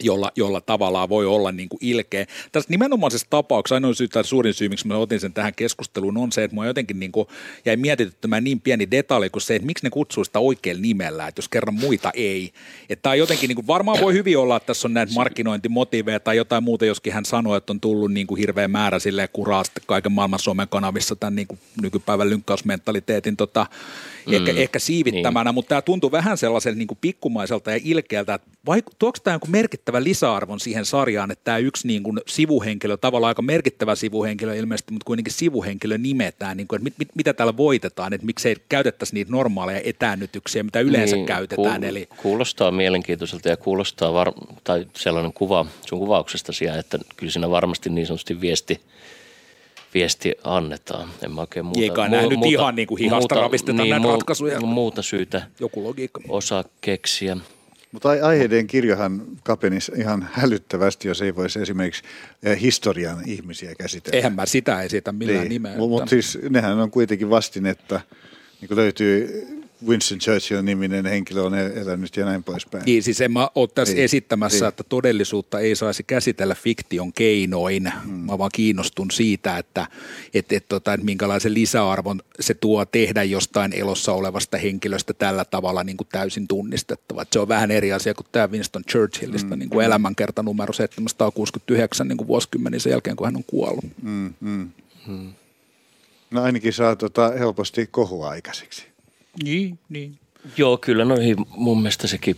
jolla, 0.00 0.32
jolla 0.36 0.60
tavallaan 0.60 1.08
voi 1.08 1.26
olla 1.26 1.52
niin 1.52 1.68
kuin 1.68 1.78
ilkeä. 1.82 2.26
Tässä 2.52 2.70
nimenomaisessa 2.70 3.26
tapauksessa 3.30 3.74
ainoa 3.74 3.94
syy 3.94 4.08
tai 4.08 4.24
suurin 4.24 4.54
syy, 4.54 4.68
miksi 4.68 4.86
mä 4.86 4.96
otin 4.96 5.20
sen 5.20 5.32
tähän 5.32 5.54
keskusteluun, 5.54 6.16
on 6.16 6.32
se, 6.32 6.44
että 6.44 6.54
mua 6.54 6.66
jotenkin 6.66 7.00
niin 7.00 7.12
kuin 7.12 7.28
jäi 7.64 7.76
mietityttämään 7.76 8.44
niin 8.44 8.60
pieni 8.60 8.90
detalji 8.90 9.30
kuin 9.30 9.42
se, 9.42 9.54
että 9.54 9.66
miksi 9.66 9.84
ne 9.84 9.90
kutsuu 9.90 10.24
sitä 10.24 10.38
oikein 10.38 10.82
nimellä, 10.82 11.28
että 11.28 11.38
jos 11.38 11.48
kerran 11.48 11.74
muita 11.74 12.10
ei. 12.14 12.52
Että 12.88 13.02
tämä 13.02 13.14
jotenkin, 13.14 13.48
niin 13.48 13.56
kuin, 13.56 13.66
varmaan 13.66 14.00
voi 14.00 14.12
hyvin 14.12 14.38
olla, 14.38 14.56
että 14.56 14.66
tässä 14.66 14.88
on 14.88 14.94
näitä 14.94 15.12
markkinointimotiiveja 15.12 16.20
tai 16.20 16.36
jotain 16.36 16.64
muuta, 16.64 16.86
joskin 16.86 17.12
hän 17.12 17.24
sanoi, 17.24 17.56
että 17.56 17.72
on 17.72 17.80
tullut 17.80 18.12
niin 18.12 18.26
kuin 18.26 18.38
hirveä 18.38 18.68
määrä 18.68 18.98
sille 18.98 19.28
kuraa 19.28 19.64
sitten 19.64 19.82
kaiken 19.86 20.12
maailman 20.12 20.38
somen 20.38 20.68
kanavissa 20.68 21.16
tämän 21.16 21.34
niin 21.36 21.46
kuin 21.46 21.58
nykypäivän 21.82 22.30
lynkkausmentaliteetin 22.30 23.36
tota, 23.36 23.66
mm, 24.26 24.34
ehkä, 24.34 24.52
ehkä 24.52 24.78
siivittämänä, 24.78 25.48
niin. 25.48 25.54
mutta 25.54 25.68
tämä 25.68 25.82
tuntuu 25.82 26.12
vähän 26.12 26.38
sellaiselta 26.38 26.78
niin 26.78 26.88
kuin 26.88 26.98
pikkumaiselta 27.00 27.70
ja 27.70 27.80
ilkeältä, 27.84 28.34
että 28.34 28.48
vaik- 28.70 28.94
tuoko 28.98 29.18
tämä 29.24 29.34
joku 29.34 29.46
merkittävä 29.50 29.87
lisäarvon 29.98 30.60
siihen 30.60 30.84
sarjaan, 30.84 31.30
että 31.30 31.44
tämä 31.44 31.58
yksi 31.58 31.86
niin 31.86 32.02
kuin 32.02 32.20
sivuhenkilö, 32.26 32.96
tavallaan 32.96 33.28
aika 33.28 33.42
merkittävä 33.42 33.94
sivuhenkilö 33.94 34.54
ilmeisesti, 34.54 34.92
mutta 34.92 35.04
kuitenkin 35.04 35.32
sivuhenkilö 35.32 35.98
nimetään, 35.98 36.56
niin 36.56 36.68
kuin, 36.68 36.76
että 36.76 36.84
mit, 36.84 36.94
mit, 36.98 37.08
mitä 37.14 37.32
täällä 37.32 37.56
voitetaan, 37.56 38.12
että 38.12 38.26
miksei 38.26 38.56
käytettäisi 38.68 39.14
niitä 39.14 39.32
normaaleja 39.32 39.80
etäännytyksiä, 39.84 40.62
mitä 40.62 40.80
yleensä 40.80 41.16
niin, 41.16 41.26
käytetään. 41.26 41.82
Kuul- 41.82 41.88
eli... 41.88 42.08
Kuulostaa 42.16 42.70
mielenkiintoiselta 42.70 43.48
ja 43.48 43.56
kuulostaa, 43.56 44.12
var- 44.12 44.32
tai 44.64 44.86
sellainen 44.96 45.32
kuva 45.32 45.66
sun 45.86 45.98
kuvauksesta 45.98 46.52
siihen, 46.52 46.78
että 46.78 46.98
kyllä 47.16 47.32
siinä 47.32 47.50
varmasti 47.50 47.90
niin 47.90 48.06
sanotusti 48.06 48.40
viesti– 48.40 48.80
viesti 49.94 50.34
annetaan. 50.44 51.08
En 51.24 51.32
mä 51.32 51.40
oikein 51.40 51.66
muuta, 51.66 51.80
Eikä 51.80 52.08
nähnyt 52.08 52.38
muuta, 52.38 52.48
ihan 52.48 52.76
niin 52.76 52.88
kuin 52.88 52.98
hihasta 52.98 53.18
muuta, 53.18 53.34
ravistetaan 53.34 53.76
niin, 53.76 53.90
näitä 53.90 54.08
ratkaisuja. 54.08 54.60
Muuta 54.60 55.02
syytä 55.02 55.42
Joku 55.60 55.84
logiikka. 55.84 56.20
osaa 56.28 56.64
keksiä. 56.80 57.36
Mutta 57.92 58.08
aiheiden 58.08 58.66
kirjohan 58.66 59.26
kapenisi 59.44 59.92
ihan 59.96 60.28
hälyttävästi, 60.32 61.08
jos 61.08 61.22
ei 61.22 61.36
voisi 61.36 61.60
esimerkiksi 61.60 62.02
eh, 62.42 62.60
historian 62.60 63.28
ihmisiä 63.28 63.74
käsitellä. 63.74 64.16
Eihän 64.16 64.32
mä 64.32 64.46
sitä 64.46 64.82
esitä 64.82 65.12
millään 65.12 65.40
niin. 65.40 65.48
nimeä. 65.48 65.76
Mutta 65.76 66.10
siis 66.10 66.38
nehän 66.50 66.78
on 66.78 66.90
kuitenkin 66.90 67.30
vastin, 67.30 67.66
että 67.66 68.00
niin 68.60 68.76
löytyy 68.76 69.46
Winston 69.86 70.18
Churchill-niminen 70.18 71.06
henkilö 71.06 71.42
on 71.42 71.54
elänyt 71.54 72.16
ja 72.16 72.24
näin 72.24 72.44
poispäin. 72.44 72.84
Niin, 72.84 73.02
siis 73.02 73.20
en 73.20 73.32
mä 73.32 73.48
ole 73.54 73.68
tässä 73.74 73.94
ei, 73.94 74.02
esittämässä, 74.02 74.64
ei. 74.64 74.68
että 74.68 74.84
todellisuutta 74.84 75.60
ei 75.60 75.76
saisi 75.76 76.02
käsitellä 76.02 76.54
fiktion 76.54 77.12
keinoin. 77.12 77.92
Hmm. 78.04 78.14
Mä 78.14 78.38
vaan 78.38 78.50
kiinnostun 78.54 79.10
siitä, 79.10 79.58
että 79.58 79.86
et, 80.34 80.52
et, 80.52 80.68
tota, 80.68 80.92
että 80.92 81.04
minkälaisen 81.04 81.54
lisäarvon 81.54 82.22
se 82.40 82.54
tuo 82.54 82.84
tehdä 82.84 83.22
jostain 83.22 83.72
elossa 83.72 84.12
olevasta 84.12 84.58
henkilöstä 84.58 85.12
tällä 85.12 85.44
tavalla 85.44 85.84
niin 85.84 85.96
kuin 85.96 86.08
täysin 86.12 86.48
tunnistettava. 86.48 87.22
Et 87.22 87.32
se 87.32 87.40
on 87.40 87.48
vähän 87.48 87.70
eri 87.70 87.92
asia 87.92 88.14
kuin 88.14 88.26
tämä 88.32 88.50
Winston 88.50 88.84
Churchillista 88.84 89.48
hmm. 89.48 89.58
niin 89.58 89.70
kuin 89.70 89.86
elämänkerta 89.86 90.42
numero 90.42 90.72
769 90.72 92.08
niin 92.08 92.18
kuin 92.18 92.28
vuosikymmenen 92.28 92.80
sen 92.80 92.90
jälkeen, 92.90 93.16
kun 93.16 93.26
hän 93.26 93.36
on 93.36 93.44
kuollut. 93.46 93.84
Hmm. 94.02 94.34
Hmm. 94.40 95.32
No 96.30 96.42
ainakin 96.42 96.72
saa 96.72 96.96
tota 96.96 97.30
helposti 97.38 97.86
kohua 97.90 98.28
aikaiseksi. 98.28 98.87
Niin, 99.42 99.78
niin. 99.88 100.18
Joo, 100.56 100.78
kyllä 100.78 101.04
noihin 101.04 101.36
mun 101.48 101.78
mielestä 101.78 102.06
sekin 102.06 102.36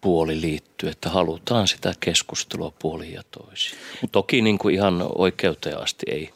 puoli 0.00 0.40
liittyy, 0.40 0.88
että 0.88 1.10
halutaan 1.10 1.68
sitä 1.68 1.94
keskustelua 2.00 2.72
puoli 2.78 3.12
ja 3.12 3.22
toisin. 3.30 3.78
Mutta 4.00 4.12
toki 4.12 4.42
niin 4.42 4.58
kuin 4.58 4.74
ihan 4.74 5.06
oikeuteen 5.14 5.82
asti 5.82 6.06
ei, 6.08 6.30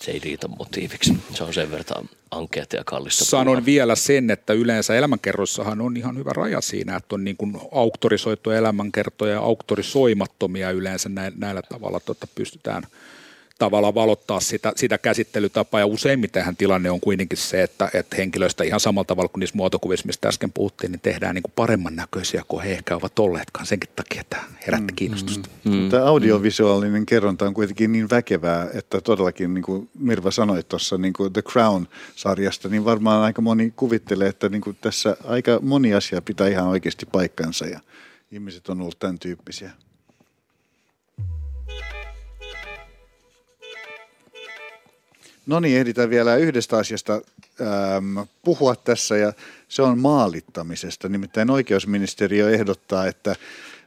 se 0.00 0.10
ei 0.10 0.18
riitä 0.18 0.48
motiiviksi. 0.48 1.16
Se 1.34 1.44
on 1.44 1.54
sen 1.54 1.70
verran 1.70 2.08
ankeata 2.30 2.76
ja 2.76 2.84
kallista. 2.84 3.24
Sanon 3.24 3.56
puhua. 3.56 3.66
vielä 3.66 3.96
sen, 3.96 4.30
että 4.30 4.52
yleensä 4.52 4.94
elämänkerroissahan 4.94 5.80
on 5.80 5.96
ihan 5.96 6.16
hyvä 6.16 6.30
raja 6.34 6.60
siinä, 6.60 6.96
että 6.96 7.14
on 7.14 7.24
niin 7.24 7.36
kuin 7.36 7.60
auktorisoituja 7.72 8.58
elämänkertoja 8.58 9.32
ja 9.32 9.40
auktorisoimattomia 9.40 10.70
yleensä 10.70 11.08
näillä, 11.08 11.62
tavalla 11.62 12.00
tota 12.00 12.26
pystytään– 12.34 12.82
tavalla 13.58 13.94
valottaa 13.94 14.40
sitä, 14.40 14.72
sitä 14.76 14.98
käsittelytapaa. 14.98 15.80
Ja 15.80 15.86
useimmitenhän 15.86 16.56
tilanne 16.56 16.90
on 16.90 17.00
kuitenkin 17.00 17.38
se, 17.38 17.62
että, 17.62 17.90
että 17.94 18.16
henkilöistä 18.16 18.64
ihan 18.64 18.80
samalla 18.80 19.04
tavalla 19.04 19.28
kuin 19.28 19.40
niissä 19.40 19.56
muotokuvissa, 19.56 20.06
mistä 20.06 20.28
äsken 20.28 20.52
puhuttiin, 20.52 20.92
niin 20.92 21.00
tehdään 21.00 21.34
niin 21.34 21.42
kuin 21.42 21.52
paremman 21.56 21.96
näköisiä 21.96 22.42
kuin 22.48 22.64
he 22.64 22.72
ehkä 22.72 22.96
ovat 22.96 23.18
olleetkaan 23.18 23.66
senkin 23.66 23.90
takia, 23.96 24.20
että 24.20 24.36
herätti 24.66 24.92
mm, 24.92 24.96
kiinnostusta. 24.96 25.48
Mm, 25.64 25.72
mm, 25.72 25.90
Tämä 25.90 26.04
audiovisuaalinen 26.04 27.06
kerronta 27.06 27.46
on 27.46 27.54
kuitenkin 27.54 27.92
niin 27.92 28.10
väkevää, 28.10 28.68
että 28.74 29.00
todellakin 29.00 29.54
niin 29.54 29.64
kuin 29.64 29.90
Mirva 29.98 30.30
sanoi 30.30 30.62
tuossa 30.62 30.98
niin 30.98 31.12
kuin 31.12 31.32
The 31.32 31.42
Crown-sarjasta, 31.42 32.68
niin 32.68 32.84
varmaan 32.84 33.22
aika 33.22 33.42
moni 33.42 33.72
kuvittelee, 33.76 34.28
että 34.28 34.48
niin 34.48 34.62
kuin 34.62 34.76
tässä 34.80 35.16
aika 35.24 35.58
moni 35.62 35.94
asia 35.94 36.22
pitää 36.22 36.48
ihan 36.48 36.66
oikeasti 36.66 37.06
paikkansa 37.06 37.66
ja 37.66 37.80
ihmiset 38.30 38.68
on 38.68 38.80
ollut 38.80 38.98
tämän 38.98 39.18
tyyppisiä. 39.18 39.70
No 45.48 45.60
niin, 45.60 45.78
ehditään 45.78 46.10
vielä 46.10 46.36
yhdestä 46.36 46.76
asiasta 46.76 47.12
ähm, 47.60 48.18
puhua 48.44 48.76
tässä 48.76 49.16
ja 49.16 49.32
se 49.68 49.82
on 49.82 49.98
maalittamisesta. 49.98 51.08
Nimittäin 51.08 51.50
oikeusministeriö 51.50 52.50
ehdottaa, 52.50 53.06
että 53.06 53.36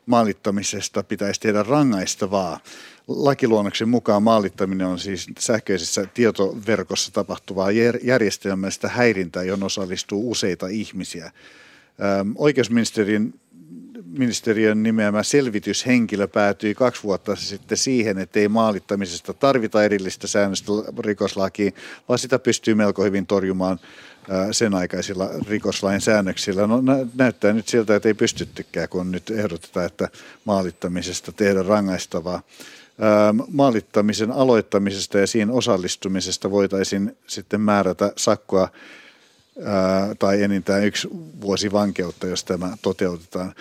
maalittamisesta 0.05 1.03
pitäisi 1.03 1.39
tehdä 1.39 1.63
rangaistavaa. 1.63 2.59
Lakiluonnoksen 3.07 3.89
mukaan 3.89 4.23
maalittaminen 4.23 4.87
on 4.87 4.99
siis 4.99 5.27
sähköisessä 5.39 6.05
tietoverkossa 6.13 7.11
tapahtuvaa 7.11 7.71
järjestelmästä 8.03 8.87
häirintää, 8.87 9.43
johon 9.43 9.63
osallistuu 9.63 10.31
useita 10.31 10.67
ihmisiä. 10.67 11.25
Ähm, 11.25 12.31
oikeusministeriön 12.35 13.33
ministeriön 14.05 14.83
nimeämä 14.83 15.23
selvityshenkilö 15.23 16.27
päätyi 16.27 16.75
kaksi 16.75 17.03
vuotta 17.03 17.35
sitten 17.35 17.77
siihen, 17.77 18.17
että 18.17 18.39
ei 18.39 18.47
maalittamisesta 18.47 19.33
tarvita 19.33 19.83
erillistä 19.83 20.27
säännöstä 20.27 20.71
rikoslakiin, 20.99 21.73
vaan 22.09 22.19
sitä 22.19 22.39
pystyy 22.39 22.75
melko 22.75 23.03
hyvin 23.03 23.27
torjumaan 23.27 23.79
sen 24.51 24.75
aikaisilla 24.75 25.29
rikoslain 25.47 26.01
säännöksillä. 26.01 26.67
No, 26.67 26.81
näyttää 27.15 27.53
nyt 27.53 27.67
siltä, 27.67 27.95
että 27.95 28.09
ei 28.09 28.13
pystyttykään, 28.13 28.89
kun 28.89 29.11
nyt 29.11 29.29
ehdotetaan, 29.29 29.85
että 29.85 30.09
maalittamisesta 30.45 31.31
tehdä 31.31 31.63
rangaistavaa. 31.63 32.41
Maalittamisen 33.51 34.31
aloittamisesta 34.31 35.17
ja 35.17 35.27
siihen 35.27 35.51
osallistumisesta 35.51 36.51
voitaisiin 36.51 37.17
sitten 37.27 37.61
määrätä 37.61 38.11
sakkoa 38.17 38.69
tai 40.19 40.43
enintään 40.43 40.83
yksi 40.83 41.07
vuosi 41.41 41.71
vankeutta, 41.71 42.27
jos 42.27 42.43
tämä 42.43 42.77
toteutetaan. 42.81 43.53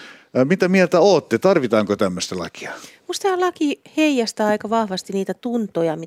Mitä 0.45 0.69
mieltä 0.69 1.01
olette? 1.01 1.39
Tarvitaanko 1.39 1.97
tämmöistä 1.97 2.39
lakia? 2.39 2.73
Minusta 3.01 3.23
tämä 3.23 3.41
laki 3.41 3.81
heijastaa 3.97 4.49
aika 4.49 4.71
vahvasti 4.71 5.13
niitä 5.13 5.35
tuntoja 5.35 5.99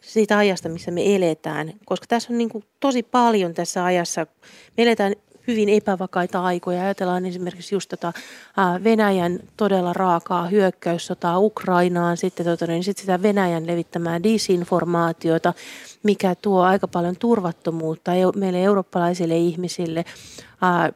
siitä 0.00 0.38
ajasta, 0.38 0.68
missä 0.68 0.90
me 0.90 1.16
eletään. 1.16 1.72
Koska 1.84 2.06
tässä 2.08 2.32
on 2.32 2.38
niin 2.38 2.48
kuin 2.48 2.64
tosi 2.80 3.02
paljon 3.02 3.54
tässä 3.54 3.84
ajassa. 3.84 4.26
Me 4.76 4.82
eletään 4.82 5.12
hyvin 5.46 5.68
epävakaita 5.68 6.44
aikoja. 6.44 6.82
Ajatellaan 6.82 7.26
esimerkiksi 7.26 7.74
just 7.74 7.90
tota 7.90 8.12
Venäjän 8.84 9.40
todella 9.56 9.92
raakaa 9.92 10.46
hyökkäyssotaa 10.46 11.38
Ukrainaan, 11.38 12.16
sitten, 12.16 12.46
tota, 12.46 12.66
niin 12.66 12.84
sitten 12.84 13.02
sitä 13.02 13.22
Venäjän 13.22 13.66
levittämää 13.66 14.22
disinformaatiota, 14.22 15.54
mikä 16.02 16.34
tuo 16.34 16.62
aika 16.62 16.88
paljon 16.88 17.16
turvattomuutta 17.16 18.12
meille 18.36 18.62
eurooppalaisille 18.62 19.36
ihmisille. 19.36 20.04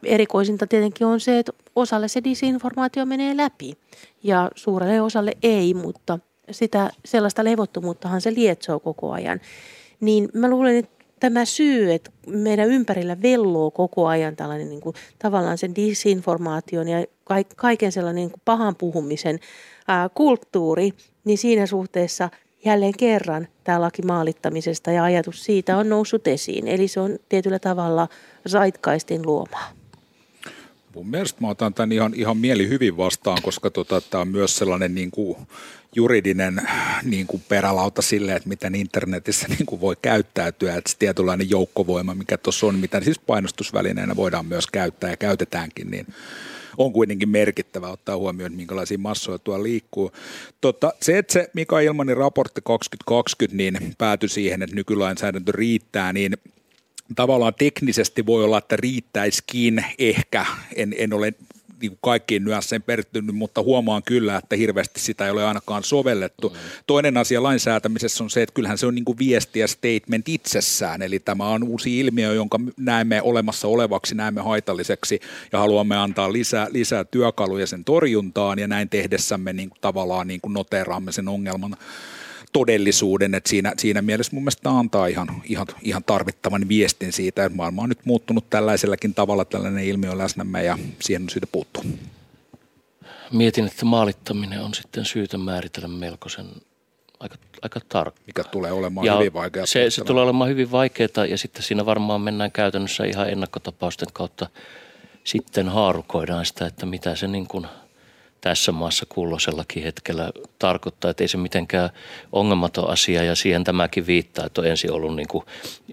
Erikoisinta 0.04 0.66
tietenkin 0.66 1.06
on 1.06 1.20
se, 1.20 1.38
että 1.38 1.52
osalle 1.76 2.08
se 2.08 2.24
disinformaatio 2.24 3.06
menee 3.06 3.36
läpi 3.36 3.78
ja 4.22 4.50
suurelle 4.54 5.00
osalle 5.00 5.32
ei, 5.42 5.74
mutta 5.74 6.18
sitä 6.50 6.90
sellaista 7.04 7.44
levottomuuttahan 7.44 8.20
se 8.20 8.34
lietsoo 8.34 8.80
koko 8.80 9.12
ajan. 9.12 9.40
Niin 10.00 10.28
mä 10.34 10.50
luulen, 10.50 10.76
että 10.76 10.99
tämä 11.20 11.44
syy, 11.44 11.92
että 11.92 12.10
meidän 12.26 12.68
ympärillä 12.68 13.22
velloo 13.22 13.70
koko 13.70 14.06
ajan 14.06 14.36
tällainen 14.36 14.68
niin 14.68 14.80
kuin, 14.80 14.94
tavallaan 15.18 15.58
sen 15.58 15.74
disinformaation 15.74 16.88
ja 16.88 17.04
kaiken 17.56 17.92
sellainen 17.92 18.16
niin 18.16 18.30
kuin 18.30 18.42
pahan 18.44 18.76
puhumisen 18.76 19.38
ää, 19.88 20.08
kulttuuri, 20.08 20.92
niin 21.24 21.38
siinä 21.38 21.66
suhteessa 21.66 22.30
jälleen 22.64 22.94
kerran 22.98 23.48
tämä 23.64 23.80
laki 23.80 24.02
maalittamisesta 24.02 24.90
ja 24.90 25.04
ajatus 25.04 25.44
siitä 25.44 25.76
on 25.76 25.88
noussut 25.88 26.26
esiin. 26.26 26.68
Eli 26.68 26.88
se 26.88 27.00
on 27.00 27.18
tietyllä 27.28 27.58
tavalla 27.58 28.08
zeitgeistin 28.48 29.26
luomaa. 29.26 29.79
Mun 30.94 31.06
mielestä 31.06 31.40
mä 31.40 31.48
otan 31.48 31.74
tämän 31.74 31.92
ihan, 31.92 32.12
ihan 32.14 32.36
mieli 32.36 32.68
hyvin 32.68 32.96
vastaan, 32.96 33.42
koska 33.42 33.70
tota, 33.70 34.00
tämä 34.00 34.20
on 34.20 34.28
myös 34.28 34.56
sellainen 34.56 34.94
niin 34.94 35.10
kuin 35.10 35.36
juridinen 35.94 36.62
niin 37.02 37.26
kuin 37.26 37.42
perälauta 37.48 38.02
sille, 38.02 38.34
että 38.34 38.48
miten 38.48 38.74
internetissä 38.74 39.48
niin 39.58 39.66
kuin 39.66 39.80
voi 39.80 39.96
käyttäytyä. 40.02 40.76
Että 40.76 40.90
se 40.90 40.96
tietynlainen 40.98 41.50
joukkovoima, 41.50 42.14
mikä 42.14 42.38
tuossa 42.38 42.66
on, 42.66 42.78
mitä 42.78 43.00
siis 43.00 43.18
painostusvälineenä 43.18 44.16
voidaan 44.16 44.46
myös 44.46 44.66
käyttää 44.66 45.10
ja 45.10 45.16
käytetäänkin, 45.16 45.90
niin 45.90 46.06
on 46.78 46.92
kuitenkin 46.92 47.28
merkittävä 47.28 47.88
ottaa 47.88 48.16
huomioon, 48.16 48.52
minkälaisia 48.52 48.98
massoja 48.98 49.38
tuolla 49.38 49.62
liikkuu. 49.62 50.12
Tota, 50.60 50.92
se, 51.02 51.18
että 51.18 51.32
se 51.32 51.50
Mika 51.54 51.80
Ilmanin 51.80 52.16
raportti 52.16 52.60
2020 52.64 53.80
niin 53.80 53.94
päätyi 53.98 54.28
siihen, 54.28 54.62
että 54.62 54.76
nykylainsäädäntö 54.76 55.52
riittää, 55.52 56.12
niin 56.12 56.36
tavallaan 57.16 57.54
teknisesti 57.58 58.26
voi 58.26 58.44
olla, 58.44 58.58
että 58.58 58.76
riittäisikin 58.76 59.84
ehkä, 59.98 60.46
en, 60.76 60.94
en 60.98 61.12
ole 61.12 61.34
niin 61.80 61.90
kuin 61.90 61.98
kaikkiin 62.02 62.44
nyansseen 62.44 62.82
perehtynyt, 62.82 63.34
mutta 63.34 63.62
huomaan 63.62 64.02
kyllä, 64.02 64.36
että 64.36 64.56
hirveästi 64.56 65.00
sitä 65.00 65.24
ei 65.24 65.30
ole 65.30 65.44
ainakaan 65.44 65.84
sovellettu. 65.84 66.48
Mm. 66.48 66.56
Toinen 66.86 67.16
asia 67.16 67.42
lainsäätämisessä 67.42 68.24
on 68.24 68.30
se, 68.30 68.42
että 68.42 68.52
kyllähän 68.54 68.78
se 68.78 68.86
on 68.86 68.94
niin 68.94 69.04
kuin 69.04 69.18
viesti 69.18 69.58
ja 69.58 69.68
statement 69.68 70.28
itsessään, 70.28 71.02
eli 71.02 71.18
tämä 71.18 71.48
on 71.48 71.62
uusi 71.62 72.00
ilmiö, 72.00 72.34
jonka 72.34 72.60
näemme 72.76 73.22
olemassa 73.22 73.68
olevaksi, 73.68 74.14
näemme 74.14 74.40
haitalliseksi 74.40 75.20
ja 75.52 75.58
haluamme 75.58 75.96
antaa 75.96 76.32
lisää, 76.32 76.66
lisää 76.70 77.04
työkaluja 77.04 77.66
sen 77.66 77.84
torjuntaan 77.84 78.58
ja 78.58 78.68
näin 78.68 78.88
tehdessämme 78.88 79.52
niin 79.52 79.70
kuin 79.70 79.80
tavallaan 79.80 80.26
niin 80.26 80.40
kuin 80.40 80.52
noteraamme 80.52 81.12
sen 81.12 81.28
ongelman 81.28 81.76
todellisuuden, 82.52 83.34
että 83.34 83.50
siinä, 83.50 83.72
siinä 83.76 84.02
mielessä 84.02 84.32
mun 84.34 84.42
mielestä 84.42 84.70
antaa 84.70 85.06
ihan, 85.06 85.28
ihan, 85.44 85.66
ihan 85.82 86.04
tarvittavan 86.04 86.68
viestin 86.68 87.12
siitä, 87.12 87.44
että 87.44 87.56
maailma 87.56 87.82
on 87.82 87.88
nyt 87.88 87.98
muuttunut 88.04 88.50
tällaisellakin 88.50 89.14
tavalla, 89.14 89.44
tällainen 89.44 89.84
ilmiö 89.84 90.10
on 90.10 90.18
läsnämme 90.18 90.64
ja 90.64 90.78
siihen 91.00 91.22
on 91.22 91.30
syytä 91.30 91.46
puuttua. 91.52 91.84
Mietin, 93.32 93.66
että 93.66 93.84
maalittaminen 93.84 94.60
on 94.60 94.74
sitten 94.74 95.04
syytä 95.04 95.38
määritellä 95.38 95.88
melkoisen 95.88 96.46
aika, 97.20 97.36
aika 97.62 97.80
tarkka. 97.88 98.20
Mikä 98.26 98.44
tulee 98.44 98.72
olemaan 98.72 99.06
ja 99.06 99.16
hyvin 99.16 99.32
vaikeaa. 99.32 99.66
Se, 99.66 99.90
se 99.90 100.04
tulee 100.04 100.24
olemaan 100.24 100.50
hyvin 100.50 100.70
vaikeaa 100.70 101.26
ja 101.28 101.38
sitten 101.38 101.62
siinä 101.62 101.86
varmaan 101.86 102.20
mennään 102.20 102.52
käytännössä 102.52 103.04
ihan 103.04 103.30
ennakkotapausten 103.30 104.08
kautta 104.12 104.46
sitten 105.24 105.68
haarukoidaan 105.68 106.46
sitä, 106.46 106.66
että 106.66 106.86
mitä 106.86 107.16
se 107.16 107.28
niin 107.28 107.46
kuin– 107.46 107.66
tässä 108.40 108.72
maassa 108.72 109.06
kulloisellakin 109.08 109.82
hetkellä 109.82 110.30
tarkoittaa, 110.58 111.10
että 111.10 111.24
ei 111.24 111.28
se 111.28 111.36
mitenkään 111.36 111.90
ongelmaton 112.32 112.90
asia 112.90 113.24
ja 113.24 113.34
siihen 113.34 113.64
tämäkin 113.64 114.06
viittaa, 114.06 114.46
että 114.46 114.60
on 114.60 114.66
ensin 114.66 114.92
ollut 114.92 115.16
niin 115.16 115.28
kuin 115.28 115.44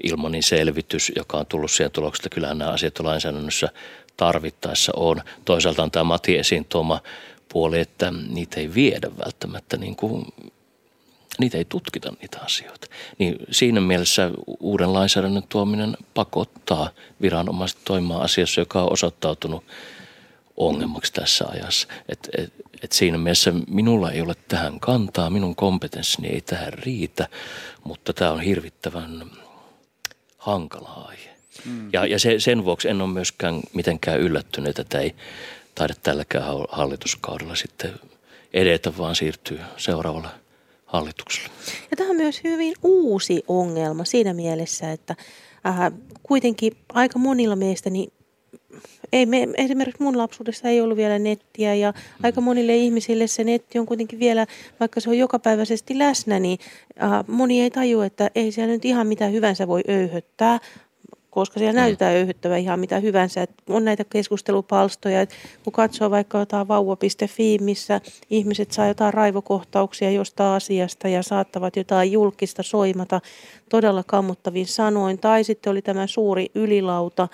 ilmanin 0.04 0.44
selvitys, 0.44 1.12
joka 1.16 1.38
on 1.38 1.46
tullut 1.46 1.72
siihen 1.72 1.92
tulokseen, 1.92 2.26
että 2.26 2.36
kyllähän 2.36 2.58
nämä 2.58 2.72
asiat 2.72 3.00
lainsäädännössä 3.00 3.70
tarvittaessa 4.18 4.92
on. 4.96 5.22
Toisaalta 5.46 5.84
on 5.84 5.92
tämä 5.92 6.04
Mati 6.04 6.38
esiin 6.38 6.66
tuoma 6.66 7.00
puoli, 7.50 7.80
että 7.80 8.14
niitä 8.30 8.60
ei 8.60 8.74
viedä 8.74 9.10
välttämättä 9.26 9.78
niin 9.78 9.96
kuin 9.96 10.26
niitä 11.40 11.58
ei 11.58 11.66
tutkita 11.66 12.14
niitä 12.22 12.40
asioita. 12.42 12.88
Niin 13.18 13.36
siinä 13.52 13.82
mielessä 13.82 14.32
uuden 14.60 14.94
lainsäädännön 14.94 15.44
tuominen 15.50 15.98
pakottaa 16.14 16.90
viranomaiset 17.22 17.80
toimimaan 17.86 18.22
asiassa, 18.22 18.62
joka 18.62 18.82
on 18.84 18.94
osoittautunut 18.94 19.64
ongelmaksi 20.58 21.14
tässä 21.14 21.46
ajassa. 21.48 21.88
Et, 22.10 22.30
et, 22.38 22.54
et 22.84 22.92
siinä 22.92 23.18
mielessä 23.18 23.54
minulla 23.68 24.12
ei 24.12 24.22
ole 24.22 24.34
tähän 24.48 24.80
kantaa, 24.80 25.30
minun 25.30 25.56
kompetenssini 25.56 26.28
ei 26.28 26.42
tähän 26.42 26.74
riitä, 26.74 27.28
mutta 27.84 28.14
tämä 28.14 28.32
on 28.32 28.42
hirvittävän 28.42 29.32
hankala 30.38 30.90
aihe. 30.90 31.30
Mm. 31.66 31.90
Ja, 31.94 32.06
ja 32.06 32.20
se, 32.20 32.40
sen 32.40 32.66
vuoksi 32.66 32.90
en 32.90 33.02
ole 33.02 33.14
myöskään 33.14 33.62
mitenkään 33.74 34.20
yllättynyt, 34.20 34.80
että 34.80 35.00
ei 35.00 35.16
taida 35.76 35.94
tälläkään 36.04 36.46
hallituskaudella 36.70 37.56
sitten 37.56 37.94
edetä, 38.54 38.98
vaan 38.98 39.16
siirtyy 39.16 39.60
seuraavalle 39.78 40.28
hallitukselle. 40.86 41.50
Ja 41.92 41.98
tämä 41.98 42.10
on 42.10 42.16
myös 42.16 42.44
hyvin 42.44 42.74
uusi 42.84 43.44
ongelma 43.48 44.06
siinä 44.06 44.34
mielessä, 44.34 44.92
että 44.92 45.16
äh, 45.66 45.92
kuitenkin 46.24 46.78
aika 46.94 47.20
monilla 47.20 47.56
meistä 47.56 47.90
niin 47.90 48.12
ei 49.14 49.26
me, 49.26 49.48
esimerkiksi 49.58 50.04
mun 50.04 50.18
lapsuudessa 50.18 50.70
ei 50.70 50.82
ollut 50.82 50.98
vielä 50.98 51.20
nettiä 51.20 51.76
ja 51.76 51.92
mm. 51.92 52.26
aika 52.26 52.42
monille 52.42 52.76
ihmisille 52.76 53.28
se 53.28 53.44
netti 53.44 53.80
on 53.80 53.86
kuitenkin 53.86 54.20
vielä, 54.20 54.46
vaikka 54.80 55.00
se 55.00 55.10
on 55.10 55.18
jokapäiväisesti 55.18 56.00
läsnä, 56.00 56.40
niin 56.40 56.60
äh, 57.04 57.24
moni 57.28 57.62
ei 57.62 57.72
tajua, 57.72 58.06
että 58.06 58.32
ei 58.36 58.52
siellä 58.52 58.74
nyt 58.74 58.86
ihan 58.86 59.08
mitä 59.08 59.26
hyvänsä 59.28 59.68
voi 59.68 59.82
öyhöttää, 59.90 60.60
koska 61.38 61.60
siellä 61.60 61.74
mm. 61.74 61.80
näytetään 61.80 62.16
öyhyttävä 62.16 62.58
ihan 62.58 62.80
mitä 62.80 63.00
hyvänsä. 63.00 63.42
Et 63.42 63.52
on 63.70 63.86
näitä 63.86 64.04
keskustelupalstoja, 64.04 65.22
että 65.22 65.36
kun 65.64 65.74
katsoo 65.74 66.12
vaikka 66.12 66.40
jotain 66.40 66.68
vauva.fi, 66.68 67.58
missä 67.62 68.02
ihmiset 68.30 68.72
saa 68.72 68.88
jotain 68.88 69.14
raivokohtauksia 69.14 70.12
jostain 70.12 70.50
asiasta 70.50 71.08
ja 71.08 71.24
saattavat 71.24 71.76
jotain 71.76 72.12
julkista 72.12 72.64
soimata 72.64 73.22
todella 73.70 74.04
kammuttavin 74.04 74.68
sanoin. 74.68 75.20
Tai 75.20 75.44
sitten 75.44 75.72
oli 75.72 75.82
tämä 75.82 76.08
suuri 76.08 76.48
ylilauta, 76.56 77.28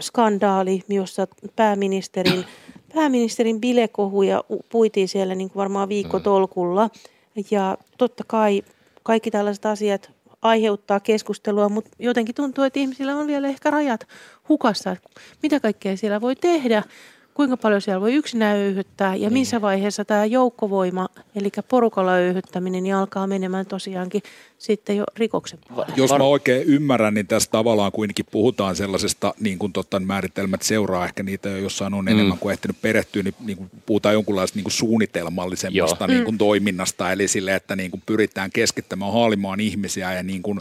skandaali, 0.00 0.82
jossa 0.88 1.26
pääministerin, 1.56 2.44
pääministerin 2.94 3.60
bilekohuja 3.60 4.44
puitiin 4.68 5.08
siellä 5.08 5.34
niin 5.34 5.48
kuin 5.50 5.60
varmaan 5.60 5.88
viikkotolkulla. 5.88 6.90
Ja 7.50 7.78
totta 7.98 8.24
kai 8.26 8.62
kaikki 9.02 9.30
tällaiset 9.30 9.66
asiat 9.66 10.10
aiheuttaa 10.42 11.00
keskustelua, 11.00 11.68
mutta 11.68 11.90
jotenkin 11.98 12.34
tuntuu, 12.34 12.64
että 12.64 12.80
ihmisillä 12.80 13.16
on 13.16 13.26
vielä 13.26 13.48
ehkä 13.48 13.70
rajat 13.70 14.08
hukassa, 14.48 14.96
mitä 15.42 15.60
kaikkea 15.60 15.96
siellä 15.96 16.20
voi 16.20 16.36
tehdä 16.36 16.82
kuinka 17.34 17.56
paljon 17.56 17.80
siellä 17.80 18.00
voi 18.00 18.14
yksinään 18.14 18.56
öyhyttää 18.56 19.14
ja 19.14 19.20
niin. 19.20 19.32
missä 19.32 19.60
vaiheessa 19.60 20.04
tämä 20.04 20.24
joukkovoima, 20.24 21.08
eli 21.34 21.50
porukalla 21.68 22.12
öyhyttäminen, 22.12 22.82
niin 22.82 22.94
alkaa 22.94 23.26
menemään 23.26 23.66
tosiaankin 23.66 24.22
sitten 24.58 24.96
jo 24.96 25.04
rikoksen 25.16 25.58
puolelle. 25.68 25.94
Jos 25.96 26.10
mä 26.10 26.24
oikein 26.24 26.62
ymmärrän, 26.62 27.14
niin 27.14 27.26
tässä 27.26 27.50
tavallaan 27.50 27.92
kuitenkin 27.92 28.26
puhutaan 28.30 28.76
sellaisesta 28.76 29.34
niin 29.40 29.58
kuin 29.58 29.72
totta, 29.72 30.00
määritelmät 30.00 30.62
seuraa 30.62 31.04
ehkä 31.04 31.22
niitä, 31.22 31.48
jossain 31.48 31.94
on 31.94 32.04
mm. 32.04 32.08
enemmän 32.08 32.38
kuin 32.38 32.52
ehtinyt 32.52 32.76
perehtyä, 32.82 33.22
niin, 33.22 33.34
niin 33.40 33.56
kuin 33.56 33.70
puhutaan 33.86 34.14
jonkunlaista 34.14 34.56
niin 34.56 34.64
kuin 34.64 34.72
suunnitelmallisemmasta 34.72 36.06
niin 36.06 36.24
kuin 36.24 36.34
mm. 36.34 36.38
toiminnasta, 36.38 37.12
eli 37.12 37.28
sille, 37.28 37.54
että 37.54 37.76
niin 37.76 37.90
kuin 37.90 38.02
pyritään 38.06 38.50
keskittämään 38.52 39.12
haalimaan 39.12 39.60
ihmisiä 39.60 40.12
ja 40.12 40.22
niin 40.22 40.42
kuin 40.42 40.60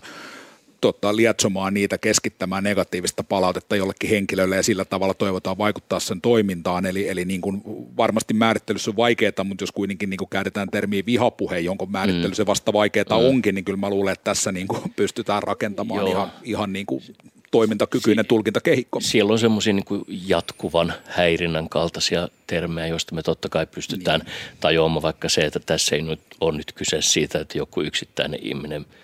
tota, 0.84 1.16
lietsomaan 1.16 1.74
niitä, 1.74 1.98
keskittämään 1.98 2.64
negatiivista 2.64 3.24
palautetta 3.24 3.76
jollekin 3.76 4.10
henkilölle 4.10 4.56
ja 4.56 4.64
sillä 4.64 4.86
tavalla 4.86 5.14
toivotaan 5.14 5.58
vaikuttaa 5.58 6.00
sen 6.00 6.22
toimintaan. 6.22 6.86
Eli, 6.86 7.10
eli 7.10 7.26
niin 7.26 7.42
kuin 7.42 7.62
varmasti 7.98 8.34
määrittelyssä 8.34 8.92
on 8.92 8.98
vaikeaa, 8.98 9.44
mutta 9.44 9.64
jos 9.64 9.72
kuitenkin 9.72 10.10
niin 10.10 10.18
kuin 10.18 10.30
käytetään 10.30 10.68
termiä 10.72 11.04
vihapuhe, 11.06 11.60
jonka 11.60 11.86
määrittely 11.86 12.28
mm. 12.28 12.34
se 12.34 12.46
vasta 12.46 12.74
vaikeaa 12.74 13.20
mm. 13.20 13.26
onkin, 13.26 13.56
niin 13.56 13.66
kyllä 13.66 13.78
mä 13.80 13.90
luulen, 13.90 14.14
että 14.14 14.24
tässä 14.24 14.52
niin 14.52 14.68
kuin 14.68 14.94
pystytään 14.96 15.44
rakentamaan 15.44 16.00
Joo. 16.00 16.12
ihan, 16.12 16.32
ihan 16.44 16.74
niin 16.74 16.86
kuin 16.86 17.04
toimintakykyinen 17.52 18.26
si- 18.26 18.30
tulkintakehikko. 18.30 19.00
Siellä 19.00 19.32
on 19.32 19.40
semmoisia 19.40 19.74
niin 19.74 20.04
jatkuvan 20.28 20.94
häirinnän 21.06 21.70
kaltaisia 21.70 22.30
termejä, 22.48 22.88
joista 22.88 23.16
me 23.16 23.24
totta 23.24 23.50
kai 23.50 23.68
pystytään 23.68 24.20
niin. 24.20 24.34
tajuamaan 24.60 25.02
vaikka 25.02 25.30
se, 25.30 25.42
että 25.42 25.60
tässä 25.66 25.96
ei 25.96 26.02
nyt 26.02 26.20
ole 26.42 26.58
nyt 26.58 26.72
kyse 26.72 27.02
siitä, 27.02 27.40
että 27.40 27.58
joku 27.58 27.82
yksittäinen 27.82 28.40
ihminen– 28.44 28.86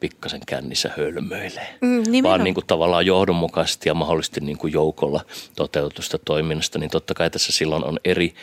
pikkasen 0.00 0.40
kännissä 0.46 0.90
hölmöilee, 0.96 1.78
mm, 1.80 2.22
vaan 2.22 2.44
niin 2.44 2.54
kuin 2.54 2.66
tavallaan 2.66 3.06
johdonmukaisesti 3.06 3.88
ja 3.88 3.94
mahdollisesti 3.94 4.40
niin 4.40 4.58
kuin 4.58 4.72
joukolla 4.72 5.24
toteutusta 5.56 6.18
toiminnasta, 6.18 6.78
niin 6.78 6.90
totta 6.90 7.14
kai 7.14 7.30
tässä 7.30 7.52
silloin 7.52 7.84
on 7.84 8.00
eri, 8.04 8.34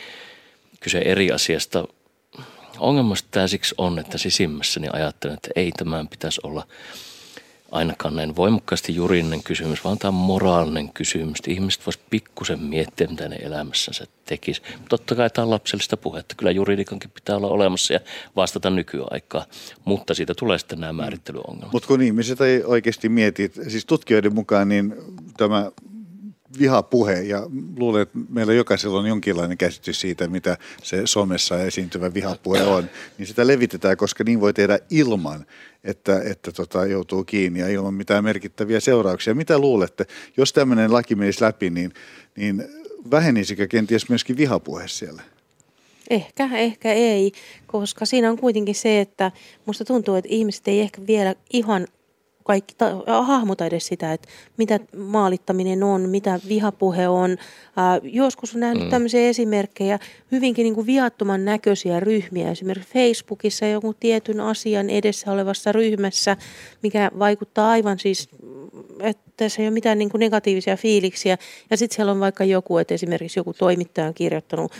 kyse 0.80 0.98
eri 0.98 1.32
asiasta. 1.32 1.84
Ongelmasta 2.78 3.28
tämä 3.30 3.48
siksi 3.48 3.74
on, 3.78 3.98
että 3.98 4.18
sisimmässäni 4.18 4.88
ajattelen, 4.92 5.34
että 5.34 5.50
ei 5.56 5.72
tämän 5.72 6.08
pitäisi 6.08 6.40
olla 6.44 6.66
ainakaan 7.70 8.16
näin 8.16 8.36
voimakkaasti 8.36 8.94
juridinen 8.94 9.42
kysymys, 9.42 9.84
vaan 9.84 9.98
tämä 9.98 10.08
on 10.08 10.14
moraalinen 10.14 10.92
kysymys. 10.92 11.38
Ihmiset 11.46 11.86
voisivat 11.86 12.10
pikkusen 12.10 12.60
miettiä, 12.60 13.06
mitä 13.06 13.28
ne 13.28 13.36
elämässänsä 13.36 14.06
tekisi. 14.24 14.62
Totta 14.88 15.14
kai 15.14 15.30
tämä 15.30 15.44
on 15.44 15.50
lapsellista 15.50 15.96
puhetta. 15.96 16.34
Kyllä 16.34 16.50
juridikankin 16.50 17.10
pitää 17.10 17.36
olla 17.36 17.48
olemassa 17.48 17.94
ja 17.94 18.00
vastata 18.36 18.70
nykyaikaa, 18.70 19.44
mutta 19.84 20.14
siitä 20.14 20.34
tulee 20.34 20.58
sitten 20.58 20.80
nämä 20.80 20.92
määrittelyongelmat. 20.92 21.72
Mutta 21.72 21.88
kun 21.88 22.02
ihmiset 22.02 22.40
ei 22.40 22.64
oikeasti 22.64 23.08
mieti, 23.08 23.52
siis 23.68 23.84
tutkijoiden 23.84 24.34
mukaan, 24.34 24.68
niin 24.68 24.94
tämä 25.36 25.70
vihapuhe 26.58 27.20
ja 27.20 27.46
luulen, 27.76 28.02
että 28.02 28.18
meillä 28.28 28.52
jokaisella 28.52 29.00
on 29.00 29.06
jonkinlainen 29.06 29.58
käsitys 29.58 30.00
siitä, 30.00 30.28
mitä 30.28 30.58
se 30.82 31.02
somessa 31.04 31.62
esiintyvä 31.62 32.14
vihapuhe 32.14 32.62
on, 32.62 32.90
niin 33.18 33.26
sitä 33.26 33.46
levitetään, 33.46 33.96
koska 33.96 34.24
niin 34.24 34.40
voi 34.40 34.52
tehdä 34.52 34.78
ilman, 34.90 35.46
että, 35.84 36.22
että 36.22 36.52
tota, 36.52 36.86
joutuu 36.86 37.24
kiinni 37.24 37.60
ja 37.60 37.68
ilman 37.68 37.94
mitään 37.94 38.24
merkittäviä 38.24 38.80
seurauksia. 38.80 39.34
Mitä 39.34 39.58
luulette, 39.58 40.06
jos 40.36 40.52
tämmöinen 40.52 40.92
laki 40.92 41.14
menisi 41.14 41.44
läpi, 41.44 41.70
niin, 41.70 41.92
niin 42.36 42.64
vähenisikö 43.10 43.66
kenties 43.66 44.08
myöskin 44.08 44.36
vihapuhe 44.36 44.88
siellä? 44.88 45.22
Ehkä, 46.10 46.48
ehkä 46.52 46.92
ei, 46.92 47.32
koska 47.66 48.06
siinä 48.06 48.30
on 48.30 48.38
kuitenkin 48.38 48.74
se, 48.74 49.00
että 49.00 49.32
musta 49.66 49.84
tuntuu, 49.84 50.14
että 50.14 50.28
ihmiset 50.32 50.68
ei 50.68 50.80
ehkä 50.80 51.06
vielä 51.06 51.34
ihan 51.52 51.86
kaikki 52.46 52.74
ta- 52.78 53.22
hahmota 53.22 53.66
edes 53.66 53.86
sitä, 53.86 54.12
että 54.12 54.28
mitä 54.56 54.80
maalittaminen 54.96 55.82
on, 55.82 56.08
mitä 56.08 56.40
vihapuhe 56.48 57.08
on. 57.08 57.36
Ää, 57.76 58.00
joskus 58.02 58.54
on 58.54 58.60
nähnyt 58.60 58.84
mm. 58.84 58.90
tämmöisiä 58.90 59.28
esimerkkejä, 59.28 59.98
hyvinkin 60.32 60.64
niin 60.64 60.74
kuin 60.74 60.86
viattoman 60.86 61.44
näköisiä 61.44 62.00
ryhmiä. 62.00 62.50
Esimerkiksi 62.50 62.92
Facebookissa 62.92 63.66
joku 63.66 63.94
tietyn 63.94 64.40
asian 64.40 64.90
edessä 64.90 65.32
olevassa 65.32 65.72
ryhmässä, 65.72 66.36
mikä 66.82 67.10
vaikuttaa 67.18 67.70
aivan 67.70 67.98
siis, 67.98 68.28
että 69.00 69.26
tässä 69.36 69.62
ei 69.62 69.68
ole 69.68 69.74
mitään 69.74 69.98
niin 69.98 70.10
kuin 70.10 70.20
negatiivisia 70.20 70.76
fiiliksiä. 70.76 71.38
Ja 71.70 71.76
sitten 71.76 71.96
siellä 71.96 72.12
on 72.12 72.20
vaikka 72.20 72.44
joku, 72.44 72.78
että 72.78 72.94
esimerkiksi 72.94 73.40
joku 73.40 73.52
toimittaja 73.52 74.06
on 74.06 74.14
kirjoittanut 74.14 74.72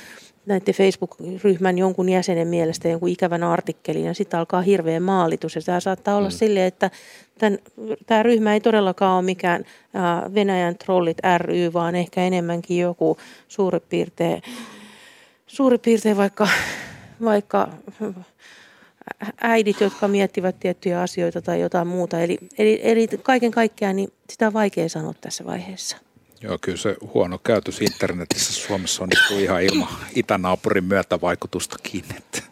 näiden 0.47 0.75
Facebook-ryhmän 0.75 1.79
jonkun 1.79 2.09
jäsenen 2.09 2.49
mielestä 2.49 2.89
jonkun 2.89 3.09
ikävän 3.09 3.43
artikkelin 3.43 4.05
ja 4.05 4.15
sitten 4.15 4.41
alkaa 4.41 4.63
hirveä 4.63 5.01
maalitus. 5.01 5.55
Ja 5.55 5.63
tämä 5.63 5.81
saattaa 5.81 6.17
olla 6.17 6.29
mm. 6.29 6.33
silleen, 6.33 6.67
että 6.67 6.91
tämän, 7.39 7.59
tämä 8.07 8.23
ryhmä 8.23 8.55
ei 8.55 8.61
todellakaan 8.61 9.17
ole 9.17 9.25
mikään 9.25 9.65
ää, 9.95 10.31
Venäjän 10.35 10.79
trollit 10.79 11.19
ry, 11.39 11.73
vaan 11.73 11.95
ehkä 11.95 12.23
enemmänkin 12.23 12.79
joku 12.79 13.19
suurin 13.49 13.83
piirtein, 13.89 14.43
suurin 15.47 15.81
piirtein 15.81 16.17
vaikka, 16.17 16.49
vaikka 17.25 17.69
äidit, 19.41 19.81
jotka 19.81 20.09
miettivät 20.09 20.61
tiettyjä 20.61 21.01
asioita 21.01 21.43
tai 21.43 21.61
jotain 21.61 21.89
muuta. 21.89 22.21
Eli, 22.21 22.39
eli, 22.59 22.81
eli 22.83 23.09
kaiken 23.23 23.51
kaikkiaan 23.51 23.97
niin 23.97 24.13
sitä 24.31 24.47
on 24.47 24.53
vaikea 24.53 24.89
sanoa 24.89 25.15
tässä 25.21 25.45
vaiheessa. 25.45 26.06
Joo, 26.47 26.59
kyllä 26.61 26.79
se 26.79 26.97
huono 27.15 27.39
käytös 27.39 27.81
internetissä 27.81 28.53
Suomessa 28.53 29.03
onnistuu 29.03 29.39
ihan 29.39 29.63
ilman 29.63 29.89
itänaapurin 30.15 30.85
myötävaikutustakin, 30.85 32.05
että 32.17 32.43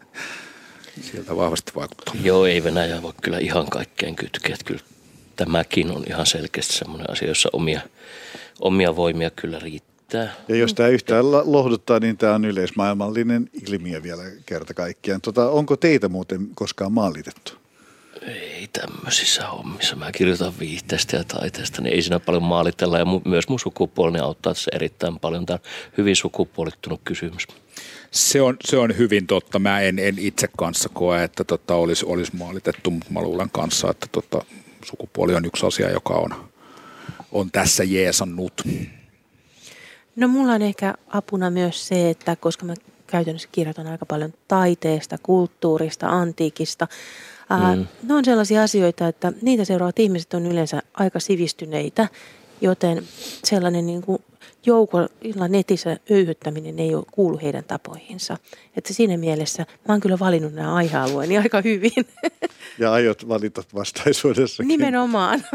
sieltä 1.01 1.35
vahvasti 1.35 1.71
vaikuttaa. 1.75 2.15
Joo, 2.23 2.45
ei 2.45 2.63
Venäjä 2.63 3.01
voi 3.01 3.13
kyllä 3.21 3.37
ihan 3.39 3.69
kaikkeen 3.69 4.15
kytkeä. 4.15 4.55
Kyllä 4.65 4.81
tämäkin 5.35 5.91
on 5.91 6.03
ihan 6.09 6.25
selkeästi 6.25 6.73
sellainen 6.73 7.09
asia, 7.09 7.27
jossa 7.27 7.49
omia, 7.53 7.81
omia 8.59 8.95
voimia 8.95 9.29
kyllä 9.29 9.59
riittää. 9.59 10.33
Ja 10.47 10.55
jos 10.55 10.73
tämä 10.73 10.89
yhtään 10.89 11.31
lohduttaa, 11.31 11.99
niin 11.99 12.17
tämä 12.17 12.35
on 12.35 12.45
yleismaailmallinen 12.45 13.49
ilmiö 13.67 14.03
vielä 14.03 14.23
kerta 14.45 14.73
kaikkiaan. 14.73 15.21
Tota, 15.21 15.49
onko 15.49 15.77
teitä 15.77 16.09
muuten 16.09 16.47
koskaan 16.55 16.91
maalitettu? 16.91 17.64
Ei 18.21 18.69
tämmöisissä 18.73 19.47
hommissa. 19.47 19.95
Mä 19.95 20.11
kirjoitan 20.11 20.59
viihteestä 20.59 21.17
ja 21.17 21.23
taiteesta, 21.23 21.81
niin 21.81 21.93
ei 21.93 22.01
siinä 22.01 22.19
paljon 22.19 22.43
maalitella. 22.43 22.99
Ja 22.99 23.05
myös 23.25 23.47
mun 23.49 23.59
sukupuolinen 23.59 24.23
auttaa 24.23 24.53
tässä 24.53 24.71
erittäin 24.73 25.19
paljon. 25.19 25.45
Tämä 25.45 25.55
on 25.63 25.69
hyvin 25.97 26.15
sukupuolittunut 26.15 27.01
kysymys. 27.03 27.47
Se 28.11 28.41
on, 28.41 28.57
se 28.63 28.77
on 28.77 28.97
hyvin 28.97 29.27
totta. 29.27 29.59
Mä 29.59 29.81
en, 29.81 29.99
en 29.99 30.19
itse 30.19 30.49
kanssa 30.57 30.89
koe, 30.89 31.23
että 31.23 31.43
tota 31.43 31.75
olisi, 31.75 32.05
olisi 32.05 32.35
maalitettu, 32.35 32.91
mutta 32.91 33.11
mä 33.11 33.21
luulen 33.21 33.49
kanssa, 33.49 33.91
että 33.91 34.07
tota, 34.11 34.45
sukupuoli 34.85 35.35
on 35.35 35.45
yksi 35.45 35.65
asia, 35.65 35.91
joka 35.91 36.13
on, 36.13 36.49
on 37.31 37.51
tässä 37.51 37.83
jeesannut. 37.83 38.61
No 40.15 40.27
mulla 40.27 40.53
on 40.53 40.61
ehkä 40.61 40.93
apuna 41.07 41.49
myös 41.49 41.87
se, 41.87 42.09
että 42.09 42.35
koska 42.35 42.65
mä 42.65 42.73
käytännössä 43.07 43.49
kirjoitan 43.51 43.87
aika 43.87 44.05
paljon 44.05 44.33
taiteesta, 44.47 45.17
kulttuurista, 45.23 46.07
antiikista, 46.07 46.87
mm. 47.49 47.87
ne 48.03 48.13
on 48.13 48.25
sellaisia 48.25 48.63
asioita, 48.63 49.07
että 49.07 49.33
niitä 49.41 49.65
seuraavat 49.65 49.99
ihmiset 49.99 50.33
on 50.33 50.45
yleensä 50.45 50.81
aika 50.93 51.19
sivistyneitä, 51.19 52.07
joten 52.61 53.03
sellainen 53.43 53.85
niin 53.85 54.01
kuin 54.01 54.21
joukolla 54.65 55.47
netissä 55.47 55.97
öyhyttäminen 56.11 56.79
ei 56.79 56.95
ole 56.95 57.05
kuulu 57.11 57.39
heidän 57.41 57.63
tapoihinsa. 57.63 58.37
Että 58.77 58.93
siinä 58.93 59.17
mielessä 59.17 59.65
mä 59.87 59.93
oon 59.93 59.99
kyllä 59.99 60.19
valinnut 60.19 60.53
nämä 60.53 60.75
aihealueeni 60.75 61.37
aika 61.43 61.61
hyvin. 61.61 62.05
Ja 62.79 62.91
aiot 62.93 63.27
valita 63.27 63.63
vastaisuudessakin. 63.75 64.67
Nimenomaan. 64.67 65.45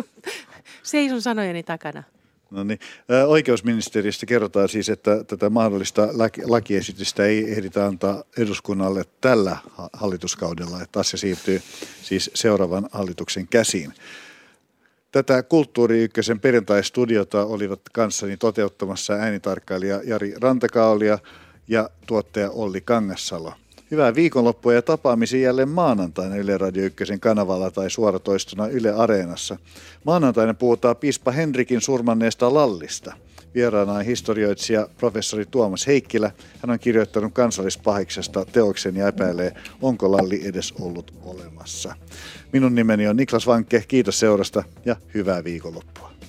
Seison 0.83 1.23
sanojeni 1.23 1.63
takana. 1.63 2.03
No 2.51 2.65
niin. 2.65 2.79
Oikeusministeriöstä 3.27 4.27
kerrotaan 4.27 4.69
siis, 4.69 4.89
että 4.89 5.25
tätä 5.25 5.51
mahdollista 5.51 6.09
lakiesitystä 6.45 7.25
ei 7.25 7.53
ehditä 7.53 7.87
antaa 7.87 8.25
eduskunnalle 8.39 9.05
tällä 9.21 9.57
hallituskaudella, 9.93 10.83
että 10.83 11.01
asia 11.01 11.19
siirtyy 11.19 11.63
siis 12.03 12.31
seuraavan 12.35 12.89
hallituksen 12.93 13.49
käsiin. 13.49 13.95
Tätä 15.13 15.43
Kulttuuri 15.43 16.03
Ykkösen 16.03 16.41
perjantai-studiota 16.41 17.45
olivat 17.45 17.81
kanssani 17.93 18.37
toteuttamassa 18.37 19.15
äänitarkkailija 19.15 20.01
Jari 20.05 20.35
Rantakaulia 20.41 21.19
ja 21.69 21.91
tuottaja 22.07 22.51
Olli 22.51 22.81
Kangassalo. 22.81 23.53
Hyvää 23.91 24.15
viikonloppua 24.15 24.75
ja 24.75 24.83
tapaamisia 24.83 25.41
jälleen 25.41 25.69
maanantaina 25.69 26.37
Yle 26.37 26.59
Radio 26.59 26.85
Ykkösen 26.85 27.21
kanavalla 27.21 27.71
tai 27.71 27.91
suoratoistona 27.91 28.67
Yle 28.69 28.93
Areenassa. 28.93 29.57
Maanantaina 30.05 30.55
puhutaan 30.55 30.97
piispa 30.97 31.31
Henrikin 31.31 31.81
surmanneesta 31.81 32.55
Lallista. 32.55 33.15
Vieraana 33.55 33.93
on 33.93 34.05
historioitsija 34.05 34.89
professori 34.99 35.47
Tuomas 35.47 35.87
Heikkilä. 35.87 36.31
Hän 36.63 36.71
on 36.71 36.79
kirjoittanut 36.79 37.33
kansallispahiksesta 37.35 38.45
teoksen 38.45 38.97
ja 38.97 39.09
epäilee, 39.09 39.55
onko 39.83 40.13
Lalli 40.13 40.41
edes 40.45 40.75
ollut 40.81 41.15
olemassa. 41.23 41.95
Minun 42.53 42.75
nimeni 42.75 43.09
on 43.09 43.17
Niklas 43.17 43.47
Vankke, 43.47 43.85
kiitos 43.89 44.19
seurasta 44.19 44.65
ja 44.85 44.97
hyvää 45.15 45.45
viikonloppua. 45.45 46.20